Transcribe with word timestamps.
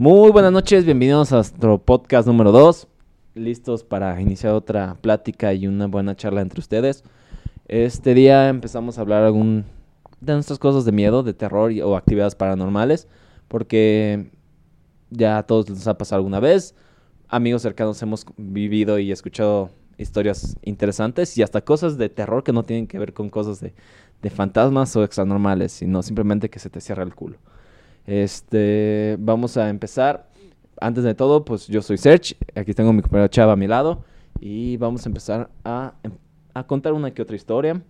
Muy 0.00 0.30
buenas 0.30 0.50
noches, 0.50 0.86
bienvenidos 0.86 1.30
a 1.30 1.34
nuestro 1.34 1.76
podcast 1.76 2.26
número 2.26 2.52
2. 2.52 2.88
Listos 3.34 3.84
para 3.84 4.18
iniciar 4.18 4.54
otra 4.54 4.96
plática 4.98 5.52
y 5.52 5.66
una 5.66 5.88
buena 5.88 6.16
charla 6.16 6.40
entre 6.40 6.58
ustedes. 6.58 7.04
Este 7.68 8.14
día 8.14 8.48
empezamos 8.48 8.96
a 8.96 9.02
hablar 9.02 9.30
de 9.30 9.62
nuestras 10.32 10.58
cosas 10.58 10.86
de 10.86 10.92
miedo, 10.92 11.22
de 11.22 11.34
terror 11.34 11.70
o 11.84 11.96
actividades 11.98 12.34
paranormales, 12.34 13.08
porque 13.46 14.30
ya 15.10 15.36
a 15.36 15.42
todos 15.42 15.68
nos 15.68 15.86
ha 15.86 15.98
pasado 15.98 16.20
alguna 16.20 16.40
vez. 16.40 16.74
Amigos 17.28 17.60
cercanos 17.60 18.00
hemos 18.00 18.24
vivido 18.38 18.98
y 18.98 19.12
escuchado 19.12 19.68
historias 19.98 20.56
interesantes 20.62 21.36
y 21.36 21.42
hasta 21.42 21.60
cosas 21.60 21.98
de 21.98 22.08
terror 22.08 22.42
que 22.42 22.54
no 22.54 22.62
tienen 22.62 22.86
que 22.86 22.98
ver 22.98 23.12
con 23.12 23.28
cosas 23.28 23.60
de, 23.60 23.74
de 24.22 24.30
fantasmas 24.30 24.96
o 24.96 25.04
extranormales, 25.04 25.72
sino 25.72 26.02
simplemente 26.02 26.48
que 26.48 26.58
se 26.58 26.70
te 26.70 26.80
cierra 26.80 27.02
el 27.02 27.14
culo. 27.14 27.36
Este, 28.06 29.16
vamos 29.18 29.56
a 29.56 29.68
empezar. 29.68 30.28
Antes 30.80 31.04
de 31.04 31.14
todo, 31.14 31.44
pues 31.44 31.66
yo 31.66 31.82
soy 31.82 31.98
Serge, 31.98 32.36
aquí 32.54 32.72
tengo 32.72 32.92
mi 32.92 33.02
compañero 33.02 33.28
Chava 33.28 33.52
a 33.52 33.56
mi 33.56 33.66
lado 33.66 34.04
y 34.40 34.78
vamos 34.78 35.04
a 35.04 35.08
empezar 35.10 35.50
a, 35.64 35.94
a 36.54 36.66
contar 36.66 36.94
una 36.94 37.10
que 37.10 37.20
otra 37.20 37.36
historia. 37.36 37.82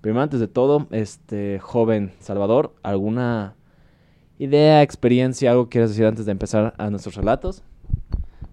Primero, 0.00 0.22
antes 0.22 0.40
de 0.40 0.48
todo, 0.48 0.86
este 0.90 1.58
joven 1.58 2.12
Salvador, 2.20 2.74
¿alguna 2.82 3.54
idea, 4.38 4.82
experiencia, 4.82 5.50
algo 5.50 5.64
que 5.64 5.72
quieras 5.72 5.90
decir 5.90 6.06
antes 6.06 6.24
de 6.24 6.32
empezar 6.32 6.72
a 6.78 6.88
nuestros 6.88 7.14
relatos? 7.14 7.62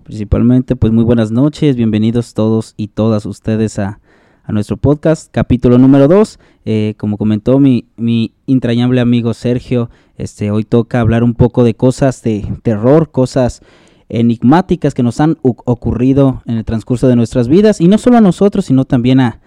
Principalmente, 0.03 0.75
pues 0.75 0.91
muy 0.91 1.05
buenas 1.05 1.31
noches, 1.31 1.77
bienvenidos 1.77 2.33
todos 2.33 2.73
y 2.75 2.89
todas 2.89 3.25
ustedes 3.25 3.79
a, 3.79 4.01
a 4.47 4.53
nuestro 4.53 4.77
podcast, 4.77 5.29
capítulo 5.29 5.77
número 5.77 6.07
2. 6.07 6.39
Eh, 6.63 6.93
como 6.97 7.17
comentó 7.17 7.59
mi, 7.59 7.85
mi 7.97 8.31
entrañable 8.47 9.01
amigo 9.01 9.33
Sergio, 9.33 9.89
este, 10.15 10.51
hoy 10.51 10.63
toca 10.63 11.01
hablar 11.01 11.25
un 11.25 11.33
poco 11.33 11.65
de 11.65 11.73
cosas 11.73 12.23
de 12.23 12.47
terror, 12.63 13.11
cosas 13.11 13.61
enigmáticas 14.07 14.93
que 14.93 15.03
nos 15.03 15.19
han 15.19 15.37
ocurrido 15.43 16.43
en 16.45 16.55
el 16.55 16.63
transcurso 16.63 17.09
de 17.09 17.17
nuestras 17.17 17.49
vidas, 17.49 17.81
y 17.81 17.89
no 17.89 17.97
solo 17.97 18.17
a 18.17 18.21
nosotros, 18.21 18.63
sino 18.63 18.85
también 18.85 19.19
a, 19.19 19.41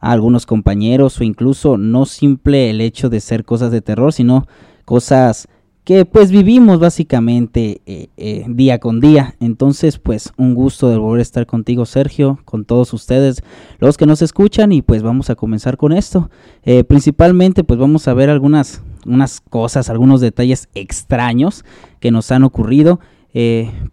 a 0.00 0.12
algunos 0.12 0.46
compañeros, 0.46 1.20
o 1.20 1.24
incluso 1.24 1.76
no 1.76 2.06
simple 2.06 2.70
el 2.70 2.80
hecho 2.80 3.10
de 3.10 3.20
ser 3.20 3.44
cosas 3.44 3.70
de 3.70 3.82
terror, 3.82 4.14
sino 4.14 4.46
cosas 4.86 5.48
que 5.86 6.04
pues 6.04 6.32
vivimos 6.32 6.80
básicamente 6.80 7.80
eh, 7.86 8.08
eh, 8.16 8.44
día 8.48 8.80
con 8.80 9.00
día. 9.00 9.36
Entonces 9.38 10.00
pues 10.00 10.32
un 10.36 10.52
gusto 10.52 10.90
de 10.90 10.96
volver 10.96 11.20
a 11.20 11.22
estar 11.22 11.46
contigo 11.46 11.86
Sergio, 11.86 12.40
con 12.44 12.64
todos 12.64 12.92
ustedes, 12.92 13.44
los 13.78 13.96
que 13.96 14.04
nos 14.04 14.20
escuchan 14.20 14.72
y 14.72 14.82
pues 14.82 15.04
vamos 15.04 15.30
a 15.30 15.36
comenzar 15.36 15.76
con 15.76 15.92
esto. 15.92 16.28
Eh, 16.64 16.82
principalmente 16.82 17.62
pues 17.62 17.78
vamos 17.78 18.08
a 18.08 18.14
ver 18.14 18.30
algunas 18.30 18.82
unas 19.06 19.40
cosas, 19.40 19.88
algunos 19.88 20.20
detalles 20.20 20.68
extraños 20.74 21.64
que 22.00 22.10
nos 22.10 22.32
han 22.32 22.42
ocurrido. 22.42 22.98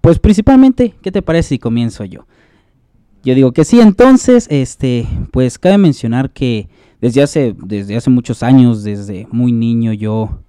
pues 0.01 0.17
principalmente, 0.17 0.95
¿qué 1.03 1.11
te 1.11 1.21
parece 1.21 1.49
si 1.49 1.59
comienzo 1.59 2.05
yo? 2.05 2.25
Yo 3.23 3.35
digo 3.35 3.51
que 3.51 3.65
sí, 3.65 3.79
entonces, 3.79 4.47
este, 4.49 5.07
pues 5.31 5.59
cabe 5.59 5.77
mencionar 5.77 6.31
que 6.31 6.69
desde 7.01 7.21
hace, 7.21 7.55
desde 7.63 7.95
hace 7.95 8.09
muchos 8.09 8.41
años, 8.41 8.83
desde 8.83 9.27
muy 9.31 9.51
niño, 9.51 9.93
yo 9.93 10.39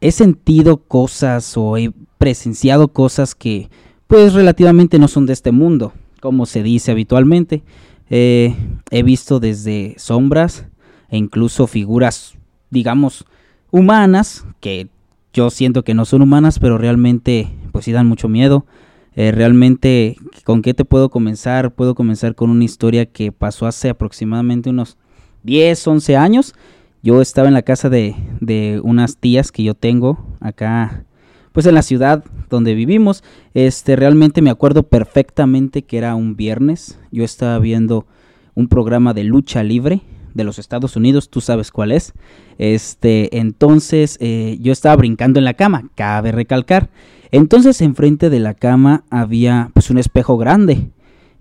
he 0.00 0.12
sentido 0.12 0.78
cosas 0.78 1.56
o 1.56 1.76
he 1.76 1.92
presenciado 2.18 2.88
cosas 2.88 3.34
que 3.34 3.68
pues 4.06 4.34
relativamente 4.34 4.98
no 4.98 5.08
son 5.08 5.26
de 5.26 5.32
este 5.32 5.52
mundo, 5.52 5.92
como 6.20 6.46
se 6.46 6.62
dice 6.62 6.90
habitualmente. 6.90 7.62
Eh, 8.08 8.56
he 8.90 9.02
visto 9.02 9.38
desde 9.38 9.94
sombras 9.98 10.66
e 11.08 11.16
incluso 11.16 11.66
figuras, 11.66 12.34
digamos, 12.70 13.24
humanas, 13.70 14.44
que 14.58 14.88
yo 15.32 15.50
siento 15.50 15.84
que 15.84 15.94
no 15.94 16.04
son 16.04 16.22
humanas, 16.22 16.58
pero 16.58 16.76
realmente 16.76 17.48
pues 17.70 17.84
sí 17.84 17.92
dan 17.92 18.06
mucho 18.06 18.28
miedo. 18.28 18.66
Eh, 19.14 19.32
realmente, 19.32 20.16
¿con 20.44 20.62
qué 20.62 20.74
te 20.74 20.84
puedo 20.84 21.08
comenzar? 21.08 21.72
Puedo 21.72 21.94
comenzar 21.94 22.34
con 22.34 22.50
una 22.50 22.64
historia 22.64 23.06
que 23.06 23.32
pasó 23.32 23.66
hace 23.66 23.88
aproximadamente 23.88 24.70
unos 24.70 24.96
10, 25.44 25.86
11 25.86 26.16
años 26.16 26.54
yo 27.02 27.20
estaba 27.20 27.48
en 27.48 27.54
la 27.54 27.62
casa 27.62 27.88
de, 27.88 28.14
de 28.40 28.80
unas 28.82 29.16
tías 29.16 29.52
que 29.52 29.62
yo 29.62 29.74
tengo 29.74 30.24
acá, 30.40 31.04
pues 31.52 31.66
en 31.66 31.74
la 31.74 31.82
ciudad 31.82 32.24
donde 32.48 32.74
vivimos. 32.74 33.24
Este, 33.54 33.96
realmente 33.96 34.42
me 34.42 34.50
acuerdo 34.50 34.84
perfectamente 34.84 35.82
que 35.82 35.98
era 35.98 36.14
un 36.14 36.36
viernes. 36.36 36.98
Yo 37.10 37.24
estaba 37.24 37.58
viendo 37.58 38.06
un 38.54 38.68
programa 38.68 39.14
de 39.14 39.24
lucha 39.24 39.62
libre 39.62 40.02
de 40.34 40.44
los 40.44 40.58
Estados 40.58 40.96
Unidos, 40.96 41.30
tú 41.30 41.40
sabes 41.40 41.70
cuál 41.70 41.92
es. 41.92 42.12
Este, 42.58 43.38
entonces 43.38 44.16
eh, 44.20 44.58
yo 44.60 44.72
estaba 44.72 44.96
brincando 44.96 45.38
en 45.38 45.44
la 45.44 45.54
cama, 45.54 45.90
cabe 45.94 46.32
recalcar. 46.32 46.90
Entonces 47.32 47.80
enfrente 47.80 48.30
de 48.30 48.40
la 48.40 48.54
cama 48.54 49.04
había 49.10 49.70
pues 49.72 49.90
un 49.90 49.98
espejo 49.98 50.36
grande. 50.36 50.90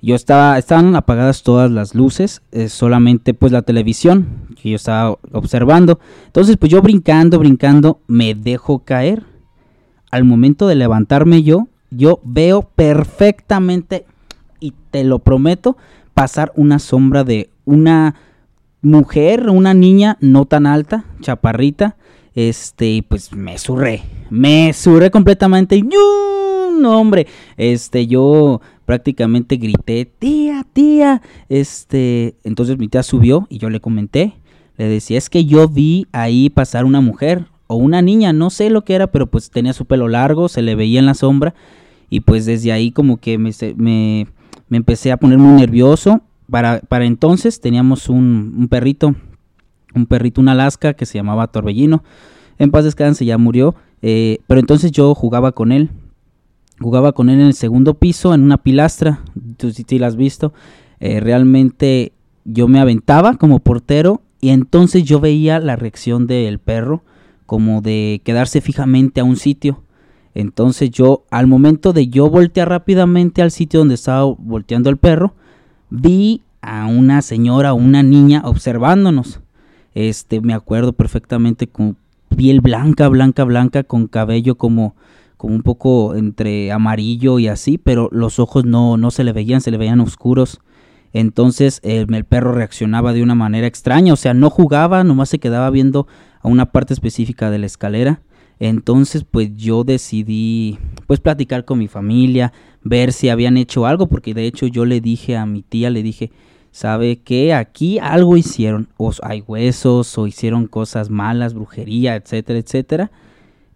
Yo 0.02 0.16
estaba, 0.16 0.58
estaban 0.58 0.96
apagadas 0.96 1.44
todas 1.44 1.70
las 1.70 1.94
luces, 1.94 2.42
eh, 2.52 2.70
solamente 2.70 3.34
pues 3.34 3.52
la 3.52 3.64
televisión 3.64 4.48
que 4.62 4.70
yo 4.70 4.76
estaba 4.76 5.18
observando. 5.34 6.00
Entonces 6.28 6.58
pues 6.58 6.72
yo 6.72 6.82
brincando, 6.82 7.38
brincando, 7.40 8.00
me 8.08 8.34
dejo 8.34 8.80
caer. 8.80 9.24
Al 10.12 10.24
momento 10.24 10.68
de 10.68 10.76
levantarme 10.76 11.44
yo, 11.44 11.68
yo 11.92 12.20
veo 12.24 12.64
perfectamente, 12.64 14.06
y 14.60 14.74
te 14.92 15.04
lo 15.04 15.20
prometo, 15.20 15.78
pasar 16.14 16.52
una 16.56 16.80
sombra 16.80 17.24
de 17.24 17.50
una 17.66 18.16
mujer, 18.82 19.50
una 19.50 19.74
niña 19.74 20.18
no 20.22 20.46
tan 20.46 20.66
alta, 20.66 21.06
chaparrita. 21.22 21.96
Este, 22.36 23.04
pues 23.08 23.34
me 23.34 23.58
surré, 23.58 24.02
me 24.30 24.72
surré 24.74 25.12
completamente. 25.12 25.76
Y 25.76 25.84
no, 25.84 27.00
hombre, 27.00 27.28
este, 27.58 28.08
yo 28.08 28.62
prácticamente 28.90 29.58
grité, 29.58 30.12
tía, 30.18 30.66
tía. 30.74 31.22
Este, 31.48 32.34
entonces 32.44 32.80
mi 32.80 32.88
tía 32.88 33.04
subió 33.04 33.46
y 33.48 33.60
yo 33.60 33.70
le 33.70 33.80
comenté, 33.80 34.34
le 34.78 34.86
decía, 34.86 35.20
es 35.20 35.30
que 35.30 35.46
yo 35.46 35.68
vi 35.68 36.08
ahí 36.12 36.50
pasar 36.50 36.86
una 36.86 37.00
mujer 37.00 37.46
o 37.68 37.76
una 37.76 38.02
niña, 38.02 38.34
no 38.34 38.50
sé 38.50 38.72
lo 38.72 38.84
que 38.84 38.96
era, 38.96 39.06
pero 39.06 39.28
pues 39.28 39.52
tenía 39.52 39.74
su 39.74 39.86
pelo 39.86 40.08
largo, 40.08 40.50
se 40.50 40.64
le 40.64 40.74
veía 40.74 40.98
en 40.98 41.06
la 41.06 41.14
sombra 41.14 41.54
y 42.10 42.22
pues 42.22 42.48
desde 42.48 42.72
ahí 42.72 42.90
como 42.90 43.18
que 43.18 43.38
me, 43.38 43.52
me, 43.76 44.26
empecé 44.72 45.12
a 45.12 45.18
poner 45.18 45.38
muy 45.38 45.62
nervioso. 45.62 46.22
Para, 46.50 46.80
para 46.80 47.06
entonces 47.06 47.62
teníamos 47.62 48.10
un, 48.10 48.56
un, 48.58 48.68
perrito, 48.70 49.14
un 49.94 50.08
perrito, 50.08 50.42
un 50.42 50.50
Alaska 50.50 50.96
que 50.96 51.06
se 51.06 51.20
llamaba 51.20 51.46
Torbellino. 51.46 52.04
En 52.58 52.72
paz 52.72 52.86
descanse, 52.86 53.24
ya 53.24 53.38
murió. 53.38 53.76
Eh, 54.02 54.40
pero 54.48 54.60
entonces 54.60 54.92
yo 54.92 55.14
jugaba 55.14 55.52
con 55.52 55.72
él 55.72 55.92
Jugaba 56.82 57.12
con 57.12 57.30
él 57.30 57.40
en 57.40 57.48
el 57.48 57.54
segundo 57.54 57.96
piso, 57.96 58.34
en 58.34 58.44
una 58.44 58.58
pilastra. 58.58 59.22
Tú 59.58 59.72
si 59.72 59.86
sí, 59.88 60.00
la 60.00 60.08
has 60.08 60.16
visto. 60.16 60.54
Eh, 61.00 61.20
realmente 61.20 62.14
yo 62.46 62.68
me 62.68 62.80
aventaba 62.80 63.36
como 63.36 63.60
portero 63.60 64.22
y 64.42 64.50
entonces 64.50 65.04
yo 65.04 65.20
veía 65.20 65.60
la 65.60 65.76
reacción 65.76 66.28
del 66.28 66.60
perro 66.60 67.04
como 67.46 67.82
de 67.82 68.22
quedarse 68.24 68.62
fijamente 68.62 69.22
a 69.22 69.24
un 69.24 69.36
sitio. 69.36 69.84
Entonces 70.34 70.92
yo, 70.92 71.26
al 71.32 71.48
momento 71.48 71.94
de 71.94 72.08
yo 72.08 72.30
voltear 72.30 72.70
rápidamente 72.70 73.42
al 73.42 73.52
sitio 73.52 73.80
donde 73.80 73.96
estaba 73.96 74.24
volteando 74.24 74.90
el 74.90 74.98
perro, 74.98 75.34
vi 75.90 76.44
a 76.62 76.86
una 76.86 77.22
señora 77.22 77.74
o 77.74 77.78
una 77.78 78.04
niña 78.04 78.44
observándonos. 78.46 79.42
Este, 79.96 80.40
me 80.42 80.54
acuerdo 80.54 80.94
perfectamente 80.94 81.68
con 81.68 81.98
piel 82.36 82.62
blanca, 82.62 83.08
blanca, 83.08 83.44
blanca, 83.44 83.84
con 83.84 84.08
cabello 84.08 84.56
como 84.56 84.96
como 85.40 85.56
un 85.56 85.64
poco 85.64 86.16
entre 86.16 86.70
amarillo 86.74 87.40
y 87.40 87.48
así, 87.48 87.78
pero 87.78 88.10
los 88.12 88.40
ojos 88.40 88.66
no, 88.66 88.98
no 88.98 89.10
se 89.10 89.24
le 89.24 89.32
veían, 89.32 89.62
se 89.62 89.72
le 89.72 89.78
veían 89.78 90.02
oscuros. 90.02 90.60
Entonces 91.14 91.80
el, 91.82 92.26
perro 92.26 92.52
reaccionaba 92.52 93.14
de 93.14 93.24
una 93.24 93.36
manera 93.36 93.66
extraña, 93.66 94.12
o 94.12 94.18
sea, 94.18 94.34
no 94.34 94.50
jugaba, 94.50 95.06
nomás 95.06 95.30
se 95.30 95.40
quedaba 95.40 95.70
viendo 95.70 96.08
a 96.42 96.50
una 96.50 96.74
parte 96.74 96.94
específica 96.94 97.50
de 97.52 97.58
la 97.58 97.68
escalera. 97.68 98.20
Entonces, 98.60 99.24
pues 99.24 99.56
yo 99.56 99.86
decidí, 99.86 100.78
pues 101.08 101.22
platicar 101.22 101.64
con 101.64 101.80
mi 101.80 101.88
familia, 101.88 102.52
ver 102.84 103.14
si 103.14 103.30
habían 103.30 103.56
hecho 103.56 103.86
algo, 103.86 104.08
porque 104.08 104.34
de 104.34 104.46
hecho 104.46 104.68
yo 104.68 104.84
le 104.84 105.00
dije 105.00 105.38
a 105.38 105.46
mi 105.46 105.62
tía, 105.62 105.90
le 105.90 106.04
dije, 106.04 106.34
¿sabe 106.72 107.22
que 107.22 107.54
Aquí 107.54 107.98
algo 107.98 108.36
hicieron, 108.36 108.90
o 108.98 109.14
hay 109.24 109.40
huesos, 109.48 110.18
o 110.18 110.28
hicieron 110.28 110.68
cosas 110.68 111.10
malas, 111.10 111.54
brujería, 111.54 112.18
etcétera, 112.18 112.60
etcétera. 112.60 113.12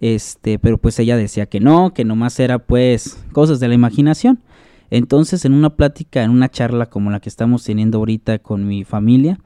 Este, 0.03 0.59
pero 0.59 0.77
pues 0.77 0.99
ella 0.99 1.15
decía 1.15 1.45
que 1.45 1.61
no, 1.61 1.93
que 1.93 2.03
nomás 2.03 2.37
era 2.37 2.59
pues 2.59 3.23
cosas 3.31 3.61
de 3.61 3.69
la 3.69 3.73
imaginación. 3.73 4.41
Entonces, 4.89 5.45
en 5.45 5.53
una 5.53 5.77
plática, 5.77 6.23
en 6.23 6.31
una 6.31 6.49
charla 6.49 6.87
como 6.87 7.09
la 7.09 7.21
que 7.21 7.29
estamos 7.29 7.63
teniendo 7.63 7.99
ahorita 7.99 8.39
con 8.39 8.67
mi 8.67 8.83
familia, 8.83 9.39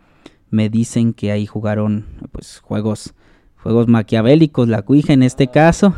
me 0.50 0.70
dicen 0.70 1.14
que 1.14 1.32
ahí 1.32 1.46
jugaron 1.46 2.08
pues 2.32 2.58
juegos 2.58 3.14
juegos 3.62 3.88
maquiavélicos, 3.88 4.68
la 4.68 4.82
cuija 4.82 5.14
en 5.14 5.22
este 5.22 5.46
caso. 5.46 5.94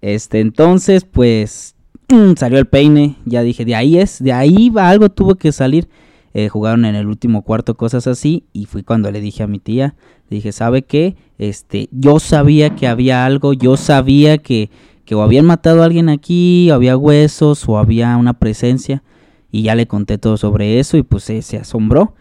Este, 0.00 0.40
entonces, 0.40 1.04
pues 1.04 1.76
salió 2.36 2.58
el 2.58 2.66
peine, 2.66 3.14
ya 3.24 3.42
dije, 3.42 3.64
de 3.64 3.76
ahí 3.76 3.98
es, 3.98 4.20
de 4.20 4.32
ahí 4.32 4.70
va 4.70 4.88
algo 4.88 5.08
tuvo 5.08 5.36
que 5.36 5.52
salir. 5.52 5.88
Eh, 6.34 6.48
jugaron 6.48 6.84
en 6.84 6.96
el 6.96 7.06
último 7.06 7.42
cuarto, 7.42 7.76
cosas 7.76 8.06
así, 8.08 8.44
y 8.52 8.66
fui 8.66 8.82
cuando 8.82 9.10
le 9.10 9.20
dije 9.20 9.44
a 9.44 9.46
mi 9.46 9.60
tía, 9.60 9.94
dije, 10.28 10.52
¿sabe 10.52 10.82
qué? 10.82 11.16
Este, 11.38 11.88
yo 11.92 12.18
sabía 12.18 12.74
que 12.74 12.88
había 12.88 13.24
algo, 13.24 13.52
yo 13.52 13.76
sabía 13.76 14.38
que, 14.38 14.68
que 15.04 15.14
o 15.14 15.22
habían 15.22 15.46
matado 15.46 15.82
a 15.82 15.84
alguien 15.84 16.08
aquí, 16.08 16.70
o 16.70 16.74
había 16.74 16.96
huesos, 16.96 17.68
o 17.68 17.78
había 17.78 18.16
una 18.16 18.34
presencia. 18.34 19.02
Y 19.50 19.62
ya 19.62 19.76
le 19.76 19.86
conté 19.86 20.18
todo 20.18 20.36
sobre 20.36 20.80
eso 20.80 20.96
y 20.96 21.04
pues 21.04 21.22
se 21.22 21.56
asombró. 21.56 22.14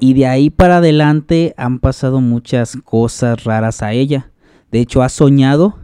Y 0.00 0.14
de 0.14 0.26
ahí 0.26 0.48
para 0.48 0.78
adelante 0.78 1.54
han 1.58 1.78
pasado 1.78 2.22
muchas 2.22 2.78
cosas 2.84 3.44
raras 3.44 3.82
a 3.82 3.92
ella. 3.92 4.30
De 4.70 4.80
hecho, 4.80 5.02
ha 5.02 5.08
soñado 5.08 5.78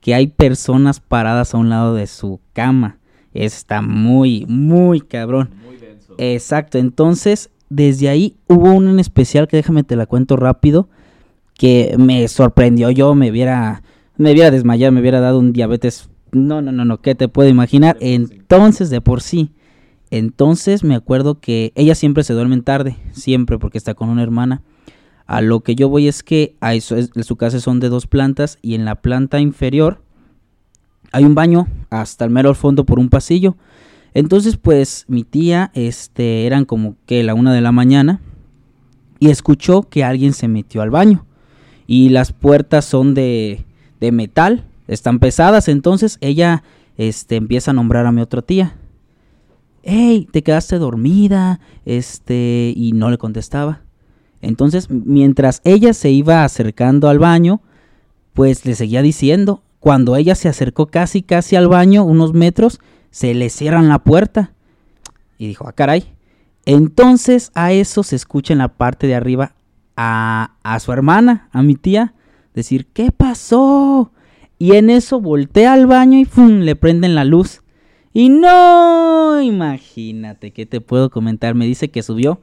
que 0.00 0.14
hay 0.14 0.26
personas 0.26 1.00
paradas 1.00 1.54
a 1.54 1.58
un 1.58 1.70
lado 1.70 1.94
de 1.94 2.06
su 2.06 2.40
cama. 2.52 2.98
Está 3.32 3.80
muy, 3.80 4.44
muy 4.46 5.00
cabrón. 5.00 5.50
Muy 5.64 5.76
Exacto. 6.18 6.78
Entonces, 6.78 7.50
desde 7.68 8.08
ahí 8.08 8.36
hubo 8.48 8.72
un 8.72 8.88
en 8.88 8.98
especial 8.98 9.48
que 9.48 9.56
déjame 9.56 9.84
te 9.84 9.96
la 9.96 10.06
cuento 10.06 10.36
rápido. 10.36 10.88
Que 11.54 11.94
me 11.98 12.26
sorprendió. 12.28 12.90
Yo 12.90 13.14
me 13.14 13.30
viera, 13.30 13.82
me 14.16 14.34
viera 14.34 14.50
desmayado, 14.50 14.92
me 14.92 15.00
hubiera 15.00 15.20
dado 15.20 15.38
un 15.38 15.52
diabetes. 15.52 16.08
No, 16.32 16.62
no, 16.62 16.72
no, 16.72 16.84
no. 16.84 17.00
¿Qué 17.00 17.14
te 17.14 17.28
puedo 17.28 17.48
imaginar? 17.48 17.96
Entonces, 18.00 18.90
de 18.90 19.00
por 19.00 19.20
sí 19.20 19.52
entonces 20.12 20.84
me 20.84 20.94
acuerdo 20.94 21.40
que 21.40 21.72
ella 21.74 21.94
siempre 21.94 22.22
se 22.22 22.34
duerme 22.34 22.60
tarde, 22.60 22.98
siempre 23.12 23.58
porque 23.58 23.78
está 23.78 23.94
con 23.94 24.10
una 24.10 24.22
hermana. 24.22 24.60
A 25.24 25.40
lo 25.40 25.60
que 25.60 25.74
yo 25.74 25.88
voy 25.88 26.06
es 26.06 26.22
que 26.22 26.54
a 26.60 26.74
eso 26.74 26.96
su 27.22 27.36
casa 27.36 27.60
son 27.60 27.80
de 27.80 27.88
dos 27.88 28.06
plantas 28.06 28.58
y 28.60 28.74
en 28.74 28.84
la 28.84 28.96
planta 28.96 29.40
inferior 29.40 30.02
hay 31.12 31.24
un 31.24 31.34
baño 31.34 31.66
hasta 31.88 32.26
el 32.26 32.30
mero 32.30 32.54
fondo 32.54 32.84
por 32.84 32.98
un 32.98 33.08
pasillo. 33.08 33.56
Entonces 34.14 34.56
pues 34.56 35.04
mi 35.08 35.24
tía, 35.24 35.70
este, 35.74 36.46
eran 36.46 36.64
como 36.64 36.96
que 37.06 37.22
la 37.22 37.34
una 37.34 37.52
de 37.52 37.60
la 37.60 37.72
mañana 37.72 38.20
y 39.18 39.30
escuchó 39.30 39.82
que 39.82 40.04
alguien 40.04 40.32
se 40.32 40.48
metió 40.48 40.82
al 40.82 40.90
baño 40.90 41.24
y 41.86 42.10
las 42.10 42.32
puertas 42.32 42.84
son 42.84 43.14
de, 43.14 43.64
de 44.00 44.12
metal, 44.12 44.64
están 44.88 45.18
pesadas. 45.18 45.68
Entonces 45.68 46.18
ella, 46.20 46.62
este, 46.96 47.36
empieza 47.36 47.70
a 47.70 47.74
nombrar 47.74 48.06
a 48.06 48.12
mi 48.12 48.20
otra 48.20 48.42
tía 48.42 48.76
hey, 49.82 50.28
te 50.30 50.42
quedaste 50.42 50.78
dormida, 50.78 51.60
este, 51.84 52.72
y 52.76 52.92
no 52.92 53.10
le 53.10 53.18
contestaba. 53.18 53.82
Entonces, 54.40 54.90
mientras 54.90 55.60
ella 55.64 55.92
se 55.92 56.10
iba 56.10 56.44
acercando 56.44 57.08
al 57.08 57.18
baño, 57.18 57.60
pues 58.32 58.64
le 58.64 58.74
seguía 58.74 59.02
diciendo, 59.02 59.62
cuando 59.78 60.16
ella 60.16 60.34
se 60.34 60.48
acercó 60.48 60.86
casi, 60.86 61.22
casi 61.22 61.56
al 61.56 61.68
baño, 61.68 62.04
unos 62.04 62.32
metros, 62.32 62.80
se 63.12 63.34
le 63.34 63.48
cierran 63.50 63.88
la 63.88 64.00
puerta. 64.00 64.50
Y 65.38 65.46
dijo, 65.46 65.68
ah, 65.68 65.72
caray. 65.72 66.12
Entonces 66.66 67.52
a 67.54 67.72
eso 67.72 68.02
se 68.02 68.16
escucha 68.16 68.52
en 68.52 68.58
la 68.58 68.68
parte 68.68 69.06
de 69.06 69.14
arriba 69.14 69.54
a, 69.96 70.56
a 70.64 70.80
su 70.80 70.92
hermana, 70.92 71.48
a 71.52 71.62
mi 71.62 71.76
tía, 71.76 72.14
decir, 72.54 72.86
¿qué 72.86 73.12
pasó? 73.12 74.10
Y 74.58 74.74
en 74.74 74.90
eso 74.90 75.20
voltea 75.20 75.72
al 75.72 75.86
baño 75.86 76.18
y 76.18 76.24
¡fum! 76.24 76.60
le 76.60 76.74
prenden 76.74 77.14
la 77.14 77.24
luz. 77.24 77.62
Y 78.12 78.28
no, 78.28 79.40
imagínate, 79.40 80.52
¿qué 80.52 80.66
te 80.66 80.80
puedo 80.80 81.10
comentar? 81.10 81.54
Me 81.54 81.66
dice 81.66 81.90
que 81.90 82.02
subió 82.02 82.40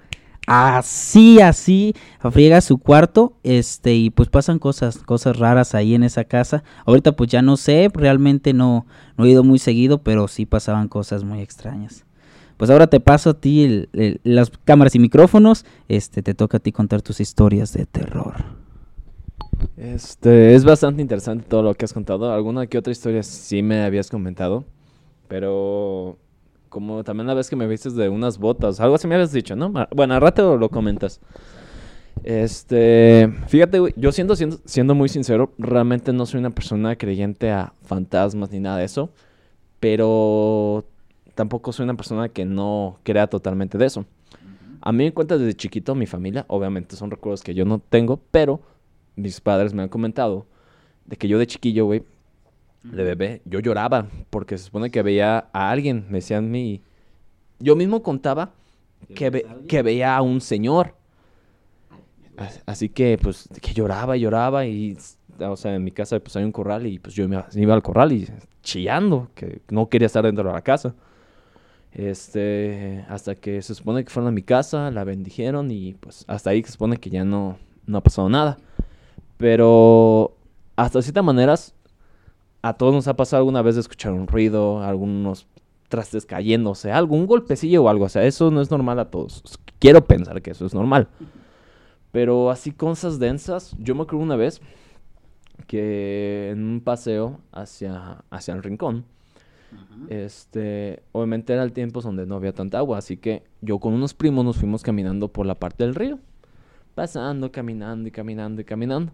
así, 0.49 1.39
así, 1.41 1.93
friega 2.31 2.59
su 2.61 2.79
cuarto, 2.79 3.33
este, 3.43 3.93
y 3.93 4.09
pues 4.09 4.29
pasan 4.29 4.57
cosas, 4.57 4.97
cosas 4.97 5.37
raras 5.37 5.75
ahí 5.75 5.93
en 5.93 6.01
esa 6.03 6.23
casa. 6.23 6.63
Ahorita 6.85 7.15
pues 7.15 7.29
ya 7.29 7.43
no 7.43 7.55
sé, 7.55 7.89
realmente 7.93 8.51
no, 8.51 8.87
no 9.15 9.25
he 9.25 9.29
ido 9.29 9.43
muy 9.43 9.59
seguido, 9.59 10.01
pero 10.01 10.27
sí 10.27 10.47
pasaban 10.47 10.87
cosas 10.87 11.23
muy 11.23 11.41
extrañas. 11.41 12.03
Pues 12.57 12.71
ahora 12.71 12.87
te 12.87 12.99
paso 12.99 13.29
a 13.29 13.33
ti 13.39 13.87
las 14.23 14.51
cámaras 14.65 14.95
y 14.95 14.99
micrófonos, 14.99 15.65
este, 15.87 16.23
te 16.23 16.33
toca 16.33 16.57
a 16.57 16.59
ti 16.59 16.71
contar 16.71 17.03
tus 17.03 17.19
historias 17.19 17.71
de 17.71 17.85
terror. 17.85 18.43
Este, 19.77 20.55
es 20.55 20.65
bastante 20.65 21.03
interesante 21.03 21.45
todo 21.47 21.61
lo 21.61 21.75
que 21.75 21.85
has 21.85 21.93
contado. 21.93 22.33
¿Alguna 22.33 22.65
que 22.65 22.79
otra 22.79 22.91
historia 22.91 23.21
sí 23.21 23.61
me 23.61 23.83
habías 23.83 24.09
comentado? 24.09 24.65
Pero 25.27 26.17
como 26.69 27.03
también 27.03 27.27
la 27.27 27.33
vez 27.33 27.49
que 27.49 27.55
me 27.55 27.67
viste 27.67 27.89
de 27.89 28.09
unas 28.09 28.37
botas, 28.37 28.79
algo 28.79 28.95
así 28.95 29.07
me 29.07 29.15
habías 29.15 29.31
dicho, 29.31 29.55
¿no? 29.55 29.71
Bueno, 29.95 30.13
al 30.13 30.21
rato 30.21 30.57
lo 30.57 30.69
comentas. 30.69 31.19
Este, 32.23 33.33
fíjate, 33.47 33.79
güey, 33.79 33.93
yo 33.95 34.11
siendo, 34.11 34.35
siendo, 34.35 34.59
siendo 34.65 34.95
muy 34.95 35.09
sincero, 35.09 35.53
realmente 35.57 36.13
no 36.13 36.25
soy 36.25 36.39
una 36.39 36.49
persona 36.49 36.95
creyente 36.95 37.51
a 37.51 37.73
fantasmas 37.83 38.51
ni 38.51 38.59
nada 38.59 38.77
de 38.77 38.85
eso, 38.85 39.09
pero 39.79 40.85
tampoco 41.35 41.71
soy 41.71 41.85
una 41.85 41.95
persona 41.95 42.29
que 42.29 42.45
no 42.45 42.99
crea 43.03 43.27
totalmente 43.27 43.77
de 43.77 43.85
eso. 43.85 44.05
A 44.81 44.91
mí 44.91 45.03
me 45.05 45.13
cuenta 45.13 45.37
desde 45.37 45.55
chiquito 45.55 45.95
mi 45.95 46.05
familia, 46.05 46.45
obviamente 46.47 46.95
son 46.95 47.11
recuerdos 47.11 47.43
que 47.43 47.53
yo 47.53 47.65
no 47.65 47.79
tengo, 47.79 48.19
pero 48.31 48.61
mis 49.15 49.41
padres 49.41 49.73
me 49.73 49.83
han 49.83 49.89
comentado 49.89 50.45
de 51.05 51.17
que 51.17 51.27
yo 51.27 51.39
de 51.39 51.47
chiquillo, 51.47 51.85
güey, 51.85 52.03
de 52.83 53.03
bebé, 53.03 53.41
yo 53.45 53.59
lloraba 53.59 54.07
porque 54.29 54.57
se 54.57 54.65
supone 54.65 54.89
que 54.89 55.01
veía 55.01 55.49
a 55.51 55.69
alguien, 55.69 56.05
me 56.09 56.19
decían 56.19 56.49
mi... 56.49 56.81
Yo 57.59 57.75
mismo 57.75 58.01
contaba 58.03 58.53
que, 59.15 59.45
que 59.67 59.81
veía 59.81 60.15
a 60.15 60.21
un 60.21 60.39
señor. 60.41 60.95
Así 62.65 62.87
que, 62.87 63.17
pues, 63.21 63.49
que 63.61 63.73
lloraba 63.73 64.15
y 64.15 64.21
lloraba 64.21 64.65
y, 64.65 64.97
o 65.39 65.57
sea, 65.57 65.75
en 65.75 65.83
mi 65.83 65.91
casa, 65.91 66.19
pues, 66.21 66.37
hay 66.37 66.45
un 66.45 66.53
corral 66.53 66.87
y, 66.87 66.97
pues, 66.99 67.13
yo 67.13 67.27
me 67.27 67.43
iba 67.55 67.73
al 67.73 67.83
corral 67.83 68.13
y 68.13 68.29
chillando, 68.63 69.29
que 69.35 69.61
no 69.69 69.89
quería 69.89 70.05
estar 70.05 70.23
dentro 70.23 70.47
de 70.47 70.53
la 70.53 70.61
casa. 70.61 70.95
Este, 71.91 73.03
hasta 73.09 73.35
que 73.35 73.61
se 73.61 73.73
supone 73.75 74.03
que 74.05 74.09
fueron 74.09 74.29
a 74.29 74.31
mi 74.31 74.43
casa, 74.43 74.89
la 74.91 75.03
bendijeron 75.03 75.69
y, 75.69 75.95
pues, 75.95 76.23
hasta 76.27 76.51
ahí 76.51 76.63
se 76.63 76.71
supone 76.71 76.97
que 76.97 77.09
ya 77.09 77.25
no, 77.25 77.57
no 77.85 77.97
ha 77.97 78.03
pasado 78.03 78.29
nada. 78.29 78.57
Pero, 79.37 80.37
hasta 80.77 81.01
ciertas 81.01 81.23
maneras, 81.25 81.73
a 82.61 82.73
todos 82.73 82.93
nos 82.93 83.07
ha 83.07 83.15
pasado 83.15 83.41
alguna 83.41 83.61
vez 83.61 83.75
de 83.75 83.81
escuchar 83.81 84.11
un 84.13 84.27
ruido, 84.27 84.81
algunos 84.81 85.47
trastes 85.87 86.25
cayéndose, 86.25 86.91
algún 86.91 87.25
golpecillo 87.25 87.83
o 87.83 87.89
algo. 87.89 88.05
O 88.05 88.09
sea, 88.09 88.23
eso 88.25 88.51
no 88.51 88.61
es 88.61 88.71
normal 88.71 88.99
a 88.99 89.09
todos. 89.09 89.43
Quiero 89.79 90.05
pensar 90.05 90.41
que 90.41 90.51
eso 90.51 90.65
es 90.65 90.73
normal. 90.73 91.07
Pero 92.11 92.49
así 92.49 92.71
cosas 92.71 93.19
densas, 93.19 93.75
yo 93.79 93.95
me 93.95 94.03
acuerdo 94.03 94.23
una 94.23 94.35
vez 94.35 94.61
que 95.67 96.49
en 96.51 96.63
un 96.63 96.81
paseo 96.81 97.39
hacia, 97.51 98.23
hacia 98.29 98.53
el 98.53 98.63
rincón, 98.63 99.05
este, 100.09 101.03
obviamente 101.11 101.53
era 101.53 101.61
el 101.63 101.73
tiempo 101.73 102.01
donde 102.01 102.25
no 102.25 102.35
había 102.35 102.53
tanta 102.53 102.79
agua, 102.79 102.97
así 102.97 103.17
que 103.17 103.43
yo 103.61 103.77
con 103.79 103.93
unos 103.93 104.15
primos 104.15 104.43
nos 104.43 104.57
fuimos 104.57 104.81
caminando 104.81 105.27
por 105.27 105.45
la 105.45 105.59
parte 105.59 105.83
del 105.83 105.93
río, 105.93 106.17
pasando, 106.95 107.51
caminando 107.51 108.07
y 108.07 108.11
caminando 108.11 108.61
y 108.61 108.65
caminando. 108.65 109.11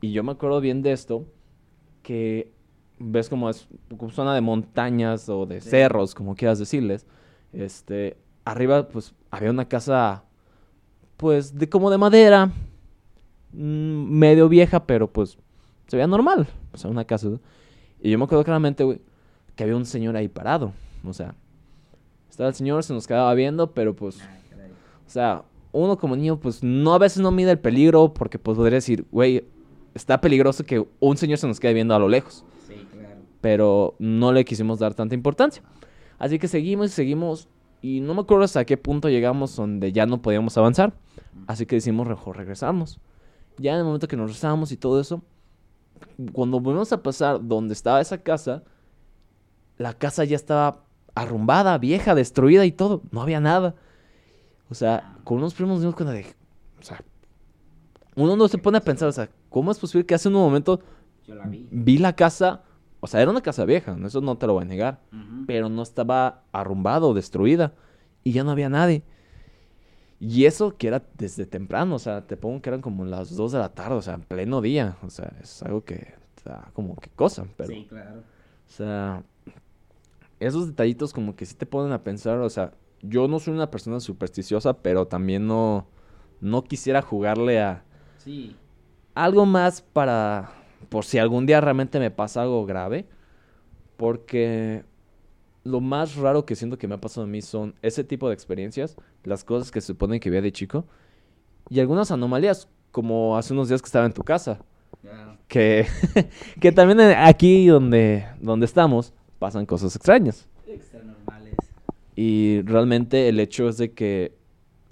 Y 0.00 0.10
yo 0.10 0.24
me 0.24 0.32
acuerdo 0.32 0.60
bien 0.60 0.82
de 0.82 0.90
esto, 0.92 1.24
que 2.02 2.52
ves 2.98 3.28
como 3.28 3.50
es 3.50 3.68
zona 4.10 4.34
de 4.34 4.40
montañas 4.40 5.28
o 5.28 5.46
de 5.46 5.60
cerros, 5.60 6.14
como 6.14 6.34
quieras 6.34 6.58
decirles. 6.58 7.06
Este, 7.52 8.16
arriba 8.44 8.88
pues 8.88 9.14
había 9.30 9.50
una 9.50 9.68
casa 9.68 10.24
pues 11.16 11.56
de 11.56 11.68
como 11.68 11.90
de 11.90 11.98
madera, 11.98 12.46
mm, 13.52 14.18
medio 14.18 14.48
vieja, 14.48 14.84
pero 14.86 15.10
pues 15.10 15.38
se 15.86 15.96
veía 15.96 16.06
normal, 16.06 16.46
o 16.72 16.76
sea, 16.76 16.90
una 16.90 17.04
casa. 17.04 17.28
Y 18.02 18.10
yo 18.10 18.18
me 18.18 18.24
acuerdo 18.24 18.44
claramente, 18.44 18.84
güey, 18.84 19.00
que 19.54 19.64
había 19.64 19.76
un 19.76 19.86
señor 19.86 20.16
ahí 20.16 20.28
parado, 20.28 20.72
o 21.04 21.12
sea, 21.12 21.34
estaba 22.28 22.50
el 22.50 22.54
señor, 22.54 22.82
se 22.84 22.92
nos 22.92 23.06
quedaba 23.06 23.32
viendo, 23.32 23.72
pero 23.72 23.96
pues, 23.96 24.20
ah, 24.20 24.36
o 25.06 25.10
sea, 25.10 25.42
uno 25.72 25.96
como 25.96 26.16
niño, 26.16 26.38
pues 26.38 26.62
no 26.62 26.92
a 26.92 26.98
veces 26.98 27.22
no 27.22 27.30
mide 27.30 27.52
el 27.52 27.58
peligro, 27.58 28.12
porque 28.12 28.38
pues 28.38 28.56
podría 28.56 28.76
decir, 28.76 29.06
güey, 29.10 29.44
está 29.94 30.20
peligroso 30.20 30.64
que 30.64 30.86
un 31.00 31.16
señor 31.16 31.38
se 31.38 31.46
nos 31.46 31.58
quede 31.58 31.72
viendo 31.72 31.94
a 31.94 31.98
lo 31.98 32.08
lejos 32.08 32.44
pero 33.46 33.94
no 34.00 34.32
le 34.32 34.44
quisimos 34.44 34.80
dar 34.80 34.94
tanta 34.94 35.14
importancia. 35.14 35.62
Así 36.18 36.40
que 36.40 36.48
seguimos 36.48 36.86
y 36.86 36.88
seguimos 36.88 37.48
y 37.80 38.00
no 38.00 38.12
me 38.12 38.22
acuerdo 38.22 38.42
hasta 38.42 38.64
qué 38.64 38.76
punto 38.76 39.08
llegamos 39.08 39.54
donde 39.54 39.92
ya 39.92 40.04
no 40.04 40.20
podíamos 40.20 40.58
avanzar. 40.58 40.94
Así 41.46 41.64
que 41.64 41.76
decidimos 41.76 42.08
mejor 42.08 42.38
regresarnos. 42.38 42.98
Ya 43.58 43.74
en 43.74 43.78
el 43.78 43.84
momento 43.84 44.08
que 44.08 44.16
nos 44.16 44.30
regresamos 44.30 44.72
y 44.72 44.76
todo 44.76 45.00
eso, 45.00 45.22
cuando 46.32 46.58
volvimos 46.58 46.92
a 46.92 47.04
pasar 47.04 47.38
donde 47.40 47.74
estaba 47.74 48.00
esa 48.00 48.18
casa, 48.18 48.64
la 49.78 49.92
casa 49.92 50.24
ya 50.24 50.34
estaba 50.34 50.82
arrumbada, 51.14 51.78
vieja, 51.78 52.16
destruida 52.16 52.66
y 52.66 52.72
todo. 52.72 53.02
No 53.12 53.22
había 53.22 53.38
nada. 53.38 53.76
O 54.70 54.74
sea, 54.74 55.18
con 55.22 55.38
unos 55.38 55.54
primos 55.54 55.78
dimos 55.78 55.94
cuenta 55.94 56.12
de... 56.12 56.26
O 56.80 56.82
sea, 56.82 57.00
uno 58.16 58.34
no 58.34 58.48
se 58.48 58.58
pone 58.58 58.78
a 58.78 58.80
pensar, 58.80 59.06
o 59.06 59.12
sea, 59.12 59.30
¿cómo 59.50 59.70
es 59.70 59.78
posible 59.78 60.04
que 60.04 60.16
hace 60.16 60.26
un 60.26 60.34
momento 60.34 60.80
vi. 61.46 61.68
vi 61.70 61.98
la 61.98 62.16
casa 62.16 62.64
o 63.06 63.08
sea, 63.08 63.22
era 63.22 63.30
una 63.30 63.40
casa 63.40 63.64
vieja, 63.64 63.96
eso 64.04 64.20
no 64.20 64.36
te 64.36 64.48
lo 64.48 64.54
voy 64.54 64.62
a 64.62 64.66
negar. 64.66 64.98
Pero 65.46 65.68
no 65.68 65.80
estaba 65.80 66.42
arrumbado, 66.50 67.14
destruida. 67.14 67.72
Y 68.24 68.32
ya 68.32 68.42
no 68.42 68.50
había 68.50 68.68
nadie. 68.68 69.04
Y 70.18 70.46
eso 70.46 70.76
que 70.76 70.88
era 70.88 71.04
desde 71.16 71.46
temprano, 71.46 71.94
o 71.94 71.98
sea, 72.00 72.26
te 72.26 72.36
pongo 72.36 72.60
que 72.60 72.68
eran 72.68 72.80
como 72.80 73.04
las 73.04 73.36
2 73.36 73.52
de 73.52 73.58
la 73.60 73.68
tarde, 73.68 73.94
o 73.94 74.02
sea, 74.02 74.14
en 74.14 74.22
pleno 74.22 74.60
día. 74.60 74.96
O 75.04 75.10
sea, 75.10 75.32
es 75.40 75.62
algo 75.62 75.84
que 75.84 76.14
está 76.36 76.68
como 76.72 76.96
que 76.96 77.08
cosa, 77.10 77.46
pero... 77.56 77.68
Sí, 77.68 77.86
claro. 77.88 78.18
O 78.18 78.72
sea, 78.72 79.22
esos 80.40 80.66
detallitos 80.66 81.12
como 81.12 81.36
que 81.36 81.46
sí 81.46 81.54
te 81.54 81.64
ponen 81.64 81.92
a 81.92 82.02
pensar, 82.02 82.38
o 82.38 82.50
sea, 82.50 82.72
yo 83.02 83.28
no 83.28 83.38
soy 83.38 83.54
una 83.54 83.70
persona 83.70 84.00
supersticiosa, 84.00 84.82
pero 84.82 85.06
también 85.06 85.46
no, 85.46 85.86
no 86.40 86.64
quisiera 86.64 87.02
jugarle 87.02 87.60
a... 87.60 87.84
Sí. 88.18 88.56
Algo 89.14 89.46
más 89.46 89.80
para 89.80 90.55
por 90.88 91.04
si 91.04 91.18
algún 91.18 91.46
día 91.46 91.60
realmente 91.60 91.98
me 91.98 92.10
pasa 92.10 92.42
algo 92.42 92.64
grave, 92.66 93.06
Porque 93.96 94.84
lo 95.64 95.80
más 95.80 96.16
raro 96.16 96.44
que 96.46 96.54
siento 96.54 96.78
que 96.78 96.86
me 96.86 96.94
ha 96.94 97.00
pasado 97.00 97.24
a 97.24 97.28
mí 97.28 97.42
son 97.42 97.74
ese 97.82 98.04
tipo 98.04 98.28
de 98.28 98.34
experiencias, 98.34 98.96
las 99.24 99.42
cosas 99.42 99.70
que 99.70 99.80
se 99.80 99.88
supone 99.88 100.20
que 100.20 100.30
veía 100.30 100.42
de 100.42 100.52
chico, 100.52 100.84
y 101.68 101.80
algunas 101.80 102.10
anomalías, 102.10 102.68
como 102.92 103.36
hace 103.36 103.52
unos 103.52 103.68
días 103.68 103.82
que 103.82 103.86
estaba 103.86 104.06
en 104.06 104.12
tu 104.12 104.22
casa. 104.22 104.60
Que, 105.48 105.86
que 106.60 106.72
también 106.72 107.00
aquí 107.16 107.66
donde, 107.66 108.26
donde 108.40 108.66
estamos 108.66 109.12
pasan 109.38 109.66
cosas 109.66 109.94
extrañas. 109.94 110.48
Y 112.16 112.62
realmente 112.62 113.28
el 113.28 113.38
hecho 113.40 113.68
es 113.68 113.76
de 113.76 113.92
que 113.92 114.34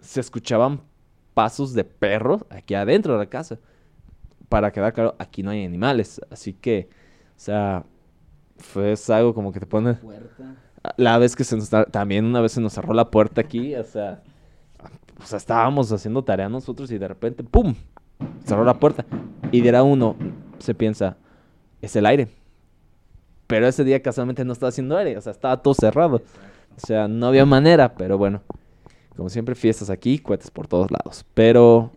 se 0.00 0.20
escuchaban 0.20 0.82
pasos 1.32 1.72
de 1.72 1.84
perros 1.84 2.44
aquí 2.50 2.74
adentro 2.74 3.14
de 3.14 3.18
la 3.18 3.26
casa. 3.26 3.58
Para 4.48 4.72
quedar 4.72 4.92
claro, 4.92 5.14
aquí 5.18 5.42
no 5.42 5.50
hay 5.50 5.64
animales. 5.64 6.20
Así 6.30 6.52
que, 6.52 6.88
o 7.36 7.40
sea, 7.40 7.84
fue 8.58 8.94
algo 9.08 9.34
como 9.34 9.52
que 9.52 9.60
te 9.60 9.66
pone... 9.66 9.98
La 10.96 11.16
vez 11.16 11.34
que 11.34 11.44
se 11.44 11.56
nos... 11.56 11.70
También 11.90 12.26
una 12.26 12.40
vez 12.40 12.52
se 12.52 12.60
nos 12.60 12.74
cerró 12.74 12.92
la 12.92 13.10
puerta 13.10 13.40
aquí, 13.40 13.74
o 13.74 13.84
sea... 13.84 14.22
O 15.20 15.26
sea, 15.26 15.38
estábamos 15.38 15.90
haciendo 15.92 16.24
tarea 16.24 16.48
nosotros 16.48 16.90
y 16.90 16.98
de 16.98 17.08
repente, 17.08 17.42
¡pum! 17.44 17.74
Cerró 18.44 18.64
la 18.64 18.74
puerta. 18.74 19.06
Y 19.52 19.60
dirá 19.60 19.82
uno, 19.82 20.16
se 20.58 20.74
piensa, 20.74 21.16
es 21.80 21.94
el 21.96 22.04
aire. 22.04 22.28
Pero 23.46 23.66
ese 23.66 23.84
día 23.84 24.02
casualmente 24.02 24.44
no 24.44 24.52
estaba 24.52 24.68
haciendo 24.68 24.96
aire, 24.96 25.16
o 25.16 25.20
sea, 25.20 25.32
estaba 25.32 25.62
todo 25.62 25.74
cerrado. 25.74 26.16
O 26.76 26.86
sea, 26.86 27.08
no 27.08 27.26
había 27.26 27.46
manera, 27.46 27.94
pero 27.94 28.18
bueno. 28.18 28.42
Como 29.16 29.28
siempre, 29.28 29.54
fiestas 29.54 29.90
aquí, 29.90 30.18
cohetes 30.18 30.50
por 30.50 30.66
todos 30.66 30.90
lados. 30.90 31.24
Pero... 31.34 31.92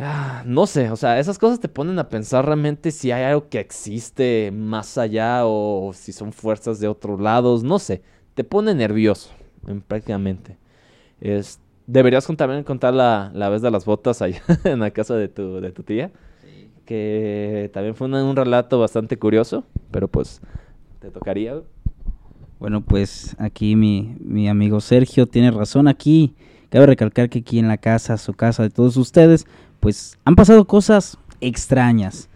Ah, 0.00 0.44
no 0.46 0.66
sé, 0.66 0.90
o 0.90 0.96
sea, 0.96 1.18
esas 1.18 1.38
cosas 1.38 1.58
te 1.58 1.68
ponen 1.68 1.98
a 1.98 2.08
pensar 2.08 2.46
realmente 2.46 2.92
si 2.92 3.10
hay 3.10 3.24
algo 3.24 3.48
que 3.48 3.58
existe 3.58 4.52
más 4.52 4.96
allá 4.96 5.40
o, 5.44 5.92
si 5.92 6.12
son 6.12 6.32
fuerzas 6.32 6.78
de 6.78 6.86
otros 6.86 7.20
lados, 7.20 7.64
no 7.64 7.80
sé. 7.80 8.02
Te 8.34 8.44
pone 8.44 8.74
nervioso, 8.74 9.30
prácticamente. 9.88 10.56
Es, 11.20 11.60
deberías 11.88 12.28
también 12.36 12.62
contar 12.62 12.94
la, 12.94 13.32
la, 13.34 13.48
vez 13.48 13.60
de 13.60 13.72
las 13.72 13.84
botas 13.84 14.22
allá 14.22 14.40
en 14.64 14.78
la 14.78 14.92
casa 14.92 15.16
de 15.16 15.26
tu, 15.26 15.60
de 15.60 15.72
tu 15.72 15.82
tía. 15.82 16.12
Que 16.84 17.68
también 17.74 17.96
fue 17.96 18.06
un 18.06 18.36
relato 18.36 18.78
bastante 18.78 19.18
curioso, 19.18 19.64
pero 19.90 20.06
pues 20.06 20.40
te 21.00 21.10
tocaría. 21.10 21.60
Bueno, 22.60 22.82
pues 22.82 23.36
aquí 23.38 23.76
mi, 23.76 24.16
mi 24.20 24.48
amigo 24.48 24.80
Sergio 24.80 25.26
tiene 25.26 25.50
razón. 25.50 25.86
Aquí 25.88 26.34
cabe 26.70 26.86
recalcar 26.86 27.28
que 27.28 27.40
aquí 27.40 27.58
en 27.58 27.68
la 27.68 27.78
casa, 27.78 28.16
su 28.16 28.32
casa 28.32 28.62
de 28.62 28.70
todos 28.70 28.96
ustedes, 28.96 29.46
pues 29.80 30.18
han 30.24 30.36
pasado 30.36 30.66
cosas 30.66 31.18
extrañas. 31.40 32.28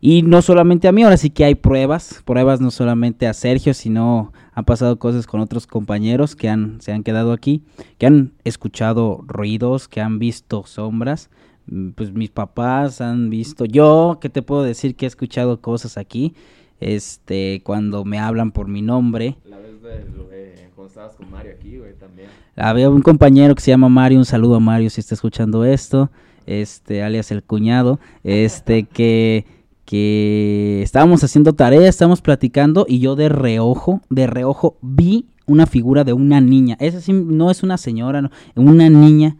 Y 0.00 0.22
no 0.22 0.42
solamente 0.42 0.88
a 0.88 0.92
mí, 0.92 1.04
ahora 1.04 1.16
sí 1.16 1.30
que 1.30 1.44
hay 1.44 1.54
pruebas, 1.54 2.22
pruebas 2.24 2.60
no 2.60 2.72
solamente 2.72 3.28
a 3.28 3.34
Sergio, 3.34 3.72
sino 3.72 4.32
han 4.52 4.64
pasado 4.64 4.98
cosas 4.98 5.28
con 5.28 5.40
otros 5.40 5.68
compañeros 5.68 6.34
que 6.34 6.48
han, 6.48 6.80
se 6.80 6.92
han 6.92 7.04
quedado 7.04 7.32
aquí, 7.32 7.62
que 7.98 8.06
han 8.06 8.32
escuchado 8.42 9.22
ruidos, 9.28 9.86
que 9.86 10.00
han 10.00 10.18
visto 10.18 10.64
sombras. 10.66 11.30
Mm, 11.66 11.90
pues 11.90 12.12
mis 12.12 12.30
papás 12.30 13.00
han 13.00 13.30
visto, 13.30 13.64
yo, 13.64 14.18
que 14.20 14.28
te 14.28 14.42
puedo 14.42 14.64
decir 14.64 14.96
que 14.96 15.06
he 15.06 15.08
escuchado 15.08 15.60
cosas 15.60 15.96
aquí, 15.96 16.34
este, 16.82 17.62
cuando 17.64 18.04
me 18.04 18.18
hablan 18.18 18.52
por 18.52 18.68
mi 18.68 18.82
nombre. 18.82 19.36
La 19.44 19.58
vez 19.58 19.82
de, 19.82 20.70
cuando 20.74 20.88
estabas 20.88 21.14
con 21.14 21.30
Mario 21.30 21.52
aquí, 21.58 21.78
güey, 21.78 21.94
también. 21.94 22.28
Había 22.56 22.90
un 22.90 23.02
compañero 23.02 23.54
que 23.54 23.62
se 23.62 23.70
llama 23.70 23.88
Mario, 23.88 24.18
un 24.18 24.24
saludo 24.24 24.56
a 24.56 24.60
Mario 24.60 24.90
si 24.90 25.00
está 25.00 25.14
escuchando 25.14 25.64
esto, 25.64 26.10
este, 26.46 27.02
alias 27.02 27.30
el 27.30 27.42
cuñado, 27.42 27.98
este, 28.24 28.82
que 28.92 29.44
que 29.84 30.80
estábamos 30.82 31.22
haciendo 31.24 31.54
tarea, 31.54 31.88
estábamos 31.88 32.22
platicando 32.22 32.86
y 32.88 33.00
yo 33.00 33.16
de 33.16 33.28
reojo, 33.28 34.00
de 34.08 34.26
reojo 34.26 34.76
vi 34.80 35.26
una 35.46 35.66
figura 35.66 36.04
de 36.04 36.12
una 36.12 36.40
niña. 36.40 36.76
Esa 36.80 37.00
sí 37.00 37.12
no 37.12 37.50
es 37.50 37.62
una 37.62 37.76
señora, 37.76 38.22
no, 38.22 38.30
una 38.54 38.88
niña. 38.88 39.36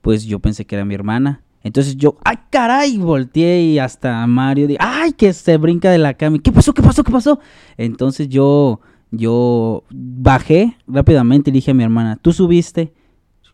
Pues 0.00 0.24
yo 0.24 0.38
pensé 0.38 0.64
que 0.64 0.76
era 0.76 0.84
mi 0.84 0.94
hermana. 0.94 1.42
Entonces 1.62 1.96
yo, 1.96 2.16
ay 2.24 2.36
caray, 2.48 2.96
volteé 2.96 3.62
y 3.62 3.78
hasta 3.78 4.26
Mario, 4.26 4.66
di, 4.66 4.76
ay 4.78 5.12
que 5.12 5.32
se 5.32 5.56
brinca 5.58 5.90
de 5.90 5.98
la 5.98 6.14
cama. 6.14 6.38
¿Qué 6.38 6.52
pasó? 6.52 6.72
¿Qué 6.72 6.82
pasó? 6.82 7.04
¿Qué 7.04 7.12
pasó? 7.12 7.38
Entonces 7.76 8.28
yo, 8.28 8.80
yo 9.10 9.84
bajé 9.90 10.76
rápidamente 10.86 11.50
y 11.50 11.52
dije 11.52 11.72
a 11.72 11.74
mi 11.74 11.84
hermana, 11.84 12.16
¿tú 12.16 12.32
subiste? 12.32 12.94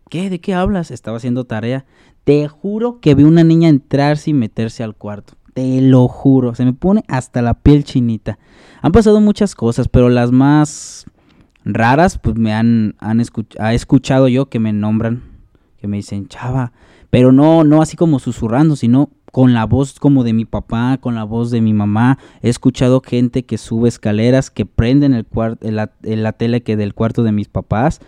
¿Qué? 0.08 0.30
¿De 0.30 0.40
qué 0.40 0.54
hablas? 0.54 0.90
Estaba 0.92 1.16
haciendo 1.16 1.44
tarea. 1.44 1.84
Te 2.22 2.46
juro 2.46 3.00
que 3.00 3.14
vi 3.14 3.24
una 3.24 3.42
niña 3.42 3.68
entrarse 3.68 4.30
y 4.30 4.34
meterse 4.34 4.84
al 4.84 4.94
cuarto. 4.94 5.34
Te 5.54 5.80
lo 5.80 6.06
juro, 6.06 6.54
se 6.54 6.64
me 6.64 6.74
pone 6.74 7.02
hasta 7.08 7.42
la 7.42 7.54
piel 7.54 7.82
chinita. 7.82 8.38
Han 8.82 8.92
pasado 8.92 9.20
muchas 9.20 9.54
cosas, 9.54 9.88
pero 9.88 10.10
las 10.10 10.30
más 10.30 11.06
raras, 11.64 12.18
pues 12.18 12.36
me 12.36 12.52
han, 12.52 12.94
han 12.98 13.22
ha 13.58 13.74
escuchado 13.74 14.28
yo 14.28 14.48
que 14.48 14.60
me 14.60 14.72
nombran, 14.72 15.22
que 15.78 15.88
me 15.88 15.96
dicen, 15.96 16.28
chava, 16.28 16.72
pero 17.10 17.32
no, 17.32 17.64
no 17.64 17.82
así 17.82 17.96
como 17.96 18.18
susurrando, 18.18 18.76
sino 18.76 19.10
con 19.32 19.52
la 19.52 19.66
voz 19.66 19.98
como 20.00 20.24
de 20.24 20.32
mi 20.32 20.44
papá, 20.44 20.98
con 20.98 21.14
la 21.14 21.24
voz 21.24 21.50
de 21.50 21.60
mi 21.60 21.74
mamá. 21.74 22.18
He 22.42 22.48
escuchado 22.48 23.02
gente 23.04 23.44
que 23.44 23.58
sube 23.58 23.88
escaleras, 23.88 24.50
que 24.50 24.64
prenden 24.66 25.12
el 25.12 25.26
la, 25.60 25.92
la 26.02 26.32
tele 26.32 26.62
que 26.62 26.76
del 26.76 26.94
cuarto 26.94 27.22
de 27.22 27.32
mis 27.32 27.48
papás. 27.48 28.00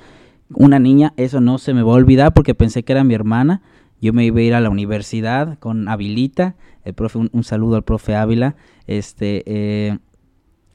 Una 0.54 0.78
niña, 0.78 1.12
eso 1.16 1.40
no 1.40 1.58
se 1.58 1.74
me 1.74 1.82
va 1.82 1.92
a 1.92 1.96
olvidar 1.96 2.32
porque 2.32 2.54
pensé 2.54 2.82
que 2.82 2.92
era 2.92 3.04
mi 3.04 3.14
hermana. 3.14 3.62
Yo 4.00 4.12
me 4.12 4.24
iba 4.24 4.38
a 4.38 4.42
ir 4.42 4.54
a 4.54 4.60
la 4.60 4.70
universidad 4.70 5.58
con 5.58 5.88
Habilita, 5.88 6.54
el 6.84 6.94
profe, 6.94 7.18
un, 7.18 7.44
saludo 7.44 7.76
al 7.76 7.82
profe 7.82 8.14
Ávila. 8.14 8.56
Este, 8.86 9.42
eh, 9.46 9.98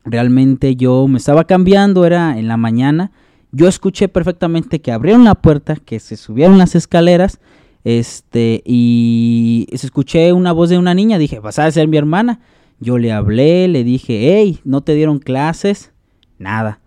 realmente 0.03 0.75
yo 0.75 1.08
me 1.08 1.18
estaba 1.18 1.46
cambiando, 1.46 2.06
era 2.06 2.38
en 2.38 2.48
la 2.48 2.58
mañana. 2.58 3.12
Yo 3.51 3.68
escuché 3.68 4.08
perfectamente 4.08 4.82
que 4.82 4.92
abrieron 4.92 5.24
la 5.24 5.36
puerta, 5.36 5.75
que 5.77 6.00
se 6.00 6.18
subieron 6.18 6.58
las 6.58 6.75
escaleras, 6.75 7.39
este, 7.83 8.63
y 8.65 9.67
escuché 9.71 10.33
una 10.33 10.51
voz 10.51 10.69
de 10.69 10.77
una 10.77 10.93
niña. 10.93 11.17
Dije, 11.17 11.39
vas 11.39 11.59
a 11.59 11.71
ser 11.71 11.87
mi 11.87 11.97
hermana. 11.97 12.39
Yo 12.79 12.97
le 12.97 13.11
hablé, 13.11 13.67
le 13.67 13.83
dije, 13.83 14.35
hey, 14.35 14.59
¿no 14.63 14.81
te 14.81 14.93
dieron 14.93 15.19
clases? 15.19 15.91
Nada. 16.37 16.79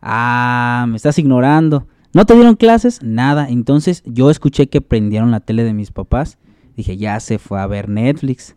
Ah, 0.00 0.86
me 0.88 0.96
estás 0.96 1.18
ignorando. 1.18 1.86
¿No 2.12 2.26
te 2.26 2.34
dieron 2.34 2.56
clases? 2.56 3.02
Nada. 3.02 3.48
Entonces 3.48 4.02
yo 4.06 4.30
escuché 4.30 4.68
que 4.68 4.80
prendieron 4.80 5.30
la 5.30 5.40
tele 5.40 5.64
de 5.64 5.74
mis 5.74 5.90
papás. 5.90 6.38
Dije, 6.76 6.96
ya 6.96 7.20
se 7.20 7.38
fue 7.38 7.60
a 7.60 7.66
ver 7.66 7.88
Netflix. 7.88 8.56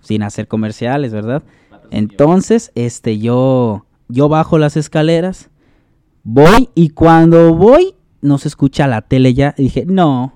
Sin 0.00 0.22
hacer 0.22 0.48
comerciales, 0.48 1.12
¿verdad? 1.12 1.42
Entonces, 1.90 2.72
este, 2.74 3.18
yo, 3.18 3.86
yo 4.08 4.28
bajo 4.28 4.58
las 4.58 4.76
escaleras, 4.76 5.50
voy 6.24 6.68
y 6.74 6.90
cuando 6.90 7.54
voy, 7.54 7.94
no 8.20 8.38
se 8.38 8.48
escucha 8.48 8.86
la 8.86 9.02
tele 9.02 9.32
ya. 9.32 9.54
dije, 9.56 9.84
no, 9.86 10.34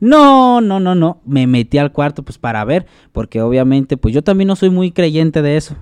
no, 0.00 0.60
no, 0.60 0.80
no, 0.80 0.94
no. 0.94 1.20
Me 1.24 1.46
metí 1.46 1.78
al 1.78 1.92
cuarto 1.92 2.22
pues 2.22 2.38
para 2.38 2.64
ver, 2.64 2.86
porque 3.12 3.42
obviamente 3.42 3.96
pues 3.96 4.14
yo 4.14 4.22
también 4.22 4.48
no 4.48 4.56
soy 4.56 4.70
muy 4.70 4.92
creyente 4.92 5.42
de 5.42 5.56
eso. 5.56 5.76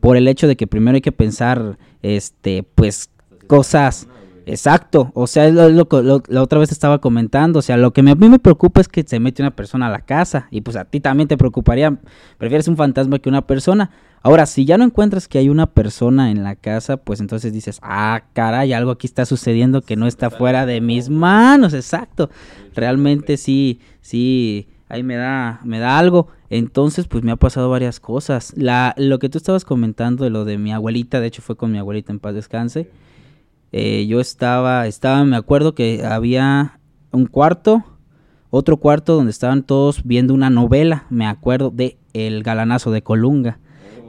Por 0.00 0.16
el 0.16 0.28
hecho 0.28 0.46
de 0.46 0.56
que 0.56 0.66
primero 0.66 0.96
hay 0.96 1.00
que 1.00 1.12
pensar, 1.12 1.78
este, 2.02 2.62
pues 2.62 3.10
cosas 3.46 4.08
Exacto, 4.48 5.10
o 5.14 5.26
sea, 5.26 5.48
es 5.48 5.54
lo, 5.54 5.88
que 5.88 6.00
la 6.28 6.40
otra 6.40 6.60
vez 6.60 6.70
estaba 6.70 7.00
comentando, 7.00 7.58
o 7.58 7.62
sea, 7.62 7.76
lo 7.76 7.92
que 7.92 8.00
a 8.02 8.04
mí 8.04 8.28
me 8.28 8.38
preocupa 8.38 8.80
es 8.80 8.86
que 8.86 9.02
se 9.02 9.18
mete 9.18 9.42
una 9.42 9.50
persona 9.50 9.88
a 9.88 9.90
la 9.90 10.02
casa 10.02 10.46
y 10.52 10.60
pues 10.60 10.76
a 10.76 10.84
ti 10.84 11.00
también 11.00 11.26
te 11.26 11.36
preocuparía, 11.36 11.98
prefieres 12.38 12.68
un 12.68 12.76
fantasma 12.76 13.18
que 13.18 13.28
una 13.28 13.44
persona. 13.44 13.90
Ahora, 14.22 14.46
si 14.46 14.64
ya 14.64 14.78
no 14.78 14.84
encuentras 14.84 15.26
que 15.26 15.38
hay 15.38 15.48
una 15.48 15.66
persona 15.66 16.30
en 16.30 16.44
la 16.44 16.54
casa, 16.54 16.96
pues 16.96 17.18
entonces 17.18 17.52
dices, 17.52 17.80
ah, 17.82 18.22
caray, 18.34 18.72
algo 18.72 18.92
aquí 18.92 19.08
está 19.08 19.26
sucediendo 19.26 19.82
que 19.82 19.96
no 19.96 20.06
está 20.06 20.30
fuera 20.30 20.64
de 20.64 20.80
mis 20.80 21.10
manos, 21.10 21.74
exacto. 21.74 22.30
Realmente 22.76 23.38
sí, 23.38 23.80
sí, 24.00 24.68
ahí 24.88 25.02
me 25.02 25.16
da, 25.16 25.60
me 25.64 25.80
da 25.80 25.98
algo. 25.98 26.28
Entonces, 26.50 27.08
pues 27.08 27.24
me 27.24 27.32
ha 27.32 27.36
pasado 27.36 27.68
varias 27.68 27.98
cosas. 27.98 28.52
La, 28.56 28.94
lo 28.96 29.18
que 29.18 29.28
tú 29.28 29.38
estabas 29.38 29.64
comentando 29.64 30.22
de 30.22 30.30
lo 30.30 30.44
de 30.44 30.56
mi 30.56 30.72
abuelita, 30.72 31.18
de 31.18 31.26
hecho 31.26 31.42
fue 31.42 31.56
con 31.56 31.72
mi 31.72 31.78
abuelita 31.78 32.12
en 32.12 32.20
paz 32.20 32.34
descanse 32.34 32.88
eh, 33.78 34.06
yo 34.06 34.20
estaba, 34.20 34.86
estaba, 34.86 35.22
me 35.26 35.36
acuerdo 35.36 35.74
que 35.74 36.02
había 36.02 36.80
un 37.12 37.26
cuarto, 37.26 37.84
otro 38.48 38.78
cuarto 38.78 39.16
donde 39.16 39.30
estaban 39.30 39.64
todos 39.64 40.02
viendo 40.02 40.32
una 40.32 40.48
novela, 40.48 41.04
me 41.10 41.26
acuerdo 41.26 41.70
de 41.70 41.98
El 42.14 42.42
galanazo 42.42 42.90
de 42.90 43.02
Colunga. 43.02 43.58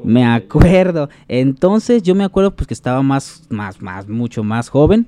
Me 0.06 0.26
acuerdo. 0.26 1.10
Entonces 1.28 2.02
yo 2.02 2.16
me 2.16 2.24
acuerdo 2.24 2.56
pues 2.56 2.66
que 2.66 2.74
estaba 2.74 3.02
más, 3.02 3.44
más, 3.50 3.82
más, 3.82 4.08
mucho 4.08 4.42
más 4.42 4.70
joven. 4.70 5.08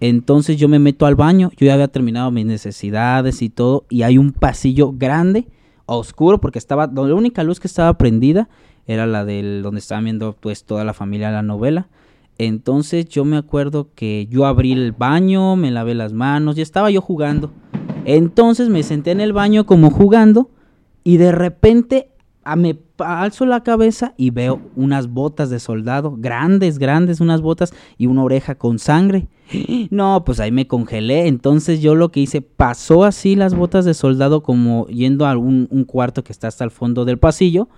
Entonces 0.00 0.58
yo 0.58 0.68
me 0.68 0.78
meto 0.78 1.06
al 1.06 1.14
baño, 1.14 1.50
yo 1.56 1.64
ya 1.64 1.72
había 1.72 1.88
terminado 1.88 2.30
mis 2.30 2.44
necesidades 2.44 3.40
y 3.40 3.48
todo, 3.48 3.86
y 3.88 4.02
hay 4.02 4.18
un 4.18 4.32
pasillo 4.32 4.92
grande, 4.92 5.46
oscuro, 5.86 6.42
porque 6.42 6.58
estaba, 6.58 6.90
la 6.92 7.14
única 7.14 7.42
luz 7.42 7.58
que 7.58 7.68
estaba 7.68 7.96
prendida 7.96 8.50
era 8.86 9.06
la 9.06 9.24
del 9.24 9.62
donde 9.62 9.78
estaban 9.78 10.04
viendo 10.04 10.36
pues 10.38 10.64
toda 10.64 10.84
la 10.84 10.92
familia 10.92 11.30
la 11.30 11.40
novela. 11.40 11.88
Entonces 12.38 13.08
yo 13.08 13.24
me 13.24 13.36
acuerdo 13.36 13.88
que 13.94 14.26
yo 14.28 14.46
abrí 14.46 14.72
el 14.72 14.92
baño, 14.92 15.56
me 15.56 15.70
lavé 15.70 15.94
las 15.94 16.12
manos 16.12 16.58
y 16.58 16.62
estaba 16.62 16.90
yo 16.90 17.00
jugando. 17.00 17.52
Entonces 18.04 18.68
me 18.68 18.82
senté 18.82 19.12
en 19.12 19.20
el 19.20 19.32
baño 19.32 19.66
como 19.66 19.90
jugando 19.90 20.50
y 21.04 21.16
de 21.16 21.32
repente 21.32 22.08
ah, 22.42 22.56
me 22.56 22.78
alzo 22.98 23.46
la 23.46 23.62
cabeza 23.62 24.14
y 24.16 24.30
veo 24.30 24.60
unas 24.76 25.08
botas 25.08 25.48
de 25.50 25.60
soldado, 25.60 26.16
grandes, 26.18 26.78
grandes, 26.78 27.20
unas 27.20 27.40
botas 27.40 27.72
y 27.98 28.06
una 28.06 28.24
oreja 28.24 28.56
con 28.56 28.78
sangre. 28.78 29.28
No, 29.90 30.24
pues 30.24 30.40
ahí 30.40 30.50
me 30.50 30.66
congelé. 30.66 31.28
Entonces 31.28 31.80
yo 31.80 31.94
lo 31.94 32.10
que 32.10 32.20
hice, 32.20 32.40
pasó 32.42 33.04
así 33.04 33.36
las 33.36 33.54
botas 33.54 33.84
de 33.84 33.94
soldado 33.94 34.42
como 34.42 34.86
yendo 34.88 35.26
a 35.26 35.36
un, 35.36 35.68
un 35.70 35.84
cuarto 35.84 36.24
que 36.24 36.32
está 36.32 36.48
hasta 36.48 36.64
el 36.64 36.70
fondo 36.70 37.04
del 37.04 37.18
pasillo. 37.18 37.68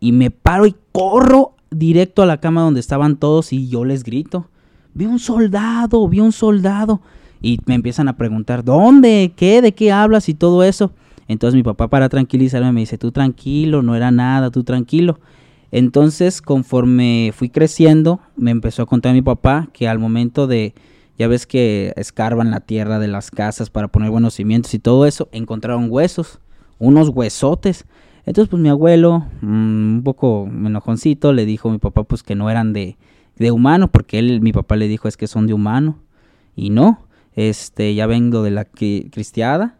Y 0.00 0.12
me 0.12 0.30
paro 0.30 0.66
y 0.66 0.74
corro 0.92 1.54
directo 1.70 2.22
a 2.22 2.26
la 2.26 2.40
cama 2.40 2.62
donde 2.62 2.80
estaban 2.80 3.16
todos 3.16 3.52
y 3.52 3.68
yo 3.68 3.84
les 3.84 4.04
grito. 4.04 4.48
Vi 4.94 5.06
un 5.06 5.18
soldado, 5.18 6.08
vi 6.08 6.20
un 6.20 6.32
soldado. 6.32 7.00
Y 7.40 7.60
me 7.66 7.74
empiezan 7.74 8.08
a 8.08 8.16
preguntar, 8.16 8.64
¿dónde? 8.64 9.32
¿Qué? 9.36 9.62
¿De 9.62 9.72
qué 9.72 9.92
hablas? 9.92 10.28
Y 10.28 10.34
todo 10.34 10.64
eso. 10.64 10.92
Entonces 11.28 11.54
mi 11.54 11.62
papá 11.62 11.88
para 11.88 12.08
tranquilizarme 12.08 12.72
me 12.72 12.80
dice, 12.80 12.98
tú 12.98 13.12
tranquilo, 13.12 13.82
no 13.82 13.94
era 13.94 14.10
nada, 14.10 14.50
tú 14.50 14.64
tranquilo. 14.64 15.20
Entonces, 15.70 16.40
conforme 16.40 17.32
fui 17.34 17.50
creciendo, 17.50 18.20
me 18.36 18.50
empezó 18.50 18.82
a 18.82 18.86
contar 18.86 19.12
mi 19.12 19.20
papá 19.20 19.68
que 19.72 19.86
al 19.86 19.98
momento 19.98 20.46
de, 20.46 20.74
ya 21.18 21.28
ves 21.28 21.46
que 21.46 21.92
escarban 21.96 22.50
la 22.50 22.60
tierra 22.60 22.98
de 22.98 23.08
las 23.08 23.30
casas 23.30 23.68
para 23.68 23.88
poner 23.88 24.10
buenos 24.10 24.34
cimientos 24.34 24.72
y 24.72 24.78
todo 24.78 25.04
eso, 25.04 25.28
encontraron 25.30 25.88
huesos, 25.90 26.40
unos 26.78 27.10
huesotes. 27.10 27.84
Entonces, 28.26 28.48
pues 28.50 28.62
mi 28.62 28.68
abuelo, 28.68 29.26
mm, 29.40 29.96
un 29.96 30.02
poco 30.04 30.46
enojoncito, 30.46 31.32
le 31.32 31.46
dijo 31.46 31.68
a 31.68 31.72
mi 31.72 31.78
papá 31.78 32.04
pues 32.04 32.22
que 32.22 32.34
no 32.34 32.50
eran 32.50 32.72
de, 32.72 32.96
de 33.36 33.50
humano, 33.50 33.88
porque 33.88 34.18
él, 34.18 34.40
mi 34.40 34.52
papá 34.52 34.76
le 34.76 34.88
dijo 34.88 35.08
es 35.08 35.16
que 35.16 35.26
son 35.26 35.46
de 35.46 35.54
humano. 35.54 35.98
Y 36.54 36.70
no, 36.70 37.06
este, 37.34 37.94
ya 37.94 38.06
vengo 38.06 38.42
de 38.42 38.50
la 38.50 38.64
cristiada. 38.64 39.76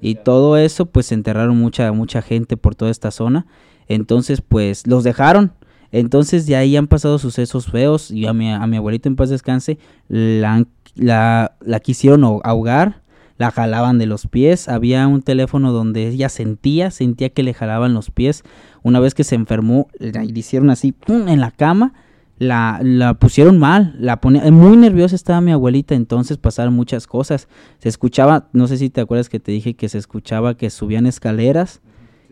Y 0.00 0.14
todo 0.16 0.56
eso, 0.56 0.86
pues 0.86 1.10
enterraron 1.12 1.56
mucha, 1.58 1.90
mucha 1.92 2.22
gente 2.22 2.56
por 2.56 2.74
toda 2.74 2.90
esta 2.90 3.10
zona. 3.10 3.46
Entonces, 3.88 4.40
pues 4.40 4.86
los 4.86 5.04
dejaron. 5.04 5.52
Entonces, 5.92 6.46
de 6.46 6.56
ahí 6.56 6.76
han 6.76 6.86
pasado 6.86 7.18
sucesos 7.18 7.66
feos. 7.66 8.10
Y 8.10 8.26
a 8.26 8.32
mi, 8.32 8.50
a 8.50 8.66
mi 8.66 8.76
abuelito 8.76 9.08
en 9.08 9.16
paz 9.16 9.30
descanse, 9.30 9.78
la, 10.08 10.64
la, 10.94 11.56
la 11.60 11.80
quisieron 11.80 12.24
ahogar, 12.24 13.02
la 13.40 13.50
jalaban 13.50 13.96
de 13.96 14.04
los 14.04 14.26
pies. 14.26 14.68
Había 14.68 15.08
un 15.08 15.22
teléfono 15.22 15.72
donde 15.72 16.08
ella 16.08 16.28
sentía, 16.28 16.90
sentía 16.90 17.30
que 17.30 17.42
le 17.42 17.54
jalaban 17.54 17.94
los 17.94 18.10
pies. 18.10 18.44
Una 18.82 19.00
vez 19.00 19.14
que 19.14 19.24
se 19.24 19.34
enfermó, 19.34 19.88
le 19.98 20.26
hicieron 20.38 20.68
así, 20.68 20.92
¡pum! 20.92 21.26
en 21.26 21.40
la 21.40 21.50
cama. 21.50 21.94
La, 22.36 22.80
la, 22.82 23.14
pusieron 23.14 23.58
mal, 23.58 23.96
la 23.98 24.20
ponía, 24.20 24.50
muy 24.50 24.76
nerviosa 24.76 25.14
estaba 25.14 25.40
mi 25.40 25.52
abuelita, 25.52 25.94
entonces 25.94 26.36
pasaron 26.36 26.74
muchas 26.74 27.06
cosas. 27.06 27.48
Se 27.78 27.88
escuchaba, 27.88 28.48
no 28.52 28.66
sé 28.66 28.76
si 28.76 28.90
te 28.90 29.00
acuerdas 29.00 29.30
que 29.30 29.40
te 29.40 29.52
dije 29.52 29.72
que 29.72 29.88
se 29.88 29.96
escuchaba 29.96 30.54
que 30.54 30.68
subían 30.68 31.06
escaleras 31.06 31.80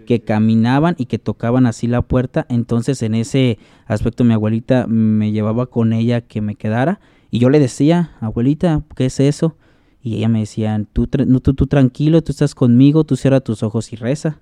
que 0.07 0.21
caminaban 0.21 0.95
y 0.99 1.07
que 1.07 1.19
tocaban 1.19 1.65
así 1.65 1.87
la 1.87 2.03
puerta. 2.03 2.45
Entonces 2.51 3.03
en 3.03 3.15
ese 3.15 3.59
aspecto 3.87 4.25
mi 4.25 4.35
abuelita 4.35 4.87
me 4.87 5.33
llevaba 5.33 5.67
con 5.67 5.95
ella 5.95 6.21
que 6.21 6.43
me 6.43 6.55
quedara 6.55 7.01
y 7.31 7.39
yo 7.39 7.49
le 7.49 7.61
decía, 7.61 8.13
abuelita, 8.21 8.83
¿qué 8.95 9.07
es 9.07 9.21
eso? 9.21 9.57
Y 10.03 10.17
ella 10.17 10.29
me 10.29 10.41
decía, 10.41 10.81
tú, 10.93 11.07
tú, 11.07 11.55
tú 11.55 11.67
tranquilo, 11.67 12.23
tú 12.23 12.33
estás 12.33 12.55
conmigo, 12.55 13.05
tú 13.05 13.17
cierra 13.17 13.41
tus 13.41 13.63
ojos 13.63 13.93
y 13.93 13.97
reza. 13.97 14.41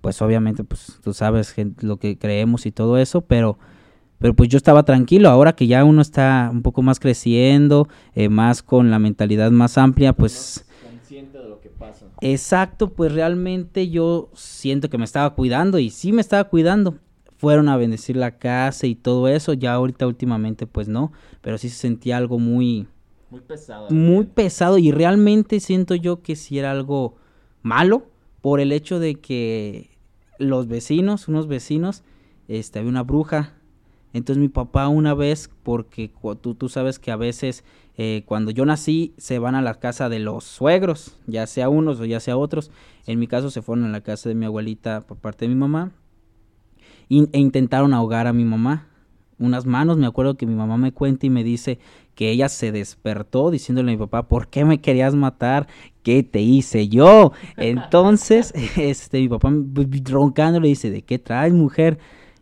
Pues 0.00 0.20
obviamente, 0.22 0.64
pues 0.64 0.98
tú 1.02 1.12
sabes 1.12 1.54
lo 1.80 1.96
que 1.98 2.18
creemos 2.18 2.66
y 2.66 2.72
todo 2.72 2.98
eso, 2.98 3.20
pero, 3.22 3.58
pero 4.18 4.34
pues 4.34 4.48
yo 4.48 4.56
estaba 4.56 4.84
tranquilo. 4.84 5.28
Ahora 5.28 5.54
que 5.54 5.66
ya 5.66 5.84
uno 5.84 6.02
está 6.02 6.50
un 6.52 6.62
poco 6.62 6.82
más 6.82 7.00
creciendo, 7.00 7.88
eh, 8.14 8.28
más 8.28 8.62
con 8.62 8.90
la 8.90 8.98
mentalidad 8.98 9.50
más 9.50 9.78
amplia, 9.78 10.12
pues 10.12 10.64
Exacto, 12.20 12.92
pues 12.92 13.12
realmente 13.12 13.88
yo 13.88 14.30
siento 14.34 14.90
que 14.90 14.98
me 14.98 15.04
estaba 15.04 15.34
cuidando 15.34 15.78
y 15.78 15.90
sí 15.90 16.12
me 16.12 16.20
estaba 16.20 16.44
cuidando. 16.44 16.98
Fueron 17.36 17.68
a 17.68 17.76
bendecir 17.76 18.16
la 18.16 18.38
casa 18.38 18.86
y 18.88 18.96
todo 18.96 19.28
eso, 19.28 19.52
ya 19.52 19.74
ahorita 19.74 20.06
últimamente 20.08 20.66
pues 20.66 20.88
no, 20.88 21.12
pero 21.40 21.56
sí 21.56 21.68
se 21.68 21.76
sentía 21.76 22.16
algo 22.16 22.38
muy... 22.38 22.88
Muy 23.30 23.40
pesado. 23.40 23.90
Muy 23.90 24.24
pesado 24.26 24.78
y 24.78 24.90
realmente 24.90 25.60
siento 25.60 25.94
yo 25.94 26.22
que 26.22 26.36
sí 26.36 26.58
era 26.58 26.70
algo 26.70 27.16
malo 27.62 28.06
por 28.40 28.60
el 28.60 28.72
hecho 28.72 28.98
de 28.98 29.16
que 29.16 29.90
los 30.38 30.68
vecinos, 30.68 31.28
unos 31.28 31.46
vecinos, 31.46 32.04
este, 32.46 32.78
había 32.78 32.90
una 32.90 33.02
bruja. 33.02 33.54
Entonces 34.12 34.40
mi 34.40 34.48
papá 34.48 34.88
una 34.88 35.14
vez, 35.14 35.50
porque 35.62 36.10
tú, 36.40 36.54
tú 36.54 36.68
sabes 36.68 36.98
que 36.98 37.10
a 37.10 37.16
veces 37.16 37.64
eh, 37.96 38.22
cuando 38.26 38.50
yo 38.50 38.64
nací 38.64 39.12
se 39.18 39.38
van 39.38 39.54
a 39.54 39.62
la 39.62 39.74
casa 39.74 40.08
de 40.08 40.18
los 40.18 40.44
suegros, 40.44 41.18
ya 41.26 41.46
sea 41.46 41.68
unos 41.68 42.00
o 42.00 42.04
ya 42.04 42.20
sea 42.20 42.36
otros. 42.36 42.70
En 43.06 43.18
mi 43.18 43.26
caso 43.26 43.50
se 43.50 43.60
fueron 43.60 43.84
a 43.84 43.88
la 43.88 44.00
casa 44.00 44.28
de 44.28 44.34
mi 44.34 44.46
abuelita 44.46 45.06
por 45.06 45.18
parte 45.18 45.44
de 45.44 45.50
mi 45.50 45.54
mamá 45.56 45.92
e 47.10 47.38
intentaron 47.38 47.92
ahogar 47.92 48.26
a 48.26 48.32
mi 48.32 48.44
mamá. 48.44 48.86
Unas 49.38 49.66
manos, 49.66 49.98
me 49.98 50.06
acuerdo 50.06 50.36
que 50.36 50.46
mi 50.46 50.54
mamá 50.54 50.76
me 50.78 50.92
cuenta 50.92 51.26
y 51.26 51.30
me 51.30 51.44
dice 51.44 51.78
que 52.18 52.32
ella 52.32 52.48
se 52.48 52.72
despertó 52.72 53.52
diciéndole 53.52 53.92
a 53.92 53.94
mi 53.94 53.96
papá, 53.96 54.26
¿por 54.26 54.48
qué 54.48 54.64
me 54.64 54.80
querías 54.80 55.14
matar? 55.14 55.68
¿Qué 56.02 56.24
te 56.24 56.40
hice 56.40 56.88
yo? 56.88 57.30
Entonces, 57.56 58.52
este, 58.76 59.20
mi 59.20 59.28
papá 59.28 59.52
roncando 60.10 60.58
le 60.58 60.66
dice, 60.66 60.90
¿de 60.90 61.02
qué 61.02 61.20
traes, 61.20 61.52
mujer? 61.52 62.00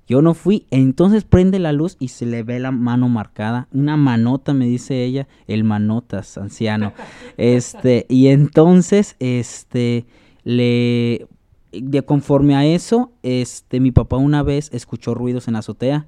Yo 0.08 0.22
no 0.22 0.32
fui. 0.32 0.66
Entonces 0.70 1.24
prende 1.24 1.58
la 1.58 1.74
luz 1.74 1.98
y 2.00 2.08
se 2.08 2.24
le 2.24 2.42
ve 2.42 2.58
la 2.58 2.70
mano 2.70 3.10
marcada. 3.10 3.68
Una 3.70 3.98
manota, 3.98 4.54
me 4.54 4.64
dice 4.64 5.04
ella. 5.04 5.28
El 5.46 5.62
manotas, 5.62 6.38
anciano. 6.38 6.94
Este, 7.36 8.06
y 8.08 8.28
entonces, 8.28 9.14
este, 9.18 10.06
le. 10.42 11.26
De 11.72 12.00
conforme 12.00 12.56
a 12.56 12.64
eso, 12.64 13.12
este, 13.22 13.80
mi 13.80 13.92
papá 13.92 14.16
una 14.16 14.42
vez 14.42 14.70
escuchó 14.72 15.12
ruidos 15.12 15.48
en 15.48 15.52
la 15.52 15.58
azotea. 15.58 16.06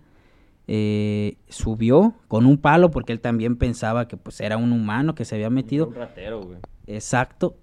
Eh, 0.71 1.39
subió 1.49 2.13
con 2.29 2.45
un 2.45 2.59
palo 2.59 2.91
porque 2.91 3.13
él 3.15 3.21
también 3.21 3.57
pensaba 3.57 4.07
que 4.07 4.19
pues 4.19 4.41
era 4.43 4.59
un 4.59 4.73
humano 4.73 5.15
que 5.15 5.25
se 5.25 5.35
había 5.35 5.49
metido. 5.49 5.89
Un 5.89 5.95
ratero, 5.95 6.43
güey. 6.43 6.59
Exacto. 6.87 7.57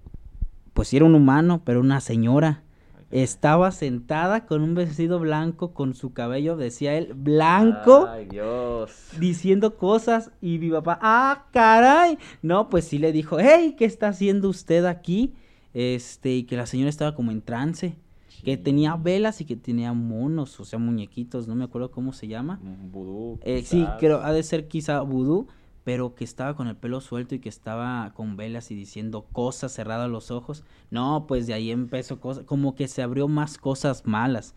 Pues 0.74 0.88
sí 0.88 0.98
era 0.98 1.06
un 1.06 1.14
humano, 1.14 1.62
pero 1.64 1.80
una 1.80 2.02
señora 2.02 2.64
estaba 3.12 3.72
sentada 3.72 4.46
con 4.46 4.62
un 4.62 4.76
vestido 4.76 5.20
blanco, 5.20 5.74
con 5.74 5.94
su 5.94 6.14
cabello, 6.14 6.58
decía 6.58 6.96
él, 6.98 7.14
blanco. 7.14 8.08
Ay, 8.10 8.26
Dios. 8.26 8.92
Diciendo 9.20 9.78
cosas 9.78 10.32
y 10.42 10.58
mi 10.58 10.70
papá, 10.72 11.00
ah, 11.02 11.46
caray. 11.52 12.18
No, 12.42 12.70
pues 12.70 12.86
sí 12.86 12.98
le 12.98 13.12
dijo, 13.12 13.38
hey, 13.40 13.76
¿qué 13.78 13.86
está 13.86 14.10
haciendo 14.10 14.50
usted 14.50 14.86
aquí? 14.86 15.34
Este, 15.74 16.32
y 16.32 16.44
que 16.44 16.58
la 16.58 16.66
señora 16.66 16.90
estaba 16.90 17.16
como 17.16 17.32
en 17.32 17.42
trance. 17.42 17.96
Que 18.46 18.58
tenía 18.58 18.96
velas 18.96 19.42
y 19.42 19.46
que 19.46 19.56
tenía 19.56 19.92
monos, 19.94 20.60
o 20.60 20.66
sea, 20.66 20.80
muñequitos, 20.80 21.48
no 21.48 21.56
me 21.56 21.66
acuerdo 21.66 21.92
cómo 21.92 22.14
se 22.14 22.28
llama. 22.28 22.60
Vudú. 22.92 23.40
Eh, 23.42 23.64
sí, 23.64 23.86
creo, 24.00 24.22
ha 24.22 24.32
de 24.32 24.44
ser 24.44 24.68
quizá 24.68 25.02
vudú 25.02 25.48
pero 25.86 26.16
que 26.16 26.24
estaba 26.24 26.56
con 26.56 26.68
el 26.68 26.76
pelo 26.76 27.00
suelto 27.00 27.36
y 27.36 27.40
que 27.40 27.48
estaba 27.48 28.12
con 28.16 28.38
velas 28.38 28.72
y 28.72 28.76
diciendo 28.76 29.28
cosas 29.32 29.72
cerradas 29.72 30.10
los 30.10 30.32
ojos. 30.32 30.64
No, 30.90 31.26
pues 31.28 31.46
de 31.46 31.54
ahí 31.54 31.70
empezó 31.70 32.20
cosas, 32.20 32.44
como 32.44 32.74
que 32.74 32.88
se 32.88 33.04
abrió 33.04 33.28
más 33.28 33.60
cosas 33.60 34.04
malas. 34.04 34.56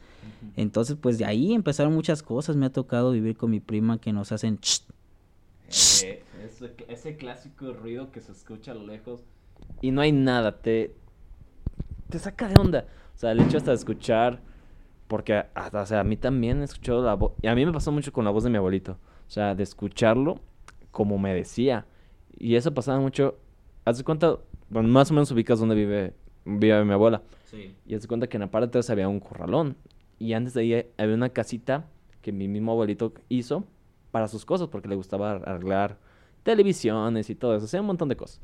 Entonces, 0.57 0.97
pues 0.99 1.19
de 1.19 1.27
ahí 1.27 1.53
empezaron 1.53 1.93
muchas 1.93 2.23
cosas. 2.23 2.57
Me 2.57 2.65
ha 2.65 2.73
tocado 2.73 3.11
vivir 3.11 3.37
con 3.37 3.51
mi 3.51 3.61
prima 3.61 4.01
que 4.01 4.11
nos 4.11 4.33
hacen... 4.33 4.59
Eh, 6.03 6.23
ese, 6.89 7.17
clásico 7.19 7.75
ruido 7.75 8.11
que 8.11 8.23
se 8.23 8.33
escucha 8.33 8.73
a 8.73 8.75
lo 8.75 8.87
lejos 8.87 9.23
y 9.83 9.91
no 9.91 10.01
hay 10.01 10.13
nada, 10.13 10.63
te, 10.63 10.95
te 12.09 12.19
saca 12.19 12.49
de 12.49 12.59
onda. 12.59 12.87
O 13.19 13.21
sea, 13.21 13.33
el 13.33 13.41
hecho 13.41 13.57
hasta 13.57 13.73
de 13.73 13.77
escuchar, 13.79 14.39
porque, 15.09 15.43
o 15.75 15.87
sea, 15.87 15.99
a 15.99 16.05
mí 16.05 16.17
también 16.17 16.61
he 16.61 16.65
escuchado 16.65 17.03
la 17.03 17.15
voz, 17.15 17.33
y 17.43 17.49
a 17.49 17.55
mí 17.57 17.67
me 17.67 17.73
pasó 17.73 17.91
mucho 17.91 18.13
con 18.13 18.25
la 18.25 18.31
voz 18.31 18.45
de 18.45 18.51
mi 18.51 18.59
abuelito. 18.59 18.93
O 18.93 19.31
sea, 19.31 19.57
de 19.57 19.65
escucharlo 19.65 20.39
como 20.93 21.19
me 21.19 21.35
decía. 21.35 21.85
Y 22.39 22.55
eso 22.55 22.73
pasaba 22.73 23.01
mucho. 23.01 23.37
Haz 23.85 23.99
de 23.99 24.05
cuenta, 24.05 24.37
bueno, 24.71 24.89
más 24.89 25.11
o 25.11 25.15
menos 25.15 25.33
ubicas 25.33 25.59
donde 25.59 25.75
vive, 25.75 26.15
vive 26.45 26.85
mi 26.85 26.93
abuela. 26.93 27.23
Sí. 27.47 27.75
Y 27.89 27.97
haz 27.97 28.03
de 28.03 28.07
cuenta 28.07 28.29
que 28.29 28.37
en 28.37 28.43
la 28.43 28.53
parte 28.53 28.67
de 28.67 28.69
atrás 28.69 28.89
había 28.89 29.09
un 29.09 29.19
corralón. 29.19 29.77
Y 30.21 30.35
antes 30.35 30.55
de 30.55 30.61
ahí 30.61 30.87
había 30.97 31.17
una 31.17 31.31
casita 31.31 31.87
que 32.23 32.31
mi 32.31 32.47
mismo 32.47 32.71
abuelito 32.71 33.15
hizo 33.29 33.65
para 34.13 34.29
sus 34.29 34.45
cosas, 34.45 34.69
porque 34.69 34.87
le 34.87 34.95
gustaba 34.95 35.33
arreglar 35.33 35.99
televisiones 36.45 37.31
y 37.31 37.35
todo 37.35 37.57
eso. 37.57 37.65
O 37.65 37.69
sea, 37.69 37.81
un 37.81 37.89
montón 37.89 38.09
de 38.09 38.15
cosas. 38.15 38.41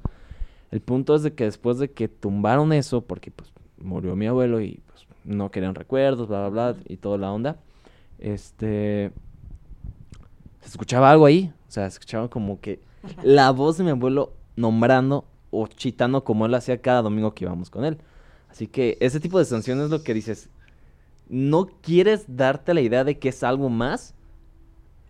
El 0.73 0.81
punto 0.81 1.15
es 1.15 1.23
de 1.23 1.33
que 1.33 1.45
después 1.45 1.79
de 1.79 1.93
que 1.93 2.09
tumbaron 2.09 2.73
eso, 2.73 3.03
porque 3.03 3.31
pues 3.31 3.53
murió 3.85 4.16
mi 4.16 4.27
abuelo 4.27 4.61
y 4.61 4.81
pues 4.87 5.07
no 5.25 5.51
querían 5.51 5.75
recuerdos, 5.75 6.29
bla, 6.29 6.49
bla, 6.49 6.73
bla, 6.73 6.83
y 6.88 6.97
toda 6.97 7.18
la 7.18 7.33
onda, 7.33 7.59
este... 8.18 9.12
Se 10.61 10.70
escuchaba 10.70 11.11
algo 11.11 11.27
ahí. 11.27 11.53
O 11.68 11.70
sea, 11.70 11.87
escuchaban 11.87 12.29
como 12.29 12.59
que 12.61 12.81
la 13.23 13.51
voz 13.51 13.77
de 13.77 13.85
mi 13.85 13.90
abuelo 13.90 14.33
nombrando 14.57 15.27
o 15.51 15.66
chitando 15.66 16.25
como 16.25 16.47
él 16.47 16.55
hacía 16.55 16.81
cada 16.81 17.03
domingo 17.03 17.35
que 17.35 17.44
íbamos 17.44 17.68
con 17.68 17.85
él. 17.85 17.99
Así 18.51 18.66
que 18.66 18.97
ese 19.01 19.20
tipo 19.20 19.38
de 19.38 19.44
sanciones 19.44 19.85
es 19.85 19.90
lo 19.90 20.03
que 20.03 20.14
dices. 20.14 20.49
No 21.29 21.66
quieres 21.66 22.25
darte 22.29 22.73
la 22.73 22.81
idea 22.81 23.05
de 23.05 23.18
que 23.18 23.29
es 23.29 23.42
algo 23.42 23.68
más, 23.68 24.14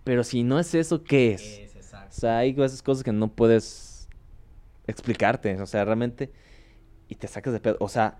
pero 0.02 0.24
si 0.24 0.42
no 0.42 0.58
es 0.58 0.74
eso, 0.74 1.04
¿qué 1.04 1.34
es? 1.34 1.60
o 2.08 2.20
sea, 2.20 2.38
hay 2.38 2.50
esas 2.58 2.82
cosas 2.82 3.04
que 3.04 3.12
no 3.12 3.28
puedes 3.28 4.08
explicarte. 4.86 5.60
O 5.60 5.66
sea, 5.66 5.84
realmente. 5.84 6.32
Y 7.08 7.16
te 7.16 7.28
sacas 7.28 7.52
de 7.52 7.60
pedo. 7.60 7.76
O 7.80 7.88
sea, 7.88 8.18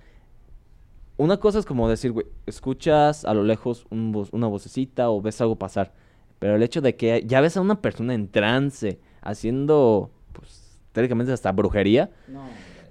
una 1.17 1.37
cosa 1.39 1.59
es 1.59 1.65
como 1.67 1.89
decir, 1.89 2.13
güey, 2.13 2.27
escuchas 2.47 3.25
a 3.25 3.35
lo 3.35 3.43
lejos 3.45 3.87
un 3.91 4.13
voz- 4.13 4.31
una 4.33 4.47
vocecita 4.47 5.11
o 5.11 5.21
ves 5.21 5.41
algo 5.41 5.57
pasar. 5.57 5.93
Pero 6.39 6.57
el 6.57 6.63
hecho 6.63 6.81
de 6.81 6.97
que 6.97 7.23
ya 7.27 7.41
ves 7.41 7.57
a 7.57 7.61
una 7.61 7.81
persona 7.81 8.15
en 8.15 8.29
trance 8.29 8.99
haciendo, 9.23 10.11
pues, 10.33 10.79
técnicamente 10.93 11.33
hasta 11.33 11.53
brujería, 11.53 12.11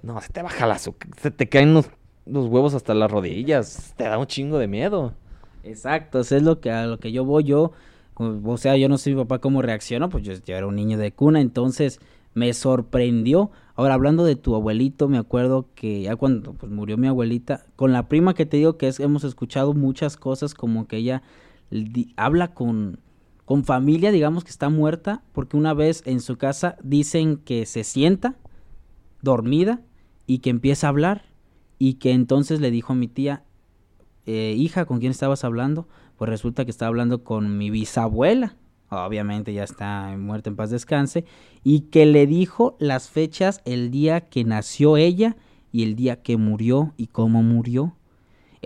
no, 0.02 0.20
se 0.20 0.28
te 0.32 0.42
baja 0.42 0.66
la 0.66 0.78
se 0.78 1.30
te 1.30 1.48
caen 1.48 1.74
los, 1.74 1.88
los 2.26 2.46
huevos 2.46 2.74
hasta 2.74 2.94
las 2.94 3.10
rodillas, 3.10 3.94
te 3.96 4.04
da 4.04 4.18
un 4.18 4.26
chingo 4.26 4.58
de 4.58 4.66
miedo. 4.68 5.12
Exacto, 5.62 6.20
eso 6.20 6.36
es 6.36 6.42
lo 6.42 6.60
que 6.60 6.70
a 6.70 6.86
lo 6.86 6.98
que 6.98 7.12
yo 7.12 7.24
voy 7.24 7.44
yo, 7.44 7.72
o 8.16 8.40
o 8.52 8.56
sea, 8.58 8.76
yo 8.76 8.88
no 8.88 8.98
sé 8.98 9.10
mi 9.10 9.16
papá 9.16 9.38
cómo 9.38 9.62
reaccionó, 9.62 10.08
pues 10.08 10.24
yo, 10.24 10.32
yo 10.34 10.56
era 10.56 10.66
un 10.66 10.76
niño 10.76 10.98
de 10.98 11.12
cuna, 11.12 11.40
entonces 11.40 12.00
me 12.34 12.52
sorprendió. 12.52 13.50
Ahora 13.74 13.94
hablando 13.94 14.24
de 14.24 14.36
tu 14.36 14.54
abuelito, 14.54 15.08
me 15.08 15.18
acuerdo 15.18 15.68
que 15.74 16.02
ya 16.02 16.16
cuando 16.16 16.52
pues, 16.52 16.70
murió 16.70 16.96
mi 16.96 17.08
abuelita, 17.08 17.64
con 17.76 17.92
la 17.92 18.08
prima 18.08 18.34
que 18.34 18.46
te 18.46 18.56
digo 18.58 18.76
que 18.76 18.88
es, 18.88 19.00
hemos 19.00 19.24
escuchado 19.24 19.74
muchas 19.74 20.16
cosas 20.16 20.54
como 20.54 20.86
que 20.86 20.98
ella 20.98 21.22
habla 22.16 22.54
con 22.54 22.98
con 23.44 23.64
familia, 23.64 24.10
digamos 24.10 24.44
que 24.44 24.50
está 24.50 24.68
muerta, 24.68 25.22
porque 25.32 25.56
una 25.56 25.74
vez 25.74 26.02
en 26.06 26.20
su 26.20 26.36
casa 26.36 26.76
dicen 26.82 27.36
que 27.36 27.66
se 27.66 27.84
sienta 27.84 28.36
dormida 29.20 29.82
y 30.26 30.38
que 30.38 30.50
empieza 30.50 30.86
a 30.86 30.90
hablar 30.90 31.22
y 31.78 31.94
que 31.94 32.12
entonces 32.12 32.60
le 32.60 32.70
dijo 32.70 32.94
a 32.94 32.96
mi 32.96 33.08
tía, 33.08 33.44
eh, 34.26 34.54
hija, 34.56 34.86
¿con 34.86 34.98
quién 34.98 35.10
estabas 35.10 35.44
hablando? 35.44 35.86
Pues 36.16 36.30
resulta 36.30 36.64
que 36.64 36.70
estaba 36.70 36.88
hablando 36.88 37.22
con 37.22 37.58
mi 37.58 37.68
bisabuela, 37.68 38.56
obviamente 38.96 39.52
ya 39.52 39.64
está 39.64 40.14
muerta 40.16 40.50
en 40.50 40.56
paz 40.56 40.70
descanse, 40.70 41.24
y 41.62 41.80
que 41.90 42.06
le 42.06 42.26
dijo 42.26 42.76
las 42.78 43.08
fechas, 43.08 43.60
el 43.64 43.90
día 43.90 44.22
que 44.22 44.44
nació 44.44 44.96
ella 44.96 45.36
y 45.72 45.82
el 45.82 45.96
día 45.96 46.22
que 46.22 46.36
murió 46.36 46.92
y 46.96 47.08
cómo 47.08 47.42
murió. 47.42 47.96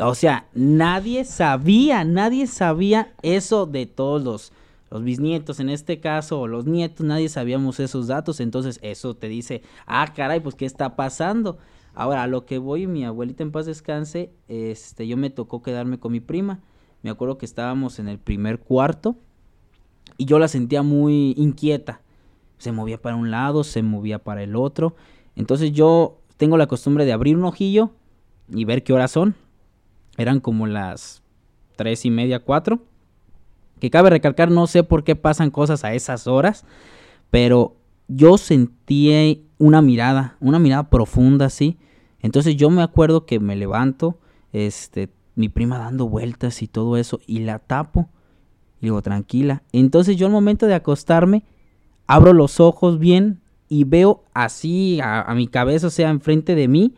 O 0.00 0.14
sea, 0.14 0.46
nadie 0.54 1.24
sabía, 1.24 2.04
nadie 2.04 2.46
sabía 2.46 3.14
eso 3.22 3.66
de 3.66 3.86
todos 3.86 4.22
los, 4.22 4.52
los 4.90 5.02
bisnietos 5.02 5.60
en 5.60 5.70
este 5.70 6.00
caso, 6.00 6.40
o 6.40 6.46
los 6.46 6.66
nietos, 6.66 7.04
nadie 7.04 7.28
sabíamos 7.28 7.80
esos 7.80 8.06
datos, 8.06 8.40
entonces 8.40 8.78
eso 8.82 9.14
te 9.14 9.28
dice, 9.28 9.62
ah, 9.86 10.12
caray, 10.14 10.40
pues 10.40 10.54
¿qué 10.54 10.66
está 10.66 10.96
pasando? 10.96 11.58
Ahora, 11.94 12.22
a 12.22 12.26
lo 12.28 12.46
que 12.46 12.58
voy, 12.58 12.86
mi 12.86 13.04
abuelita 13.04 13.42
en 13.42 13.50
paz 13.50 13.66
descanse, 13.66 14.30
este, 14.46 15.08
yo 15.08 15.16
me 15.16 15.30
tocó 15.30 15.62
quedarme 15.62 15.98
con 15.98 16.12
mi 16.12 16.20
prima, 16.20 16.60
me 17.02 17.10
acuerdo 17.10 17.38
que 17.38 17.46
estábamos 17.46 17.98
en 17.98 18.08
el 18.08 18.18
primer 18.18 18.60
cuarto, 18.60 19.16
y 20.16 20.24
yo 20.24 20.38
la 20.38 20.48
sentía 20.48 20.82
muy 20.82 21.34
inquieta, 21.36 22.00
se 22.58 22.72
movía 22.72 23.00
para 23.00 23.16
un 23.16 23.30
lado, 23.30 23.64
se 23.64 23.82
movía 23.82 24.18
para 24.18 24.42
el 24.42 24.56
otro, 24.56 24.96
entonces 25.36 25.72
yo 25.72 26.18
tengo 26.36 26.56
la 26.56 26.66
costumbre 26.66 27.04
de 27.04 27.12
abrir 27.12 27.36
un 27.36 27.44
ojillo 27.44 27.90
y 28.48 28.64
ver 28.64 28.82
qué 28.82 28.92
horas 28.92 29.10
son, 29.10 29.34
eran 30.16 30.40
como 30.40 30.66
las 30.66 31.22
tres 31.76 32.04
y 32.04 32.10
media, 32.10 32.40
cuatro. 32.40 32.80
Que 33.80 33.90
cabe 33.90 34.10
recalcar, 34.10 34.50
no 34.50 34.66
sé 34.66 34.82
por 34.82 35.04
qué 35.04 35.14
pasan 35.14 35.50
cosas 35.50 35.84
a 35.84 35.94
esas 35.94 36.26
horas, 36.26 36.64
pero 37.30 37.76
yo 38.08 38.36
sentí 38.36 39.46
una 39.58 39.80
mirada, 39.80 40.36
una 40.40 40.58
mirada 40.58 40.90
profunda 40.90 41.46
así. 41.46 41.78
Entonces 42.20 42.56
yo 42.56 42.68
me 42.70 42.82
acuerdo 42.82 43.24
que 43.24 43.38
me 43.38 43.54
levanto, 43.54 44.18
este, 44.52 45.08
mi 45.36 45.48
prima 45.48 45.78
dando 45.78 46.08
vueltas 46.08 46.62
y 46.62 46.66
todo 46.66 46.96
eso, 46.96 47.20
y 47.26 47.40
la 47.40 47.60
tapo. 47.60 48.08
Y 48.80 48.86
digo, 48.86 49.02
tranquila. 49.02 49.62
Entonces 49.72 50.16
yo 50.16 50.26
al 50.26 50.32
momento 50.32 50.66
de 50.66 50.74
acostarme, 50.74 51.42
abro 52.06 52.32
los 52.32 52.60
ojos 52.60 52.98
bien 52.98 53.40
y 53.68 53.84
veo 53.84 54.22
así 54.34 55.00
a, 55.00 55.22
a 55.22 55.34
mi 55.34 55.46
cabeza, 55.48 55.88
o 55.88 55.90
sea, 55.90 56.10
enfrente 56.10 56.54
de 56.54 56.68
mí, 56.68 56.94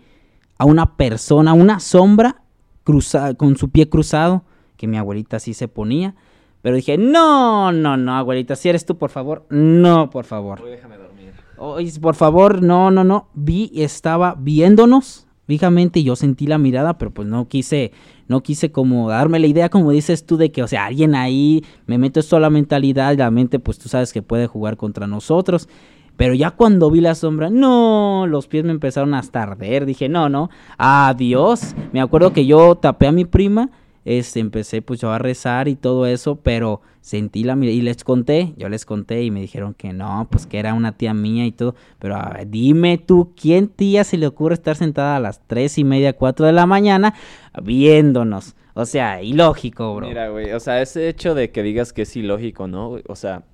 a 0.58 0.64
una 0.66 0.96
persona, 0.96 1.52
una 1.54 1.80
sombra 1.80 2.42
cruza- 2.84 3.34
con 3.36 3.56
su 3.56 3.70
pie 3.70 3.88
cruzado, 3.88 4.42
que 4.76 4.86
mi 4.86 4.96
abuelita 4.98 5.38
sí 5.40 5.54
se 5.54 5.68
ponía. 5.68 6.14
Pero 6.62 6.76
dije, 6.76 6.98
no, 6.98 7.72
no, 7.72 7.96
no, 7.96 8.14
abuelita, 8.16 8.54
si 8.56 8.68
eres 8.68 8.84
tú, 8.84 8.98
por 8.98 9.08
favor, 9.10 9.46
no, 9.48 10.10
por 10.10 10.26
favor. 10.26 10.62
déjame 10.62 10.98
dormir. 10.98 11.32
Oye, 11.56 11.90
por 12.00 12.14
favor, 12.14 12.62
no, 12.62 12.90
no, 12.90 13.02
no. 13.04 13.28
Vi, 13.34 13.70
estaba 13.74 14.34
viéndonos 14.38 15.26
fijamente 15.50 15.98
y 15.98 16.04
yo 16.04 16.14
sentí 16.14 16.46
la 16.46 16.58
mirada, 16.58 16.96
pero 16.96 17.10
pues 17.10 17.26
no 17.26 17.48
quise, 17.48 17.90
no 18.28 18.40
quise 18.40 18.70
como 18.70 19.08
darme 19.08 19.40
la 19.40 19.48
idea, 19.48 19.68
como 19.68 19.90
dices 19.90 20.24
tú, 20.24 20.36
de 20.36 20.52
que, 20.52 20.62
o 20.62 20.68
sea, 20.68 20.86
alguien 20.86 21.16
ahí, 21.16 21.64
me 21.86 21.98
meto 21.98 22.20
esto 22.20 22.36
a 22.36 22.40
la 22.40 22.50
mentalidad 22.50 23.18
la 23.18 23.32
mente, 23.32 23.58
pues 23.58 23.76
tú 23.76 23.88
sabes 23.88 24.12
que 24.12 24.22
puede 24.22 24.46
jugar 24.46 24.76
contra 24.76 25.08
nosotros. 25.08 25.68
Pero 26.16 26.34
ya 26.34 26.52
cuando 26.52 26.88
vi 26.88 27.00
la 27.00 27.16
sombra, 27.16 27.50
no, 27.50 28.26
los 28.28 28.46
pies 28.46 28.62
me 28.62 28.70
empezaron 28.70 29.12
hasta 29.14 29.42
arder. 29.42 29.86
Dije, 29.86 30.08
no, 30.08 30.28
no, 30.28 30.50
adiós. 30.78 31.74
Me 31.92 32.00
acuerdo 32.00 32.32
que 32.32 32.46
yo 32.46 32.76
tapé 32.76 33.08
a 33.08 33.12
mi 33.12 33.24
prima, 33.24 33.70
este, 34.04 34.40
empecé 34.40 34.82
pues 34.82 35.00
yo 35.00 35.10
a 35.10 35.18
rezar 35.18 35.68
y 35.68 35.76
todo 35.76 36.06
eso, 36.06 36.36
pero 36.36 36.80
sentí 37.00 37.44
la 37.44 37.56
mirada 37.56 37.76
y 37.76 37.80
les 37.82 38.04
conté, 38.04 38.54
yo 38.56 38.68
les 38.68 38.84
conté 38.84 39.22
y 39.22 39.30
me 39.30 39.40
dijeron 39.40 39.74
que 39.74 39.92
no, 39.92 40.28
pues 40.30 40.46
que 40.46 40.58
era 40.58 40.74
una 40.74 40.96
tía 40.96 41.14
mía 41.14 41.46
y 41.46 41.52
todo. 41.52 41.74
Pero 41.98 42.16
a 42.16 42.30
ver, 42.30 42.48
dime 42.48 42.98
tú, 42.98 43.32
¿quién 43.40 43.68
tía 43.68 44.04
se 44.04 44.16
le 44.16 44.26
ocurre 44.26 44.54
estar 44.54 44.76
sentada 44.76 45.16
a 45.16 45.20
las 45.20 45.40
tres 45.46 45.78
y 45.78 45.84
media, 45.84 46.12
cuatro 46.12 46.46
de 46.46 46.52
la 46.52 46.66
mañana 46.66 47.14
viéndonos? 47.62 48.54
O 48.74 48.86
sea, 48.86 49.22
ilógico, 49.22 49.94
bro. 49.96 50.08
Mira, 50.08 50.28
güey, 50.28 50.52
o 50.52 50.60
sea, 50.60 50.80
ese 50.80 51.08
hecho 51.08 51.34
de 51.34 51.50
que 51.50 51.62
digas 51.62 51.92
que 51.92 52.02
es 52.02 52.16
ilógico, 52.16 52.66
¿no? 52.66 52.98
O 53.06 53.16
sea, 53.16 53.44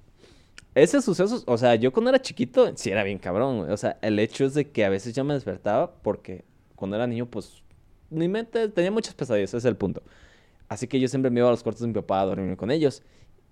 ese 0.74 1.00
suceso, 1.00 1.42
o 1.46 1.56
sea, 1.56 1.74
yo 1.74 1.92
cuando 1.92 2.11
era 2.11 2.20
chiquito, 2.20 2.70
sí 2.76 2.90
era 2.90 3.02
bien 3.02 3.18
cabrón, 3.18 3.59
güey. 3.61 3.70
O 3.70 3.76
sea, 3.76 3.98
el 4.02 4.18
hecho 4.18 4.44
es 4.44 4.54
de 4.54 4.70
que 4.70 4.85
a 4.85 4.90
veces 4.90 5.14
yo 5.14 5.24
me 5.24 5.35
despertaba 5.35 5.90
porque 6.02 6.44
cuando 6.74 6.96
era 6.96 7.06
niño, 7.06 7.26
pues, 7.26 7.62
mi 8.11 8.28
mente 8.28 8.68
tenía 8.68 8.90
muchas 8.90 9.14
pesadillas, 9.14 9.50
ese 9.50 9.56
es 9.56 9.64
el 9.64 9.76
punto. 9.76 10.02
Así 10.68 10.87
que 10.88 10.98
yo 10.98 11.09
siempre 11.09 11.31
me 11.31 11.40
iba 11.40 11.48
a 11.48 11.52
los 11.52 11.62
cuartos 11.62 11.83
de 11.83 11.88
mi 11.88 11.94
papá 11.94 12.20
a 12.20 12.26
dormirme 12.26 12.57
con 12.57 12.70
ellos. 12.70 13.02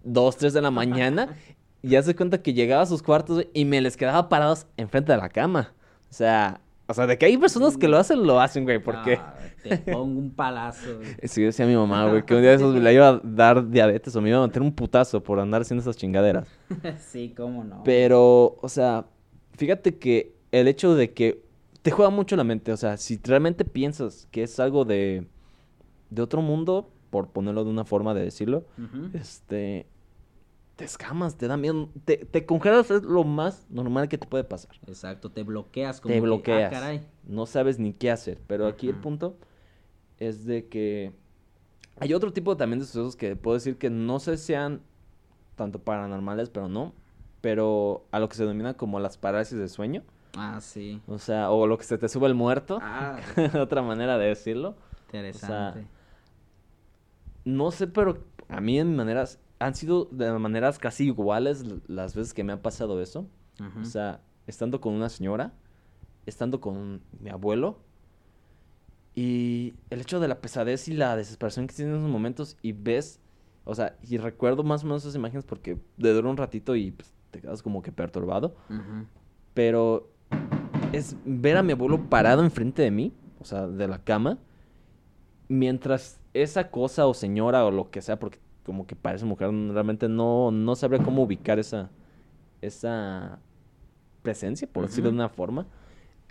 Dos, 0.02 0.36
tres 0.36 0.52
de 0.52 0.60
la 0.60 0.70
mañana, 0.70 1.36
y 1.80 1.88
ya 1.90 2.02
se 2.02 2.14
cuenta 2.14 2.42
que 2.42 2.52
llegaba 2.52 2.82
a 2.82 2.86
sus 2.86 3.02
cuartos 3.02 3.46
y 3.52 3.64
me 3.64 3.80
les 3.80 3.96
quedaba 3.96 4.28
parados 4.28 4.66
enfrente 4.76 5.12
de 5.12 5.18
la 5.18 5.28
cama. 5.28 5.72
O 6.10 6.12
sea, 6.12 6.60
o 6.86 6.92
sea, 6.92 7.06
de 7.06 7.16
que 7.16 7.24
hay 7.24 7.38
personas 7.38 7.78
que 7.78 7.88
lo 7.88 7.96
hacen, 7.96 8.26
lo 8.26 8.40
hacen, 8.40 8.64
güey, 8.64 8.78
porque... 8.78 9.14
Ah, 9.14 9.34
te 9.62 9.78
pongo 9.78 10.20
un 10.20 10.30
palazo. 10.30 10.98
güey. 10.98 11.14
Sí, 11.24 11.42
decía 11.42 11.66
mi 11.66 11.74
mamá, 11.74 12.08
güey, 12.10 12.24
que 12.26 12.34
un 12.34 12.42
día 12.42 12.50
de 12.50 12.56
esos 12.56 12.74
le 12.74 12.92
iba 12.92 13.08
a 13.08 13.20
dar 13.22 13.70
diabetes 13.70 14.14
o 14.14 14.20
me 14.20 14.28
iba 14.28 14.38
a 14.38 14.46
meter 14.46 14.60
un 14.60 14.72
putazo 14.72 15.22
por 15.22 15.40
andar 15.40 15.62
haciendo 15.62 15.80
esas 15.80 15.96
chingaderas. 15.96 16.46
sí, 16.98 17.32
cómo 17.34 17.64
no. 17.64 17.82
Pero, 17.84 18.58
o 18.60 18.68
sea, 18.68 19.06
fíjate 19.56 19.96
que 19.96 20.34
el 20.52 20.68
hecho 20.68 20.94
de 20.94 21.14
que 21.14 21.42
te 21.80 21.90
juega 21.90 22.10
mucho 22.10 22.36
la 22.36 22.44
mente, 22.44 22.70
o 22.70 22.76
sea, 22.76 22.98
si 22.98 23.18
realmente 23.24 23.64
piensas 23.64 24.28
que 24.30 24.42
es 24.42 24.60
algo 24.60 24.84
de, 24.84 25.26
de 26.10 26.22
otro 26.22 26.42
mundo, 26.42 26.90
por 27.14 27.28
ponerlo 27.28 27.62
de 27.62 27.70
una 27.70 27.84
forma 27.84 28.12
de 28.12 28.24
decirlo, 28.24 28.64
este, 29.12 29.86
te 30.74 30.84
escamas, 30.84 31.36
te 31.36 31.46
da 31.46 31.56
miedo, 31.56 31.88
te, 32.04 32.16
te 32.16 32.44
congelas, 32.44 32.90
es 32.90 33.04
lo 33.04 33.22
más 33.22 33.68
normal 33.70 34.08
que 34.08 34.18
te 34.18 34.26
puede 34.26 34.42
pasar. 34.42 34.72
Exacto, 34.88 35.30
te 35.30 35.44
bloqueas. 35.44 36.00
Como 36.00 36.12
Te 36.12 36.14
que, 36.14 36.18
ah, 36.18 36.22
bloqueas. 36.24 36.70
caray. 36.72 37.06
No 37.22 37.46
sabes 37.46 37.78
ni 37.78 37.92
qué 37.92 38.10
hacer. 38.10 38.40
Pero 38.48 38.66
aquí 38.66 38.88
el 38.88 38.96
punto 38.96 39.36
es 40.18 40.44
de 40.44 40.66
que 40.66 41.12
hay 42.00 42.12
otro 42.14 42.32
tipo 42.32 42.56
también 42.56 42.80
de 42.80 42.84
sucesos 42.86 43.14
que 43.14 43.36
puedo 43.36 43.54
decir 43.54 43.78
que 43.78 43.90
no 43.90 44.18
sé 44.18 44.36
sean 44.36 44.80
tanto 45.54 45.78
paranormales, 45.78 46.50
pero 46.50 46.68
no. 46.68 46.94
Pero 47.40 48.06
a 48.10 48.18
lo 48.18 48.28
que 48.28 48.34
se 48.34 48.42
denomina 48.42 48.74
como 48.74 48.98
las 48.98 49.18
parálisis 49.18 49.56
de 49.56 49.68
sueño. 49.68 50.02
Ah, 50.36 50.58
sí. 50.60 51.00
O 51.06 51.18
sea, 51.20 51.52
o 51.52 51.68
lo 51.68 51.78
que 51.78 51.84
se 51.84 51.96
te 51.96 52.08
sube 52.08 52.26
el 52.26 52.34
muerto. 52.34 52.80
Ah, 52.82 53.20
Otra 53.60 53.82
manera 53.82 54.18
de 54.18 54.26
decirlo. 54.26 54.74
interesante. 55.06 55.86
No 57.44 57.70
sé, 57.70 57.86
pero 57.86 58.24
a 58.48 58.60
mí 58.60 58.78
en 58.78 58.96
maneras... 58.96 59.40
Han 59.60 59.74
sido 59.74 60.06
de 60.10 60.30
maneras 60.38 60.78
casi 60.78 61.06
iguales 61.06 61.64
las 61.86 62.14
veces 62.14 62.34
que 62.34 62.44
me 62.44 62.52
ha 62.52 62.60
pasado 62.60 63.00
eso. 63.00 63.26
Ujú. 63.60 63.80
O 63.80 63.84
sea, 63.84 64.20
estando 64.46 64.80
con 64.80 64.92
una 64.92 65.08
señora, 65.08 65.54
estando 66.26 66.60
con 66.60 67.00
mi 67.20 67.30
abuelo, 67.30 67.78
y 69.14 69.74
el 69.90 70.00
hecho 70.00 70.18
de 70.18 70.28
la 70.28 70.40
pesadez 70.40 70.88
y 70.88 70.92
la 70.92 71.16
desesperación 71.16 71.66
que 71.66 71.74
tienes 71.74 71.94
en 71.94 72.00
esos 72.00 72.10
momentos, 72.10 72.56
y 72.62 72.72
ves, 72.72 73.20
o 73.64 73.74
sea, 73.74 73.96
y 74.02 74.18
recuerdo 74.18 74.64
más 74.64 74.82
o 74.82 74.86
menos 74.86 75.02
esas 75.02 75.14
imágenes 75.14 75.44
porque 75.44 75.78
de 75.96 76.12
dura 76.12 76.28
un 76.28 76.36
ratito 76.36 76.74
y 76.74 76.90
pues, 76.90 77.14
te 77.30 77.40
quedas 77.40 77.62
como 77.62 77.80
que 77.80 77.92
perturbado, 77.92 78.56
pero 79.54 80.10
es 80.92 81.16
ver 81.24 81.56
a 81.56 81.62
mi 81.62 81.72
abuelo 81.72 82.10
parado 82.10 82.42
enfrente 82.42 82.82
de 82.82 82.90
mí, 82.90 83.12
o 83.38 83.44
sea, 83.44 83.68
de 83.68 83.86
la 83.86 84.02
cama, 84.02 84.38
mientras 85.48 86.20
esa 86.34 86.70
cosa 86.70 87.06
o 87.06 87.14
señora 87.14 87.64
o 87.66 87.70
lo 87.72 87.90
que 87.90 88.02
sea, 88.02 88.18
porque 88.18 88.38
como 88.64 88.86
que 88.86 88.96
parece 88.96 89.24
mujer, 89.26 89.50
realmente 89.50 90.08
no, 90.08 90.50
no 90.50 90.76
sabría 90.76 91.02
cómo 91.02 91.22
ubicar 91.22 91.58
esa, 91.58 91.90
esa 92.62 93.40
presencia, 94.22 94.68
por 94.72 94.86
decirlo 94.86 95.10
de 95.10 95.16
una 95.16 95.28
forma, 95.30 95.68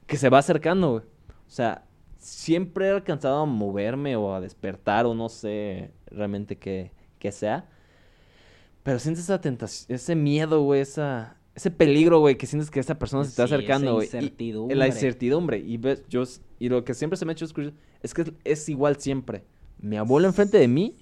que 0.08 0.18
se 0.18 0.30
va 0.30 0.40
acercando, 0.40 0.92
güey. 0.92 1.04
O 1.48 1.52
sea, 1.52 1.86
siempre 2.18 2.88
he 2.88 2.92
alcanzado 2.92 3.42
a 3.42 3.46
moverme 3.46 4.16
o 4.16 4.34
a 4.36 4.42
despertar 4.42 5.06
o 5.06 5.14
no 5.16 5.30
sé 5.30 5.94
realmente 6.08 6.58
qué, 6.58 6.94
qué 7.20 7.32
sea. 7.32 7.70
Pero 8.84 9.00
sientes 9.00 9.24
esa 9.26 9.40
tentación, 9.42 9.96
ese 9.96 10.16
miedo, 10.16 10.62
güey, 10.64 10.82
esa, 10.82 11.38
ese 11.56 11.72
peligro, 11.72 12.20
güey, 12.20 12.38
que 12.38 12.48
sientes 12.48 12.70
que 12.70 12.80
esa 12.80 13.00
persona 13.00 13.24
se 13.24 13.30
está 13.30 13.48
Sí, 13.48 13.54
acercando, 13.54 13.96
güey. 13.96 14.10
La 14.76 14.88
incertidumbre. 14.88 15.60
Y 15.60 15.78
ves, 15.78 16.04
yo, 16.10 16.24
y 16.60 16.70
lo 16.70 16.84
que 16.84 16.94
siempre 16.94 17.18
se 17.18 17.26
me 17.26 17.32
ha 17.32 17.34
hecho 17.34 17.46
es 17.46 18.14
que 18.14 18.34
es 18.44 18.70
igual 18.70 18.98
siempre. 19.00 19.46
Mi 19.84 19.98
abuelo 19.98 20.28
enfrente 20.28 20.58
de 20.58 20.68
mí 20.68 20.96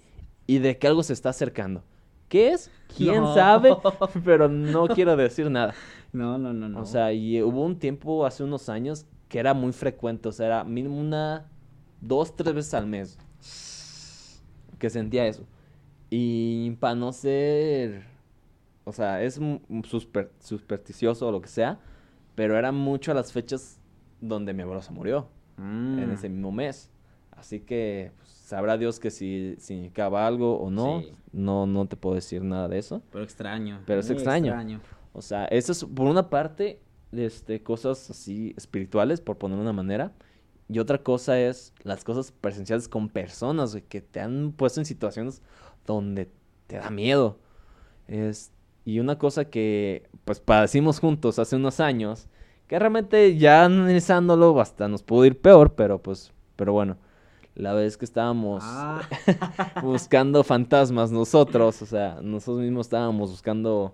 y 0.48 0.58
de 0.60 0.78
que 0.78 0.88
algo 0.88 1.04
se 1.04 1.14
está 1.14 1.30
acercando. 1.30 1.84
¿Qué 2.28 2.50
es? 2.50 2.72
¿Quién 2.98 3.22
No. 3.22 3.34
sabe? 3.36 3.70
Pero 4.26 4.50
no 4.50 4.88
quiero 4.88 5.16
decir 5.16 5.50
nada. 5.52 5.74
No, 6.12 6.38
no, 6.38 6.52
no, 6.52 6.68
no. 6.68 6.80
O 6.82 6.86
sea, 6.86 7.14
y 7.14 7.42
hubo 7.42 7.64
un 7.64 7.78
tiempo 7.78 8.26
hace 8.26 8.44
unos 8.44 8.68
años 8.70 9.06
que 9.30 9.40
era 9.40 9.54
muy 9.54 9.72
frecuente, 9.72 10.28
o 10.28 10.32
sea, 10.34 10.46
era 10.48 10.64
mínimo 10.66 11.00
una, 11.00 11.46
dos, 12.02 12.36
tres 12.36 12.54
veces 12.54 12.74
al 12.74 12.88
mes 12.88 13.18
que 14.80 14.90
sentía 14.90 15.26
eso. 15.28 15.46
Y 16.10 16.72
para 16.72 16.96
no 16.96 17.14
ser, 17.14 18.04
o 18.84 18.92
sea, 18.92 19.22
es 19.24 19.40
super- 19.86 20.32
supersticioso 20.40 21.28
o 21.28 21.32
lo 21.32 21.42
que 21.42 21.48
sea, 21.48 21.80
pero 22.36 22.58
eran 22.58 22.76
mucho 22.76 23.14
las 23.14 23.32
fechas 23.32 23.80
donde 24.20 24.54
mi 24.54 24.64
abuelo 24.64 24.82
se 24.82 24.92
murió, 24.92 25.28
en 25.58 26.08
Mm. 26.08 26.12
ese 26.12 26.28
mismo 26.30 26.52
mes. 26.52 26.90
Así 27.32 27.60
que 27.62 28.12
pues, 28.18 28.31
sabrá 28.52 28.78
Dios 28.78 29.00
que 29.00 29.12
si 29.12 29.56
significaba 29.60 30.28
algo 30.28 30.60
o 30.60 30.70
no, 30.70 31.02
Sí. 31.02 31.14
no, 31.32 31.66
no 31.66 31.86
te 31.88 31.96
puedo 31.96 32.16
decir 32.16 32.44
nada 32.44 32.68
de 32.68 32.78
eso. 32.80 33.02
Pero 33.12 33.24
extraño. 33.24 33.80
Pero 33.86 34.02
es 34.02 34.10
extraño. 34.10 34.82
O 35.14 35.22
sea, 35.22 35.46
eso 35.46 35.72
es 35.72 35.86
por 35.86 36.08
una 36.08 36.30
parte, 36.30 36.82
este, 37.14 37.64
cosas 37.64 38.10
así 38.10 38.54
espirituales, 38.58 39.22
por 39.22 39.38
poner 39.38 39.58
una 39.58 39.72
manera. 39.74 40.12
Y 40.68 40.80
otra 40.80 40.98
cosa 41.00 41.40
es 41.40 41.74
las 41.84 42.04
cosas 42.04 42.32
presenciales 42.32 42.88
con 42.90 43.08
personas, 43.10 43.72
güey, 43.72 43.84
que 43.88 44.02
te 44.02 44.20
han 44.20 44.52
puesto 44.52 44.82
en 44.82 44.86
situaciones 44.86 45.42
donde 45.86 46.30
te 46.68 46.76
da 46.78 46.90
miedo. 46.90 47.38
Es, 48.08 48.52
y 48.84 49.00
una 49.00 49.18
cosa 49.18 49.46
que, 49.46 50.10
pues, 50.26 50.40
padecimos 50.42 51.00
juntos 51.00 51.40
hace 51.40 51.56
unos 51.56 51.80
años, 51.80 52.28
que 52.68 52.78
realmente 52.80 53.38
ya 53.38 53.64
analizándolo, 53.66 54.60
hasta 54.60 54.88
nos 54.90 55.04
pudo 55.04 55.26
ir 55.26 55.40
peor, 55.40 55.74
pero 55.76 56.02
pues, 56.02 56.32
pero 56.58 56.74
bueno, 56.74 56.98
la 57.56 57.74
vez 57.74 57.98
que 57.98 58.06
estábamos 58.06 58.64
Ah. 58.66 59.02
buscando 59.84 60.44
fantasmas 60.44 61.12
nosotros, 61.12 61.82
o 61.82 61.86
sea, 61.86 62.20
nosotros 62.22 62.62
mismos 62.64 62.88
estábamos 62.88 63.32
buscando 63.32 63.94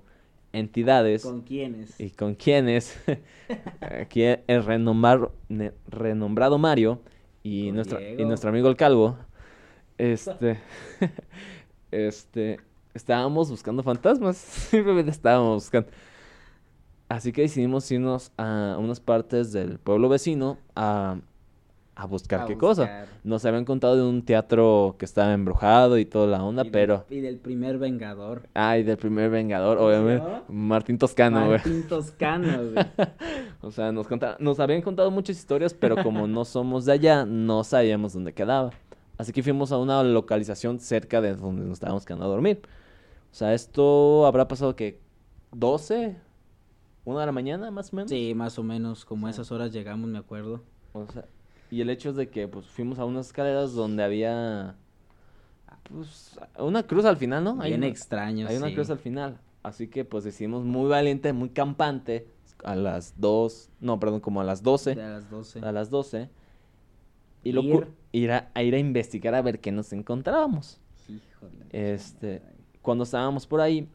entidades. 0.54 1.24
¿Con 1.24 1.42
quiénes? 1.42 2.00
¿Y 2.00 2.10
con 2.12 2.36
quiénes? 2.36 2.98
Aquí 3.82 4.24
el 4.24 4.64
renombrado 4.66 6.58
Mario 6.58 7.02
y, 7.44 7.68
Con 7.68 7.76
nuestro, 7.76 8.00
y 8.02 8.26
nuestro 8.26 8.50
amigo 8.50 8.70
el 8.70 8.76
Calvo. 8.76 9.18
Este. 9.98 10.60
este. 11.92 12.60
Estábamos 12.94 13.50
buscando 13.52 13.84
fantasmas. 13.84 14.38
Simplemente 14.38 15.12
estábamos 15.12 15.64
buscando. 15.64 15.90
Así 17.10 17.32
que 17.32 17.44
decidimos 17.44 17.90
irnos 17.90 18.32
a 18.38 18.76
unas 18.80 19.00
partes 19.00 19.54
del 19.54 19.80
pueblo 19.80 20.10
vecino 20.10 20.58
a, 20.76 21.18
a 22.00 22.06
buscar 22.06 22.42
A 22.42 22.46
qué 22.46 22.56
cosa. 22.58 23.06
Nos 23.24 23.44
habían 23.46 23.66
contado 23.66 23.96
de 23.96 24.04
un 24.04 24.22
teatro 24.24 24.96
que 25.00 25.06
estaba 25.06 25.34
embrujado 25.34 25.98
y 25.98 26.06
toda 26.06 26.28
la 26.28 26.44
onda, 26.44 26.62
Y 26.62 26.66
del- 26.66 26.72
pero. 26.72 27.06
Y 27.10 27.22
del 27.22 27.38
primer 27.38 27.80
Vengador. 27.80 28.44
Ay, 28.54 28.84
del 28.84 28.98
primer 28.98 29.32
Vengador, 29.32 29.78
¿Cómo 29.78 29.90
se 29.90 29.98
obviamente. 29.98 30.28
Martín 30.50 30.98
Toscano, 31.00 31.40
güey. 31.48 31.58
Martín 31.58 31.88
Toscano, 31.88 32.48
güey. 32.72 32.86
O 33.62 33.72
sea, 33.72 33.92
nos, 33.92 34.08
conta- 34.08 34.38
nos 34.40 34.60
habían 34.60 34.84
contado 34.84 35.10
muchas 35.10 35.38
historias, 35.38 35.74
pero 35.74 36.02
como 36.04 36.28
no 36.28 36.46
somos 36.46 36.86
de 36.86 36.92
allá, 36.92 37.26
no 37.26 37.64
sabíamos 37.64 38.14
dónde 38.14 38.34
quedaba. 38.34 38.70
Así 39.18 39.34
que 39.34 39.42
fuimos 39.42 39.72
a 39.72 39.78
una 39.80 40.04
localización 40.04 40.80
cerca 40.80 41.20
de 41.20 41.34
donde 41.36 41.64
nos 41.64 41.74
estábamos 41.74 42.06
quedando 42.06 42.26
a 42.26 42.30
dormir. 42.30 42.62
O 43.32 43.36
sea, 43.36 43.56
esto 43.56 44.28
habrá 44.28 44.48
pasado 44.48 44.76
que 44.76 45.00
12, 45.52 46.16
una 47.06 47.22
de 47.22 47.26
la 47.26 47.32
mañana 47.32 47.72
más 47.72 47.92
o 47.92 47.96
menos. 47.96 48.12
Sí, 48.12 48.34
más 48.36 48.60
o 48.60 48.64
menos, 48.64 49.04
como 49.06 49.26
a 49.26 49.32
esas 49.32 49.52
horas 49.52 49.72
llegamos, 49.74 50.08
me 50.10 50.20
acuerdo. 50.20 50.62
O 50.94 51.08
sea, 51.12 51.26
y 51.72 51.82
el 51.82 51.90
hecho 51.90 52.10
es 52.12 52.16
de 52.16 52.30
que 52.30 52.48
pues 52.48 52.66
fuimos 52.68 53.00
a 53.00 53.06
unas 53.06 53.28
escaleras 53.28 53.74
donde 53.74 54.04
había 54.04 54.76
pues 55.84 56.38
una 56.60 56.84
cruz 56.84 57.06
al 57.06 57.18
final, 57.18 57.44
¿no? 57.44 57.62
Hay 57.62 57.70
Bien 57.72 57.82
una- 57.82 57.88
extraño, 57.88 58.48
Hay 58.48 58.58
una 58.58 58.74
cruz 58.74 58.90
al 58.90 59.00
final. 59.00 59.38
Así 59.64 59.88
que 59.88 60.06
pues 60.06 60.24
decidimos 60.24 60.64
muy 60.64 60.90
valiente, 60.90 61.34
muy 61.34 61.50
campante 61.50 62.28
a 62.64 62.76
las 62.76 63.14
2, 63.20 63.70
no, 63.82 64.00
perdón, 64.00 64.20
como 64.20 64.42
a 64.42 64.44
las 64.44 64.64
12. 64.64 64.96
De 64.96 65.04
a 65.04 65.10
las 65.10 65.30
12. 65.30 65.60
a 65.60 65.72
las 65.72 65.90
12 65.90 66.30
y 67.44 67.52
lo 67.52 67.62
Ir. 68.12 68.32
a, 68.32 68.50
a 68.54 68.64
ir 68.64 68.74
a 68.76 68.80
investigar 68.80 69.36
a 69.36 69.42
ver 69.42 69.60
qué 69.60 69.72
nos 69.72 69.94
encontrábamos. 69.94 70.80
Híjole. 71.08 71.66
Este, 71.72 72.42
cuando 72.82 73.04
estábamos 73.04 73.46
por 73.48 73.62
ahí, 73.62 73.88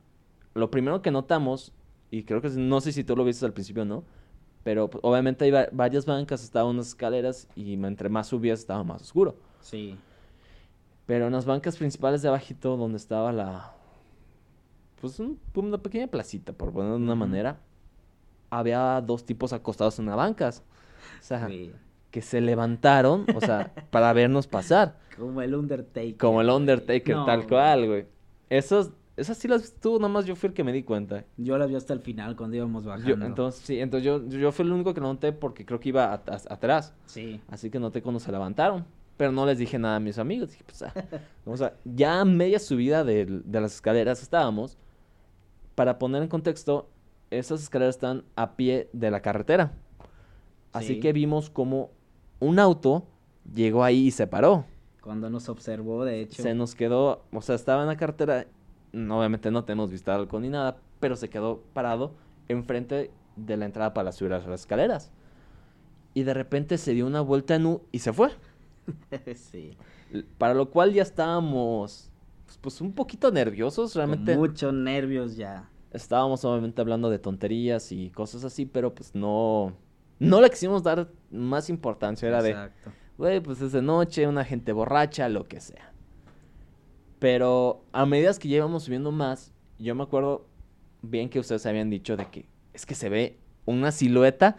lo 0.55 0.71
primero 0.71 1.03
que 1.03 1.11
notamos, 1.11 1.73
y 2.11 2.23
creo 2.25 2.41
que 2.41 2.49
no 2.51 2.81
sé 2.81 2.93
si 2.93 3.05
tú 3.05 3.17
lo 3.17 3.25
viste 3.25 3.45
al 3.45 3.53
principio 3.53 3.83
o 3.83 3.87
no, 3.87 4.05
pero 4.65 4.89
pues, 4.89 5.03
obviamente 5.05 5.45
hay 5.45 5.51
va- 5.51 5.69
varias 5.73 6.07
bancas, 6.07 6.43
estaban 6.45 6.71
unas 6.71 6.89
escaleras 6.89 7.49
y 7.57 7.75
entre 7.75 8.09
más 8.09 8.29
subías 8.29 8.61
estaba 8.61 8.85
más 8.85 9.03
oscuro. 9.03 9.37
Sí. 9.61 9.97
Pero 11.07 11.27
en 11.27 11.33
las 11.33 11.45
bancas 11.45 11.77
principales 11.77 12.23
de 12.23 12.29
abajito, 12.29 12.77
donde 12.77 12.97
estaba 12.97 13.33
la, 13.33 13.73
pues 15.01 15.19
un- 15.19 15.39
una 15.55 15.79
pequeña 15.79 16.07
placita, 16.07 16.53
por 16.53 16.73
ponerlo 16.73 16.97
de 16.99 17.05
una 17.05 17.15
manera, 17.15 17.59
había 18.51 19.01
dos 19.01 19.25
tipos 19.25 19.53
acostados 19.53 19.99
en 19.99 20.07
las 20.07 20.17
bancas. 20.17 20.63
O 21.21 21.23
sea, 21.25 21.49
Sí. 21.49 21.73
que 22.11 22.23
se 22.23 22.41
levantaron, 22.41 23.27
o 23.35 23.41
sea, 23.41 23.73
para 23.91 24.13
vernos 24.13 24.47
pasar. 24.47 24.99
Como 25.17 25.43
el 25.43 25.55
Undertaker. 25.55 26.17
Como 26.19 26.41
el. 26.41 26.51
Undertaker, 26.51 27.17
No, 27.17 27.25
tal 27.27 27.47
cual, 27.47 27.87
güey. 27.87 28.07
Esas, 28.49 28.91
esas 29.17 29.37
sí 29.37 29.47
las 29.47 29.75
tú, 29.75 29.99
nomás 29.99 30.25
yo 30.25 30.35
fui 30.35 30.49
el 30.49 30.55
que 30.55 30.65
me 30.65 30.73
di 30.73 30.83
cuenta. 30.83 31.25
Yo 31.37 31.59
las 31.59 31.69
vi 31.69 31.77
hasta 31.77 31.93
el 31.93 32.01
final 32.01 32.35
cuando 32.37 32.57
íbamos 32.57 32.85
bajando. 32.85 33.17
Yo, 33.17 33.25
entonces, 33.25 33.63
sí, 33.63 33.79
entonces 33.79 34.05
yo, 34.05 34.27
yo 34.29 34.53
fui 34.53 34.65
el 34.65 34.73
único 34.73 34.95
que 34.95 35.01
lo 35.01 35.09
noté 35.09 35.33
porque 35.33 35.67
creo 35.67 35.79
que 35.81 35.91
iba 35.91 36.13
atrás. 36.13 36.95
Sí. 37.07 37.41
Así 37.49 37.71
que 37.71 37.79
noté 37.79 38.01
cuando 38.03 38.21
se 38.21 38.33
levantaron. 38.33 38.87
Pero 39.19 39.31
no 39.31 39.45
les 39.45 39.59
dije 39.59 39.79
nada 39.79 39.97
a 39.97 40.01
mis 40.01 40.19
amigos. 40.19 40.51
Dije, 40.51 40.65
pues, 40.65 40.83
ah, 40.83 40.95
o 41.45 41.57
sea, 41.57 41.75
ya 41.85 42.21
a 42.21 42.25
media 42.25 42.59
subida 42.59 43.05
de, 43.05 43.43
las 43.51 43.75
escaleras 43.75 44.23
estábamos. 44.23 44.79
Para 45.75 45.99
poner 45.99 46.23
en 46.23 46.29
contexto, 46.29 46.89
esas 47.31 47.63
escaleras 47.63 47.97
están 47.97 48.25
a 48.35 48.57
pie 48.57 48.89
de 48.93 49.11
la 49.11 49.21
carretera. 49.21 49.73
Así 50.73 50.95
Sí. 50.95 51.01
que 51.01 51.13
vimos 51.13 51.51
como 51.51 51.91
un 52.41 52.59
auto 52.59 53.07
llegó 53.55 53.85
ahí 53.85 54.07
y 54.07 54.11
se 54.11 54.27
paró. 54.27 54.65
Cuando 55.01 55.29
nos 55.31 55.49
observó, 55.49 56.05
de 56.05 56.21
hecho. 56.23 56.43
Se 56.43 56.55
nos 56.55 56.75
quedó, 56.75 57.25
o 57.33 57.43
sea, 57.43 57.55
estaba 57.55 57.83
en 57.83 57.89
la 57.89 57.97
carretera. 57.97 58.47
No, 58.93 59.19
obviamente 59.19 59.51
no 59.51 59.65
tenemos 59.65 59.91
vista 59.91 60.15
al 60.15 60.29
ni 60.41 60.49
nada, 60.49 60.79
pero 61.01 61.17
se 61.17 61.31
quedó 61.31 61.63
parado 61.73 62.15
enfrente 62.49 63.11
de 63.37 63.57
la 63.57 63.65
entrada 63.65 63.95
para 63.95 64.13
subir 64.13 64.33
a 64.33 64.39
las 64.39 64.61
escaleras. 64.61 65.11
Y 66.15 66.25
de 66.25 66.35
repente 66.35 66.77
se 66.79 66.93
dio 66.93 67.07
una 67.07 67.23
vuelta 67.23 67.55
en 67.55 67.67
U 67.67 67.83
y 67.91 68.01
se 68.01 68.13
fue. 68.13 68.31
sí. 69.35 69.77
Para 70.37 70.55
lo 70.55 70.71
cual 70.71 70.93
ya 70.93 71.03
estábamos, 71.03 72.11
pues, 72.45 72.59
pues, 72.59 72.81
un 72.81 72.93
poquito 72.93 73.31
nerviosos, 73.31 73.95
realmente. 73.95 74.37
Muchos 74.37 74.75
nervios 74.75 75.37
ya. 75.37 75.71
Estábamos 75.91 76.45
obviamente 76.45 76.81
hablando 76.81 77.11
de 77.11 77.19
tonterías 77.19 77.93
y 77.93 78.11
cosas 78.11 78.45
así, 78.45 78.67
pero 78.67 78.95
pues 78.95 79.15
no, 79.15 79.75
no 80.19 80.41
le 80.41 80.51
quisimos 80.51 80.83
dar 80.83 81.11
más 81.31 81.69
importancia. 81.69 82.29
Era 82.29 82.43
de, 82.43 82.51
Exacto. 82.51 82.93
güey, 83.19 83.41
pues 83.41 83.61
es 83.61 83.73
de 83.73 83.83
noche, 83.83 84.27
una 84.27 84.45
gente 84.45 84.73
borracha, 84.73 85.29
lo 85.29 85.45
que 85.45 85.61
sea. 85.61 85.92
Pero 87.23 87.85
a 87.93 88.05
medida 88.05 88.35
que 88.37 88.49
ya 88.49 88.57
íbamos 88.57 88.83
subiendo 88.83 89.13
más, 89.13 89.53
yo 89.79 89.95
me 89.95 90.03
acuerdo 90.03 90.45
bien 91.03 91.29
que 91.29 91.39
ustedes 91.39 91.65
habían 91.67 91.89
dicho 91.89 92.17
de 92.17 92.27
que 92.27 92.47
es 92.75 92.85
que 92.85 92.97
se 92.97 93.09
ve 93.09 93.39
una 93.65 93.93
silueta 93.93 94.57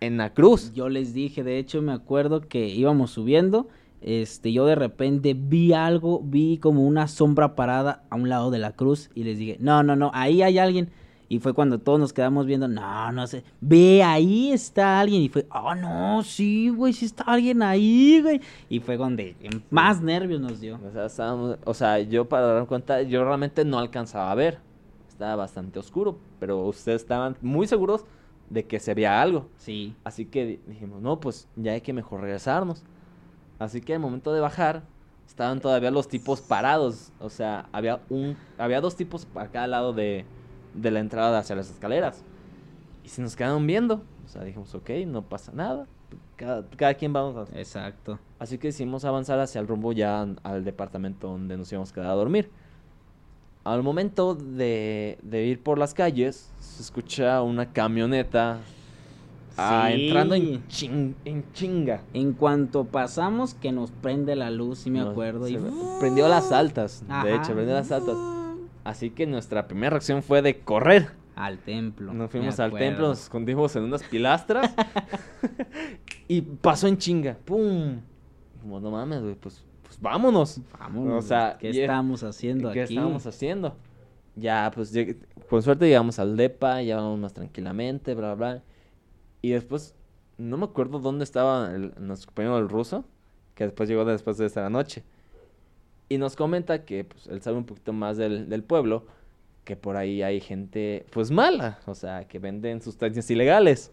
en 0.00 0.16
la 0.16 0.32
cruz. 0.32 0.72
Yo 0.72 0.88
les 0.88 1.12
dije, 1.12 1.44
de 1.44 1.58
hecho, 1.58 1.82
me 1.82 1.92
acuerdo 1.92 2.40
que 2.40 2.66
íbamos 2.66 3.10
subiendo. 3.10 3.68
Este, 4.00 4.54
yo 4.54 4.64
de 4.64 4.74
repente 4.74 5.34
vi 5.34 5.74
algo, 5.74 6.22
vi 6.24 6.56
como 6.56 6.86
una 6.86 7.08
sombra 7.08 7.54
parada 7.54 8.06
a 8.08 8.16
un 8.16 8.30
lado 8.30 8.50
de 8.50 8.58
la 8.58 8.72
cruz 8.72 9.10
y 9.14 9.24
les 9.24 9.36
dije, 9.36 9.58
no, 9.60 9.82
no, 9.82 9.94
no, 9.94 10.10
ahí 10.14 10.40
hay 10.40 10.56
alguien. 10.56 10.88
Y 11.30 11.40
fue 11.40 11.52
cuando 11.52 11.78
todos 11.78 12.00
nos 12.00 12.12
quedamos 12.14 12.46
viendo, 12.46 12.66
no, 12.68 13.12
no 13.12 13.26
sé, 13.26 13.44
ve, 13.60 14.02
ahí 14.02 14.50
está 14.50 14.98
alguien. 15.00 15.20
Y 15.22 15.28
fue, 15.28 15.46
oh, 15.52 15.74
no, 15.74 16.22
sí, 16.22 16.70
güey, 16.70 16.94
sí 16.94 17.04
está 17.04 17.24
alguien 17.24 17.62
ahí, 17.62 18.20
güey. 18.22 18.40
Y 18.70 18.80
fue 18.80 18.96
donde 18.96 19.36
más 19.70 20.00
nervios 20.00 20.40
nos 20.40 20.58
dio. 20.60 20.78
O 20.88 20.90
sea, 20.90 21.04
estábamos- 21.06 21.58
o 21.64 21.74
sea, 21.74 21.98
yo 22.00 22.26
para 22.28 22.46
dar 22.54 22.66
cuenta, 22.66 23.02
yo 23.02 23.24
realmente 23.24 23.64
no 23.66 23.78
alcanzaba 23.78 24.32
a 24.32 24.34
ver. 24.34 24.58
Estaba 25.08 25.36
bastante 25.36 25.78
oscuro, 25.78 26.16
pero 26.40 26.64
ustedes 26.66 27.02
estaban 27.02 27.36
muy 27.42 27.66
seguros 27.66 28.04
de 28.48 28.64
que 28.64 28.80
se 28.80 28.94
veía 28.94 29.20
algo. 29.20 29.48
Sí, 29.58 29.94
Así 30.04 30.24
que 30.24 30.46
di- 30.46 30.60
dijimos, 30.66 31.02
no, 31.02 31.20
pues 31.20 31.46
ya 31.56 31.72
hay 31.72 31.82
que 31.82 31.92
mejor 31.92 32.22
regresarnos. 32.22 32.84
Así 33.58 33.82
que 33.82 33.92
al 33.94 34.00
momento 34.00 34.32
de 34.32 34.40
bajar, 34.40 34.82
estaban 35.26 35.60
todavía 35.60 35.90
los 35.90 36.08
tipos 36.08 36.40
parados. 36.40 37.12
O 37.20 37.28
sea, 37.28 37.68
había 37.72 38.00
un, 38.08 38.34
había 38.56 38.80
dos 38.80 38.96
tipos 38.96 39.26
a 39.34 39.48
cada 39.48 39.66
lado 39.66 39.92
de, 39.92 40.24
de 40.80 40.90
la 40.90 41.00
entrada 41.00 41.38
hacia 41.38 41.56
las 41.56 41.70
escaleras. 41.70 42.22
Y 43.04 43.08
se 43.08 43.22
nos 43.22 43.36
quedaron 43.36 43.66
viendo. 43.66 44.02
O 44.24 44.28
sea, 44.28 44.44
dijimos, 44.44 44.74
ok, 44.74 44.90
no 45.06 45.22
pasa 45.22 45.52
nada. 45.54 45.86
Cada, 46.36 46.64
cada 46.76 46.94
quien 46.94 47.12
vamos 47.12 47.36
a... 47.36 47.58
exacto. 47.58 48.18
Así 48.38 48.58
que 48.58 48.68
decidimos 48.68 49.04
avanzar 49.04 49.38
hacia 49.40 49.60
el 49.60 49.66
rumbo 49.66 49.92
ya 49.92 50.26
al 50.42 50.64
departamento 50.64 51.28
donde 51.28 51.56
nos 51.56 51.70
íbamos 51.72 51.90
a 51.90 51.94
quedar 51.94 52.08
a 52.10 52.14
dormir. 52.14 52.50
al 53.64 53.82
momento 53.82 54.34
de, 54.34 55.18
de 55.22 55.44
ir 55.46 55.62
por 55.62 55.78
las 55.78 55.92
calles, 55.94 56.50
se 56.60 56.82
escucha 56.82 57.42
una 57.42 57.72
camioneta 57.72 58.60
ah, 59.56 59.88
Sí. 59.92 60.06
entrando 60.06 60.34
en, 60.36 60.62
en 61.24 61.52
chinga. 61.52 62.02
En 62.14 62.32
cuanto 62.32 62.84
pasamos, 62.84 63.54
que 63.54 63.72
nos 63.72 63.90
prende 63.90 64.36
la 64.36 64.50
luz, 64.50 64.78
sí 64.80 64.90
me 64.90 65.00
acuerdo. 65.00 65.48
y... 65.48 65.58
prendió 66.00 66.28
las 66.28 66.52
altas, 66.52 67.04
de 67.24 67.34
hecho, 67.34 67.52
prendió 67.52 67.74
las 67.74 67.90
altas. 67.90 68.16
Así 68.88 69.10
que 69.10 69.26
nuestra 69.26 69.68
primera 69.68 69.90
reacción 69.90 70.22
fue 70.22 70.40
de 70.40 70.60
correr. 70.60 71.10
Al 71.36 71.58
templo. 71.58 72.14
Nos 72.14 72.30
fuimos 72.30 72.58
al 72.58 72.72
templo, 72.72 73.08
nos 73.08 73.20
escondimos 73.24 73.76
en 73.76 73.82
unas 73.82 74.02
pilastras 74.02 74.74
y 76.26 76.40
pasó 76.40 76.88
en 76.88 76.96
chinga. 76.96 77.36
¡Pum! 77.44 78.00
Como 78.62 78.80
no 78.80 78.90
mames, 78.90 79.20
güey, 79.20 79.34
pues, 79.34 79.62
pues 79.82 80.00
vámonos. 80.00 80.62
Vámonos. 80.78 81.22
O 81.22 81.28
sea, 81.28 81.58
¿qué 81.60 81.68
estamos 81.82 82.22
haciendo 82.22 82.72
¿Qué 82.72 82.84
aquí? 82.84 82.94
estábamos 82.94 83.26
haciendo? 83.26 83.76
Ya, 84.36 84.70
pues, 84.74 84.90
con 85.50 85.62
suerte 85.62 85.86
llegamos 85.86 86.18
al 86.18 86.38
DEPA, 86.38 86.80
ya 86.80 86.96
vamos 86.96 87.18
más 87.20 87.34
tranquilamente, 87.34 88.14
bla, 88.14 88.34
bla, 88.34 88.52
bla. 88.54 88.62
Y 89.42 89.50
después, 89.50 89.94
no 90.38 90.56
me 90.56 90.64
acuerdo 90.64 90.98
dónde 90.98 91.24
estaba 91.24 91.74
el- 91.74 91.92
nuestro 92.00 92.28
compañero 92.28 92.56
del 92.56 92.70
ruso, 92.70 93.04
que 93.54 93.64
después 93.64 93.86
llegó 93.86 94.06
después 94.06 94.38
de 94.38 94.46
esa 94.46 94.70
noche. 94.70 95.04
Y 96.08 96.18
nos 96.18 96.36
comenta 96.36 96.84
que, 96.84 97.04
pues, 97.04 97.26
él 97.26 97.42
sabe 97.42 97.58
un 97.58 97.64
poquito 97.64 97.92
más 97.92 98.16
del, 98.16 98.48
del 98.48 98.62
pueblo, 98.62 99.06
que 99.64 99.76
por 99.76 99.96
ahí 99.96 100.22
hay 100.22 100.40
gente, 100.40 101.04
pues, 101.10 101.30
mala, 101.30 101.78
o 101.86 101.94
sea, 101.94 102.26
que 102.26 102.38
venden 102.38 102.80
sustancias 102.80 103.30
ilegales. 103.30 103.92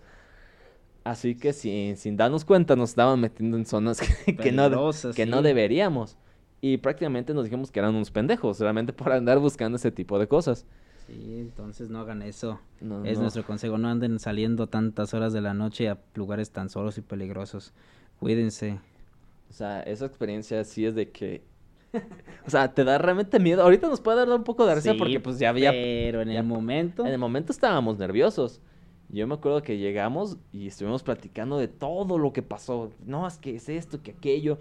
Así 1.03 1.35
que 1.35 1.53
sin, 1.53 1.97
sin 1.97 2.17
darnos 2.17 2.45
cuenta 2.45 2.75
nos 2.75 2.89
estaban 2.91 3.19
metiendo 3.19 3.57
en 3.57 3.65
zonas 3.65 3.99
que, 4.25 4.35
que 4.35 4.51
no, 4.51 4.91
que 5.15 5.25
no 5.25 5.41
deberíamos. 5.41 6.17
Y 6.61 6.77
prácticamente 6.77 7.33
nos 7.33 7.43
dijimos 7.43 7.69
que 7.69 7.79
eran 7.79 7.93
unos 7.93 8.09
pendejos, 8.09 8.59
realmente 8.59 8.91
por 8.91 9.11
andar 9.11 9.37
buscando 9.37 9.75
ese 9.75 9.91
tipo 9.91 10.17
de 10.17 10.27
cosas. 10.27 10.65
Sí, 11.05 11.37
entonces 11.39 11.89
no 11.89 11.99
hagan 11.99 12.23
eso. 12.23 12.59
No, 12.81 13.05
Es 13.05 13.17
no. 13.17 13.23
nuestro 13.23 13.45
consejo. 13.45 13.77
No 13.77 13.89
anden 13.89 14.17
saliendo 14.19 14.67
tantas 14.67 15.13
horas 15.13 15.33
de 15.33 15.41
la 15.41 15.53
noche 15.53 15.89
a 15.89 15.99
lugares 16.15 16.49
tan 16.49 16.69
solos 16.69 16.97
y 16.97 17.01
peligrosos. 17.01 17.73
Cuídense. 18.19 18.79
O 19.49 19.53
sea, 19.53 19.81
esa 19.83 20.05
experiencia 20.07 20.63
sí 20.63 20.85
es 20.85 20.95
de 20.95 21.11
que... 21.11 21.43
o 22.45 22.49
sea, 22.49 22.73
te 22.73 22.83
da 22.83 22.97
realmente 22.97 23.39
miedo. 23.39 23.61
Ahorita 23.63 23.87
nos 23.87 24.01
puede 24.01 24.17
dar 24.19 24.29
un 24.29 24.43
poco 24.43 24.65
de 24.65 24.75
risa 24.75 24.91
Sí, 24.91 24.97
porque 24.97 25.19
pues 25.19 25.39
ya 25.39 25.49
había... 25.49 25.71
Pero 25.71 26.21
en 26.21 26.29
ya- 26.29 26.39
el 26.39 26.45
momento. 26.45 27.05
En 27.05 27.11
el 27.13 27.17
momento 27.19 27.51
estábamos 27.51 27.97
nerviosos. 27.97 28.61
Yo 29.09 29.27
me 29.27 29.35
acuerdo 29.35 29.61
que 29.61 29.77
llegamos 29.77 30.37
y 30.51 30.67
estuvimos 30.67 31.03
platicando 31.03 31.57
de 31.57 31.67
todo 31.67 32.17
lo 32.17 32.33
que 32.33 32.41
pasó. 32.41 32.91
No, 33.05 33.27
es 33.27 33.37
que 33.37 33.55
es 33.55 33.69
esto, 33.69 34.01
que 34.01 34.11
aquello. 34.11 34.57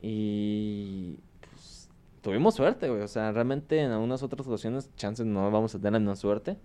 Y 0.00 1.18
pues 1.40 1.88
tuvimos 2.22 2.54
suerte, 2.54 2.88
güey. 2.88 3.02
O 3.02 3.08
sea, 3.08 3.30
realmente 3.32 3.78
en 3.80 3.90
algunas 3.90 4.22
otras 4.22 4.46
ocasiones, 4.46 4.90
chances 4.96 5.26
no 5.26 5.50
vamos 5.50 5.74
a 5.74 5.78
tener 5.78 5.92
la 5.94 5.98
misma 5.98 6.16
suerte. 6.16 6.56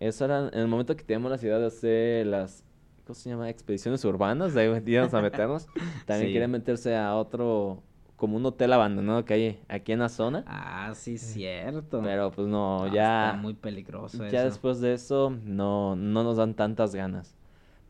Eso 0.00 0.24
era 0.24 0.48
en 0.48 0.58
el 0.58 0.68
momento 0.68 0.96
que 0.96 1.04
teníamos 1.04 1.30
la 1.30 1.36
idea 1.36 1.58
de 1.58 1.66
hacer 1.66 2.26
las, 2.26 2.64
¿cómo 3.06 3.14
se 3.14 3.30
llama? 3.30 3.48
Expediciones 3.50 4.04
urbanas, 4.04 4.52
de 4.54 4.62
ahí 4.62 4.82
íbamos 4.86 5.14
a 5.14 5.22
meternos. 5.22 5.66
También 6.06 6.28
Sí. 6.28 6.32
querían 6.32 6.50
meterse 6.50 6.96
a 6.96 7.14
otro, 7.14 7.82
como 8.22 8.36
un 8.36 8.46
hotel 8.46 8.72
abandonado 8.72 9.24
que 9.24 9.34
hay 9.34 9.60
aquí 9.68 9.90
en 9.90 9.98
la 9.98 10.08
zona. 10.08 10.44
Ah, 10.46 10.92
sí, 10.94 11.18
cierto. 11.18 12.00
Pero 12.04 12.30
pues 12.30 12.46
no, 12.46 12.86
No, 12.86 12.94
ya... 12.94 13.30
Está 13.30 13.36
muy 13.42 13.54
peligroso 13.54 14.18
Ya 14.28 14.38
eso. 14.38 14.44
después 14.44 14.80
de 14.80 14.92
eso, 14.94 15.36
no, 15.44 15.96
no 15.96 16.22
nos 16.22 16.36
dan 16.36 16.54
tantas 16.54 16.94
ganas. 16.94 17.34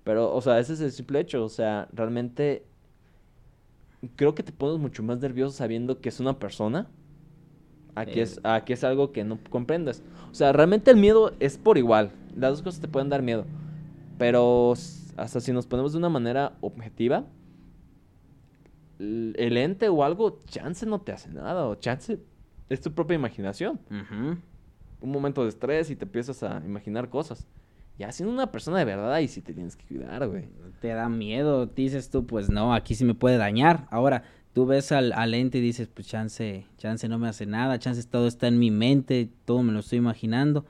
Pero, 0.05 0.35
o 0.35 0.41
sea, 0.41 0.59
ese 0.59 0.73
es 0.73 0.81
el 0.81 0.91
simple 0.91 1.21
hecho. 1.21 1.45
O 1.45 1.51
sea, 1.51 1.87
realmente 1.93 2.65
creo 4.17 4.35
que 4.35 4.43
te 4.43 4.53
pones 4.53 4.79
mucho 4.79 5.03
más 5.03 5.19
nervioso 5.19 5.55
sabiendo 5.55 6.01
que 6.01 6.09
es 6.09 6.19
una 6.19 6.39
persona. 6.39 6.87
Aquí 7.95 8.21
es, 8.21 8.39
Eh. 8.39 8.41
aquí 8.45 8.73
es 8.73 8.85
algo 8.85 9.13
que 9.13 9.25
no 9.25 9.39
comprendes. 9.51 10.03
O 10.31 10.35
sea, 10.35 10.55
realmente 10.55 10.91
el 10.91 10.97
miedo 10.97 11.35
es 11.41 11.59
por 11.59 11.77
igual. 11.77 12.11
Las 12.35 12.53
dos 12.53 12.63
cosas 12.63 12.81
te 12.81 12.89
pueden 12.89 13.11
dar 13.11 13.21
miedo. 13.21 13.45
Pero 14.17 14.73
hasta 15.19 15.41
si 15.41 15.53
nos 15.53 15.67
ponemos 15.67 15.93
de 15.93 15.99
una 15.99 16.09
manera 16.09 16.55
objetiva, 16.63 17.27
el 18.99 19.57
ente 19.57 19.89
o 19.89 20.05
algo, 20.05 20.41
chance 20.47 20.87
no 20.87 21.01
te 21.01 21.13
hace 21.13 21.31
nada. 21.31 21.67
O 21.67 21.75
chance 21.77 22.19
es 22.69 22.81
tu 22.81 22.93
propia 22.93 23.15
imaginación 23.15 23.81
un 25.03 25.11
momento 25.11 25.43
de 25.43 25.49
estrés 25.49 25.91
y 25.91 25.97
te 25.97 26.05
empiezas 26.05 26.43
a 26.43 26.63
imaginar 26.65 27.09
cosas. 27.09 27.47
Ya 27.99 28.11
siendo 28.11 28.33
una 28.33 28.51
persona 28.51 28.79
de 28.79 28.85
verdad, 28.85 29.13
ahí 29.13 29.29
sí 29.29 29.43
te 29.43 29.53
tienes 29.53 29.77
que 29.77 29.85
cuidar, 29.87 30.27
güey. 30.27 30.49
Te 30.81 30.89
da 30.89 31.09
miedo. 31.09 31.67
Dices 31.67 32.09
tú, 32.09 32.27
pues 32.27 32.49
no, 32.49 32.75
aquí 32.75 32.95
sí 32.95 33.05
me 33.05 33.15
puede 33.15 33.37
dañar. 33.37 33.87
Ahora, 33.91 34.25
tú 34.55 34.65
ves 34.65 34.93
al, 34.93 35.13
al 35.13 35.35
ente 35.35 35.59
y 35.59 35.61
dices, 35.61 35.89
pues 35.89 36.07
chance, 36.07 36.67
chance 36.79 37.07
no 37.09 37.19
me 37.19 37.29
hace 37.29 37.45
nada. 37.45 37.79
Chance 37.79 38.03
todo 38.05 38.27
está 38.27 38.49
en 38.49 38.59
mi 38.59 38.71
mente. 38.71 39.29
Todo 39.45 39.63
me 39.63 39.73
lo 39.73 39.81
estoy 39.81 39.99
imaginando. 39.99 40.65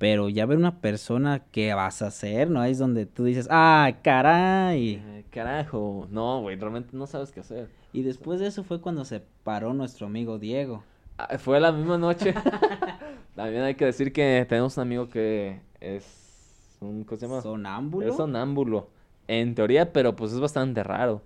Pero 0.00 0.30
ya 0.30 0.46
ver 0.46 0.56
una 0.56 0.80
persona, 0.80 1.42
¿qué 1.52 1.74
vas 1.74 2.00
a 2.00 2.06
hacer? 2.06 2.48
¿No? 2.48 2.62
Ahí 2.62 2.72
es 2.72 2.78
donde 2.78 3.04
tú 3.04 3.24
dices, 3.24 3.46
ah, 3.50 3.98
caray. 4.02 4.94
Eh, 4.94 5.24
carajo, 5.28 6.08
no, 6.10 6.40
güey, 6.40 6.56
realmente 6.56 6.96
no 6.96 7.06
sabes 7.06 7.32
qué 7.32 7.40
hacer. 7.40 7.68
Y 7.92 8.00
después 8.00 8.40
de 8.40 8.46
eso 8.46 8.64
fue 8.64 8.80
cuando 8.80 9.04
se 9.04 9.20
paró 9.44 9.74
nuestro 9.74 10.06
amigo 10.06 10.38
Diego. 10.38 10.84
Ah, 11.18 11.36
fue 11.36 11.60
la 11.60 11.70
misma 11.70 11.98
noche. 11.98 12.32
También 13.36 13.62
hay 13.62 13.74
que 13.74 13.84
decir 13.84 14.10
que 14.10 14.46
tenemos 14.48 14.74
un 14.78 14.84
amigo 14.84 15.10
que 15.10 15.60
es 15.82 16.78
un, 16.80 17.04
¿cómo 17.04 17.20
se 17.20 17.26
llama? 17.26 17.42
Sonámbulo. 17.42 18.08
Es 18.08 18.16
sonámbulo. 18.16 18.88
En 19.28 19.54
teoría, 19.54 19.92
pero 19.92 20.16
pues 20.16 20.32
es 20.32 20.40
bastante 20.40 20.82
raro. 20.82 21.20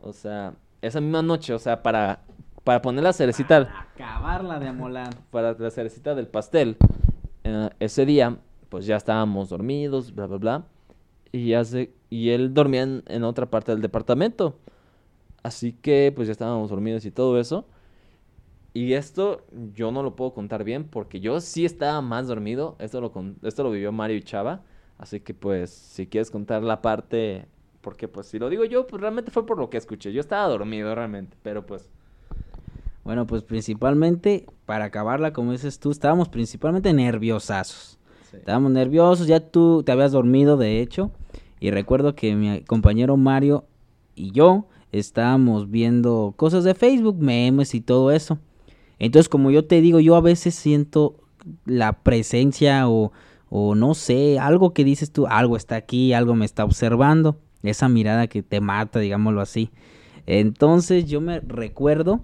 O 0.00 0.14
sea, 0.14 0.54
esa 0.80 1.02
misma 1.02 1.20
noche, 1.20 1.52
o 1.52 1.58
sea, 1.58 1.82
para, 1.82 2.20
para 2.64 2.80
poner 2.80 3.04
la 3.04 3.12
cerecita, 3.12 3.86
Acabarla 3.92 4.58
de 4.58 4.68
amolar. 4.68 5.14
para 5.30 5.52
la 5.52 5.70
cerecita 5.70 6.14
del 6.14 6.28
pastel, 6.28 6.78
ese 7.78 8.06
día, 8.06 8.38
pues 8.68 8.86
ya 8.86 8.96
estábamos 8.96 9.48
dormidos, 9.48 10.14
bla, 10.14 10.26
bla, 10.26 10.38
bla. 10.38 10.66
Y, 11.32 11.54
hace, 11.54 11.92
y 12.10 12.30
él 12.30 12.54
dormía 12.54 12.82
en, 12.82 13.24
otra 13.24 13.46
parte 13.50 13.72
del 13.72 13.82
departamento. 13.82 14.58
Así 15.42 15.72
que, 15.72 16.12
pues 16.14 16.28
ya 16.28 16.32
estábamos 16.32 16.70
dormidos 16.70 17.04
y 17.04 17.10
todo 17.10 17.38
eso. 17.40 17.66
Y 18.74 18.92
esto 18.94 19.46
yo 19.74 19.90
no 19.90 20.02
lo 20.02 20.16
puedo 20.16 20.34
contar 20.34 20.64
bien 20.64 20.84
porque 20.84 21.20
yo 21.20 21.40
sí 21.40 21.64
estaba 21.64 22.00
más 22.02 22.28
dormido. 22.28 22.76
Esto 22.78 23.00
lo, 23.00 23.12
esto 23.42 23.62
lo 23.62 23.70
vivió 23.70 23.92
Mario 23.92 24.16
y 24.16 24.22
Chava. 24.22 24.62
Así 24.98 25.20
que, 25.20 25.34
pues, 25.34 25.70
si 25.70 26.06
quieres 26.06 26.30
contar 26.30 26.62
la 26.62 26.82
parte. 26.82 27.46
Porque, 27.80 28.08
pues, 28.08 28.26
si 28.26 28.38
lo 28.38 28.48
digo 28.50 28.64
yo, 28.64 28.86
pues 28.86 29.00
realmente 29.00 29.30
fue 29.30 29.46
por 29.46 29.58
lo 29.58 29.70
que 29.70 29.78
escuché. 29.78 30.12
Yo 30.12 30.20
estaba 30.20 30.48
dormido 30.48 30.94
realmente, 30.94 31.36
pero 31.42 31.66
pues. 31.66 31.90
Bueno, 33.06 33.24
pues 33.24 33.44
principalmente, 33.44 34.46
para 34.64 34.86
acabarla, 34.86 35.32
como 35.32 35.52
dices 35.52 35.78
tú, 35.78 35.92
estábamos 35.92 36.28
principalmente 36.28 36.92
nerviosazos. 36.92 38.00
Estábamos 38.32 38.72
nerviosos, 38.72 39.28
ya 39.28 39.38
tú 39.38 39.84
te 39.84 39.92
habías 39.92 40.10
dormido, 40.10 40.56
de 40.56 40.80
hecho. 40.80 41.12
Y 41.60 41.70
recuerdo 41.70 42.16
que 42.16 42.34
mi 42.34 42.62
compañero 42.62 43.16
Mario 43.16 43.64
y 44.16 44.32
yo 44.32 44.66
estábamos 44.90 45.70
viendo 45.70 46.34
cosas 46.36 46.64
de 46.64 46.74
Facebook, 46.74 47.18
memes 47.20 47.76
y 47.76 47.80
todo 47.80 48.10
eso. 48.10 48.40
Entonces, 48.98 49.28
como 49.28 49.52
yo 49.52 49.64
te 49.64 49.80
digo, 49.80 50.00
yo 50.00 50.16
a 50.16 50.20
veces 50.20 50.56
siento 50.56 51.14
la 51.64 52.02
presencia 52.02 52.88
o, 52.88 53.12
o 53.50 53.76
no 53.76 53.94
sé, 53.94 54.40
algo 54.40 54.74
que 54.74 54.82
dices 54.82 55.12
tú, 55.12 55.28
algo 55.28 55.56
está 55.56 55.76
aquí, 55.76 56.12
algo 56.12 56.34
me 56.34 56.44
está 56.44 56.64
observando. 56.64 57.38
Esa 57.62 57.88
mirada 57.88 58.26
que 58.26 58.42
te 58.42 58.60
mata, 58.60 58.98
digámoslo 58.98 59.40
así. 59.42 59.70
Entonces, 60.26 61.06
yo 61.06 61.20
me 61.20 61.38
recuerdo 61.38 62.20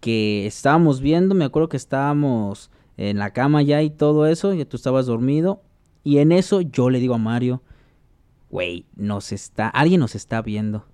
que 0.00 0.46
estábamos 0.46 1.00
viendo, 1.00 1.34
me 1.34 1.44
acuerdo 1.44 1.68
que 1.68 1.76
estábamos 1.76 2.70
en 2.96 3.18
la 3.18 3.32
cama 3.32 3.62
ya 3.62 3.82
y 3.82 3.90
todo 3.90 4.26
eso, 4.26 4.52
ya 4.54 4.64
tú 4.64 4.76
estabas 4.76 5.06
dormido, 5.06 5.62
y 6.04 6.18
en 6.18 6.32
eso 6.32 6.60
yo 6.60 6.90
le 6.90 7.00
digo 7.00 7.14
a 7.14 7.18
Mario, 7.18 7.62
güey, 8.50 8.86
nos 8.96 9.32
está, 9.32 9.68
alguien 9.68 10.00
nos 10.00 10.14
está 10.14 10.42
viendo. 10.42 10.84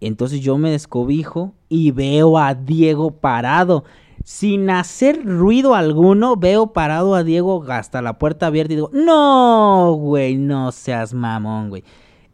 Entonces 0.00 0.40
yo 0.40 0.58
me 0.58 0.70
descobijo 0.70 1.54
y 1.68 1.92
veo 1.92 2.38
a 2.38 2.54
Diego 2.54 3.12
parado. 3.12 3.84
Sin 4.24 4.70
hacer 4.70 5.24
ruido 5.24 5.74
alguno, 5.74 6.36
veo 6.36 6.72
parado 6.72 7.14
a 7.14 7.22
Diego 7.24 7.64
hasta 7.68 8.02
la 8.02 8.18
puerta 8.18 8.46
abierta 8.46 8.72
y 8.72 8.76
digo, 8.76 8.90
no, 8.92 9.92
güey, 9.94 10.36
no 10.36 10.72
seas 10.72 11.14
mamón, 11.14 11.70
güey. 11.70 11.84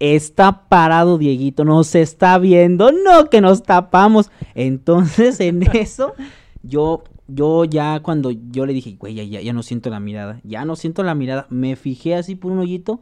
Está 0.00 0.68
parado 0.68 1.18
Dieguito, 1.18 1.64
nos 1.64 1.94
está 1.94 2.38
viendo, 2.38 2.92
no 2.92 3.28
que 3.30 3.40
nos 3.40 3.62
tapamos. 3.62 4.30
Entonces 4.54 5.40
en 5.40 5.62
eso, 5.74 6.14
yo, 6.62 7.04
yo 7.26 7.64
ya 7.64 8.00
cuando 8.00 8.30
yo 8.30 8.66
le 8.66 8.72
dije, 8.72 8.96
güey, 8.98 9.14
ya, 9.14 9.24
ya, 9.24 9.40
ya 9.40 9.52
no 9.52 9.62
siento 9.62 9.90
la 9.90 10.00
mirada, 10.00 10.40
ya 10.44 10.64
no 10.64 10.76
siento 10.76 11.02
la 11.02 11.14
mirada, 11.14 11.46
me 11.50 11.76
fijé 11.76 12.14
así 12.14 12.34
por 12.34 12.52
un 12.52 12.60
hoyito, 12.60 13.00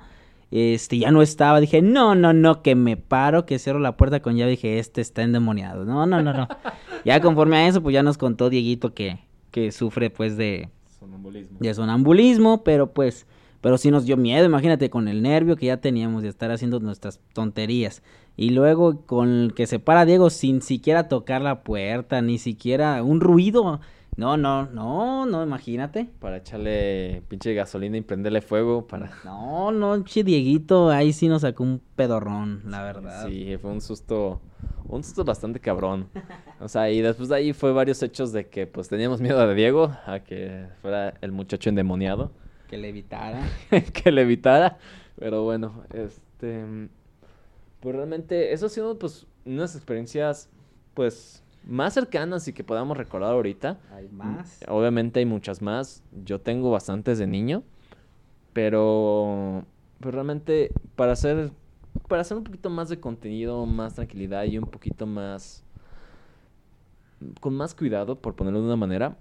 este, 0.51 0.99
ya 0.99 1.11
no 1.11 1.23
estaba, 1.23 1.61
dije, 1.61 1.83
no, 1.83 2.15
no, 2.15 2.33
no, 2.33 2.63
que 2.63 2.75
me 2.75 2.97
paro, 2.97 3.47
que 3.47 3.59
cierro 3.59 3.79
la 3.79 3.97
puerta 3.97 4.21
con 4.21 4.37
llave, 4.37 4.53
dije, 4.53 4.79
este 4.79 5.01
está 5.01 5.23
endemoniado, 5.23 5.85
no, 5.85 6.07
no, 6.07 6.23
no, 6.23 6.33
no. 6.33 6.49
ya 7.05 7.21
conforme 7.21 7.57
a 7.57 7.69
eso, 7.69 7.83
pues 7.83 7.95
ya 7.95 8.03
nos 8.03 8.17
contó 8.17 8.49
Dieguito 8.49 8.95
que, 8.95 9.19
que 9.51 9.73
sufre 9.73 10.09
pues 10.11 10.37
de, 10.37 10.71
Sonambulismo. 10.99 11.59
de 11.61 11.75
sonambulismo, 11.75 12.65
pero 12.65 12.93
pues, 12.93 13.27
pero 13.67 13.79
sí 13.79 13.91
nos 13.91 14.05
dio 14.05 14.17
miedo, 14.17 14.47
imagínate 14.47 14.91
con 14.91 15.09
el 15.09 15.23
nervio 15.23 15.57
que 15.57 15.67
ya 15.67 15.79
teníamos 15.79 16.23
de 16.23 16.29
estar 16.29 16.53
haciendo 16.53 16.79
nuestras 16.79 17.19
tonterías. 17.33 18.01
Y 18.37 18.51
luego 18.51 19.01
con 19.07 19.29
el 19.29 19.55
que 19.55 19.67
se 19.67 19.81
para 19.81 20.05
Diego 20.05 20.31
sin 20.31 20.63
siquiera 20.63 21.09
tocar 21.09 21.43
la 21.43 21.65
puerta, 21.65 22.23
ni 22.23 22.39
siquiera 22.39 23.03
un 23.03 23.21
ruido. 23.21 23.81
No, 24.17 24.37
no, 24.37 24.67
no, 24.67 25.27
no, 25.27 25.43
imagínate. 25.43 26.09
Para 26.21 26.37
echarle 26.37 27.25
pinche 27.27 27.55
gasolina 27.55 27.97
y 27.97 28.03
prenderle 28.03 28.41
fuego 28.41 28.87
para... 28.87 29.11
No, 29.25 29.73
no, 29.73 30.05
che 30.05 30.23
Dieguito, 30.23 30.91
ahí 30.91 31.13
sí 31.13 31.27
nos 31.27 31.43
sacó 31.43 31.65
un 31.65 31.83
pedorrón, 31.97 32.63
la 32.71 32.85
verdad. 32.85 33.27
Sí, 33.27 33.57
fue 33.61 33.73
un 33.73 33.81
susto, 33.81 34.41
un 34.87 35.03
susto 35.03 35.25
bastante 35.25 35.59
cabrón. 35.59 36.07
O 36.61 36.69
sea, 36.69 36.89
y 36.89 37.01
después 37.01 37.31
de 37.31 37.35
ahí 37.35 37.53
fue 37.53 37.73
varios 37.73 38.01
hechos 38.05 38.31
de 38.31 38.47
que 38.47 38.69
pues 38.69 38.89
teníamos 38.89 39.21
miedo 39.21 39.45
de 39.45 39.57
Diego, 39.57 39.91
a 40.07 40.21
que 40.21 40.69
fuera 40.81 41.15
el 41.21 41.33
muchacho 41.33 41.69
endemoniado. 41.69 42.31
Que 42.69 42.77
le 42.77 42.89
evitara. 42.89 43.43
que 43.93 44.11
le 44.11 44.23
evitara. 44.23 44.79
Pero 45.19 45.45
bueno, 45.45 45.85
este... 45.93 46.89
Pues 47.81 47.95
realmente, 47.95 48.53
eso 48.53 48.67
ha 48.67 48.69
sido 48.69 48.99
pues 48.99 49.27
unas 49.45 49.77
experiencias 49.77 50.51
pues 50.95 51.43
más 51.67 51.95
cercanas 51.95 52.49
y 52.49 52.53
que 52.53 52.65
podamos 52.65 52.97
recordar 52.97 53.33
ahorita. 53.33 53.79
Hay 53.93 54.09
más. 54.09 54.61
Obviamente 54.69 55.21
hay 55.21 55.27
muchas 55.27 55.61
más. 55.61 56.03
Yo 56.25 56.41
tengo 56.41 56.71
bastantes 56.71 57.19
de 57.19 57.27
niño. 57.27 57.63
Pero, 58.53 59.65
pues 60.01 60.15
realmente 60.15 60.73
para 60.95 61.13
hacer, 61.13 61.51
para 62.09 62.23
hacer 62.23 62.39
un 62.39 62.45
poquito 62.45 62.71
más 62.71 62.89
de 62.89 62.99
contenido, 62.99 63.67
más 63.67 63.95
tranquilidad 63.95 64.45
y 64.45 64.57
un 64.57 64.65
poquito 64.65 65.07
más, 65.07 65.63
con 67.41 67.55
más 67.55 67.75
cuidado, 67.75 68.17
por 68.19 68.35
ponerlo 68.35 68.61
de 68.61 68.67
una 68.67 68.77
manera, 68.77 69.19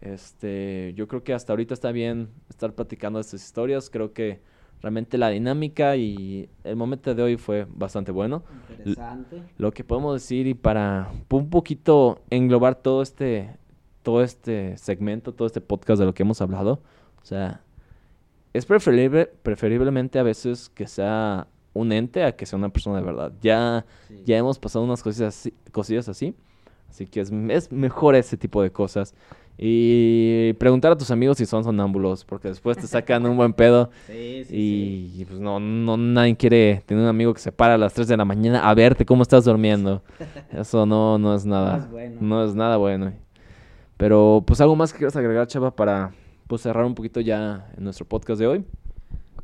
este, 0.00 0.92
yo 0.94 1.08
creo 1.08 1.22
que 1.24 1.32
hasta 1.34 1.52
ahorita 1.52 1.74
está 1.74 1.92
bien 1.92 2.28
estar 2.48 2.72
platicando 2.74 3.18
estas 3.20 3.42
historias. 3.42 3.90
Creo 3.90 4.12
que 4.12 4.40
realmente 4.82 5.18
la 5.18 5.30
dinámica 5.30 5.96
y 5.96 6.48
el 6.64 6.76
momento 6.76 7.14
de 7.14 7.22
hoy 7.22 7.36
fue 7.36 7.66
bastante 7.68 8.12
bueno. 8.12 8.42
Interesante. 8.78 9.42
Lo 9.58 9.72
que 9.72 9.84
podemos 9.84 10.14
decir 10.14 10.46
y 10.46 10.54
para 10.54 11.10
un 11.30 11.50
poquito 11.50 12.20
englobar 12.30 12.76
todo 12.76 13.02
este 13.02 13.56
todo 14.02 14.22
este 14.22 14.76
segmento, 14.76 15.34
todo 15.34 15.46
este 15.46 15.60
podcast 15.60 15.98
de 15.98 16.06
lo 16.06 16.14
que 16.14 16.22
hemos 16.22 16.40
hablado, 16.40 16.80
o 17.20 17.24
sea, 17.24 17.62
es 18.52 18.64
preferible 18.64 19.26
preferiblemente 19.26 20.20
a 20.20 20.22
veces 20.22 20.68
que 20.68 20.86
sea 20.86 21.48
un 21.72 21.90
ente 21.90 22.22
a 22.22 22.36
que 22.36 22.46
sea 22.46 22.56
una 22.56 22.68
persona 22.68 22.98
de 22.98 23.04
verdad. 23.04 23.32
Ya 23.42 23.84
Sí. 24.06 24.22
ya 24.24 24.36
hemos 24.38 24.60
pasado 24.60 24.84
unas 24.84 25.02
cosillas 25.02 25.36
así, 25.36 25.52
cosillas 25.72 26.08
así, 26.08 26.36
así 26.88 27.06
que 27.06 27.20
es, 27.20 27.32
es 27.48 27.72
mejor 27.72 28.14
ese 28.14 28.36
tipo 28.36 28.62
de 28.62 28.70
cosas. 28.70 29.12
Y 29.58 30.52
preguntar 30.54 30.92
a 30.92 30.98
tus 30.98 31.10
amigos 31.10 31.38
si 31.38 31.46
son 31.46 31.64
sonámbulos, 31.64 32.24
porque 32.24 32.48
después 32.48 32.76
te 32.76 32.86
sacan 32.86 33.24
un 33.26 33.36
buen 33.36 33.52
pedo. 33.52 33.90
Sí, 34.06 34.44
sí, 34.44 35.12
Y 35.16 35.24
pues 35.24 35.40
no, 35.40 35.58
no, 35.58 35.96
nadie 35.96 36.36
quiere 36.36 36.82
tener 36.86 37.02
un 37.02 37.08
amigo 37.08 37.32
que 37.34 37.40
se 37.40 37.52
para 37.52 37.74
a 37.74 37.78
las 37.78 37.94
3 37.94 38.06
de 38.08 38.16
la 38.16 38.24
mañana 38.24 38.68
a 38.68 38.74
verte 38.74 39.06
cómo 39.06 39.22
estás 39.22 39.44
durmiendo. 39.44 40.02
Eso 40.52 40.86
no, 40.86 41.18
no 41.18 41.34
es 41.34 41.44
nada. 41.46 41.78
No 41.78 41.84
es 41.84 41.90
bueno. 41.90 42.16
No 42.20 42.44
es 42.44 42.54
nada 42.54 42.76
bueno. 42.76 43.12
Pero 43.96 44.44
pues 44.46 44.60
algo 44.60 44.76
más 44.76 44.92
que 44.92 44.98
quieras 44.98 45.16
agregar, 45.16 45.46
Chava, 45.46 45.74
para 45.74 46.12
pues 46.46 46.62
cerrar 46.62 46.84
un 46.84 46.94
poquito 46.94 47.20
ya 47.20 47.70
en 47.76 47.84
nuestro 47.84 48.04
podcast 48.06 48.38
de 48.38 48.46
hoy. 48.46 48.64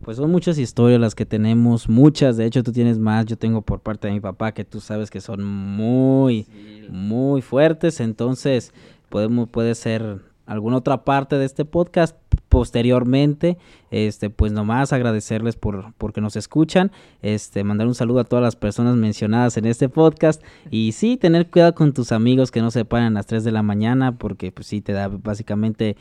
Pues 0.04 0.16
son 0.16 0.30
muchas 0.30 0.58
historias 0.58 1.00
las 1.00 1.14
que 1.14 1.24
tenemos, 1.24 1.88
muchas, 1.88 2.36
de 2.36 2.44
hecho 2.44 2.64
tú 2.64 2.72
tienes 2.72 2.98
más, 2.98 3.24
yo 3.24 3.36
tengo 3.36 3.62
por 3.62 3.78
parte 3.80 4.08
de 4.08 4.14
mi 4.14 4.20
papá 4.20 4.50
que 4.52 4.64
tú 4.64 4.80
sabes 4.80 5.10
que 5.10 5.20
son 5.20 5.44
muy, 5.44 6.44
muy 6.90 7.40
fuertes, 7.40 8.00
entonces 8.00 8.72
podemos, 9.12 9.50
puede 9.50 9.74
ser 9.74 10.22
alguna 10.46 10.78
otra 10.78 11.04
parte 11.04 11.36
de 11.36 11.44
este 11.44 11.66
podcast 11.66 12.16
posteriormente, 12.48 13.58
este, 13.90 14.30
pues 14.30 14.52
nomás 14.52 14.92
agradecerles 14.92 15.54
por, 15.54 15.92
porque 15.98 16.22
nos 16.22 16.34
escuchan, 16.34 16.90
este, 17.20 17.62
mandar 17.62 17.86
un 17.86 17.94
saludo 17.94 18.20
a 18.20 18.24
todas 18.24 18.42
las 18.42 18.56
personas 18.56 18.96
mencionadas 18.96 19.58
en 19.58 19.66
este 19.66 19.90
podcast 19.90 20.42
y 20.70 20.92
sí, 20.92 21.18
tener 21.18 21.50
cuidado 21.50 21.74
con 21.74 21.92
tus 21.92 22.10
amigos 22.10 22.50
que 22.50 22.62
no 22.62 22.70
se 22.70 22.86
paren 22.86 23.08
a 23.08 23.10
las 23.10 23.26
3 23.26 23.44
de 23.44 23.52
la 23.52 23.62
mañana 23.62 24.16
porque 24.16 24.50
pues 24.50 24.66
sí 24.66 24.80
te 24.80 24.94
da 24.94 25.08
básicamente 25.08 25.96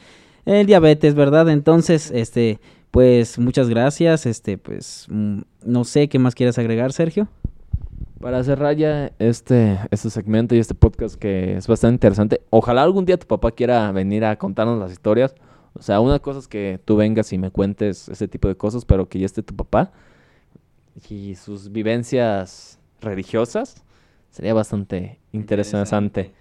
el 0.45 0.65
diabetes, 0.65 1.13
¿verdad? 1.15 1.49
Entonces, 1.49 2.11
este, 2.11 2.61
pues 2.91 3.39
muchas 3.39 3.67
gracias, 3.67 4.25
este, 4.25 4.57
pues 4.57 5.05
mm, 5.09 5.41
no 5.65 5.83
sé 5.83 6.07
qué 6.07 6.17
más 6.17 6.33
quieres 6.33 6.57
agregar, 6.57 6.93
Sergio. 6.93 7.27
Para 8.21 8.43
cerrar 8.43 8.75
ya 8.75 9.11
este, 9.17 9.79
este 9.89 10.11
segmento 10.11 10.53
y 10.53 10.59
este 10.59 10.75
podcast 10.75 11.15
que 11.15 11.57
es 11.57 11.65
bastante 11.65 11.95
interesante. 11.95 12.41
Ojalá 12.51 12.83
algún 12.83 13.05
día 13.05 13.17
tu 13.17 13.25
papá 13.25 13.51
quiera 13.51 13.91
venir 13.91 14.23
a 14.25 14.35
contarnos 14.35 14.79
las 14.79 14.91
historias. 14.91 15.33
O 15.73 15.81
sea, 15.81 15.99
una 15.99 16.19
cosa 16.19 16.37
es 16.37 16.47
que 16.47 16.79
tú 16.85 16.97
vengas 16.97 17.33
y 17.33 17.39
me 17.39 17.49
cuentes 17.49 18.09
ese 18.09 18.27
tipo 18.27 18.47
de 18.47 18.55
cosas, 18.55 18.85
pero 18.85 19.09
que 19.09 19.17
ya 19.17 19.25
esté 19.25 19.41
tu 19.41 19.55
papá 19.55 19.91
y 21.09 21.33
sus 21.33 21.71
vivencias 21.71 22.79
religiosas. 23.01 23.83
Sería 24.29 24.53
bastante 24.53 25.19
interesante. 25.31 26.31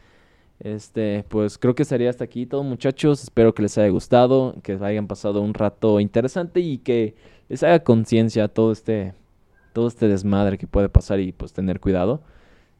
Este, 0.58 1.24
pues 1.28 1.56
creo 1.56 1.74
que 1.74 1.86
sería 1.86 2.10
hasta 2.10 2.24
aquí 2.24 2.44
todo, 2.44 2.62
muchachos. 2.62 3.22
Espero 3.22 3.54
que 3.54 3.62
les 3.62 3.78
haya 3.78 3.88
gustado, 3.88 4.54
que 4.62 4.74
hayan 4.74 5.06
pasado 5.06 5.40
un 5.40 5.54
rato 5.54 5.98
interesante 5.98 6.60
y 6.60 6.76
que 6.78 7.14
les 7.48 7.62
haga 7.62 7.82
conciencia 7.84 8.48
todo 8.48 8.70
este 8.72 9.14
todo 9.72 9.88
este 9.88 10.08
desmadre 10.08 10.58
que 10.58 10.66
puede 10.66 10.88
pasar 10.88 11.20
y 11.20 11.32
pues 11.32 11.52
tener 11.52 11.80
cuidado. 11.80 12.22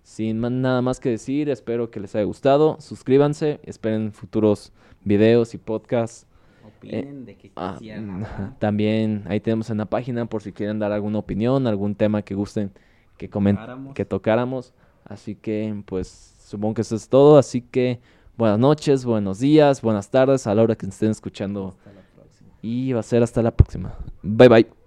Sin 0.03 0.39
más- 0.41 0.51
nada 0.53 0.83
más 0.83 0.99
que 1.01 1.11
decir, 1.11 1.49
espero 1.51 1.91
que 1.91 2.01
les 2.01 2.15
haya 2.15 2.25
gustado. 2.25 2.77
Suscríbanse, 2.81 3.61
esperen 3.65 4.13
futuros 4.13 4.73
videos 5.05 5.55
y 5.55 5.59
podcasts. 5.59 6.27
Opinen 6.67 7.25
de 7.27 7.37
que 7.37 7.51
Ah, 7.57 7.75
quisieran 7.79 8.21
mm. 8.21 8.25
También 8.59 9.25
ahí 9.27 9.41
tenemos 9.41 9.71
en 9.71 9.79
la 9.79 9.87
página 9.87 10.27
por 10.27 10.43
si 10.43 10.53
quieren 10.53 10.79
dar 10.79 10.93
alguna 10.93 11.19
opinión, 11.19 11.67
algún 11.67 11.95
tema 11.95 12.23
que 12.23 12.35
gusten 12.35 12.71
que 13.19 13.29
Tocáramos. 13.29 13.95
que 13.95 14.05
tocáramos. 14.05 14.73
Así 15.05 15.35
que 15.35 15.83
pues 15.87 16.35
supongo 16.47 16.75
que 16.75 16.81
eso 16.83 16.97
es 16.97 17.09
todo. 17.09 17.37
Así 17.39 17.61
que 17.61 18.01
buenas 18.39 18.59
noches, 18.59 19.05
buenos 19.05 19.39
días, 19.41 19.83
buenas 19.83 20.11
tardes 20.11 20.47
a 20.47 20.55
la 20.55 20.63
hora 20.63 20.75
que 20.77 20.87
estén 20.87 21.11
escuchando. 21.11 21.69
Hasta 21.69 21.93
la 21.93 22.01
próxima. 22.15 22.51
Y 22.63 22.93
va 22.95 23.01
a 23.01 23.03
ser 23.03 23.23
hasta 23.23 23.43
la 23.43 23.51
próxima. 23.51 23.95
Bye 24.23 24.49
bye. 24.49 24.80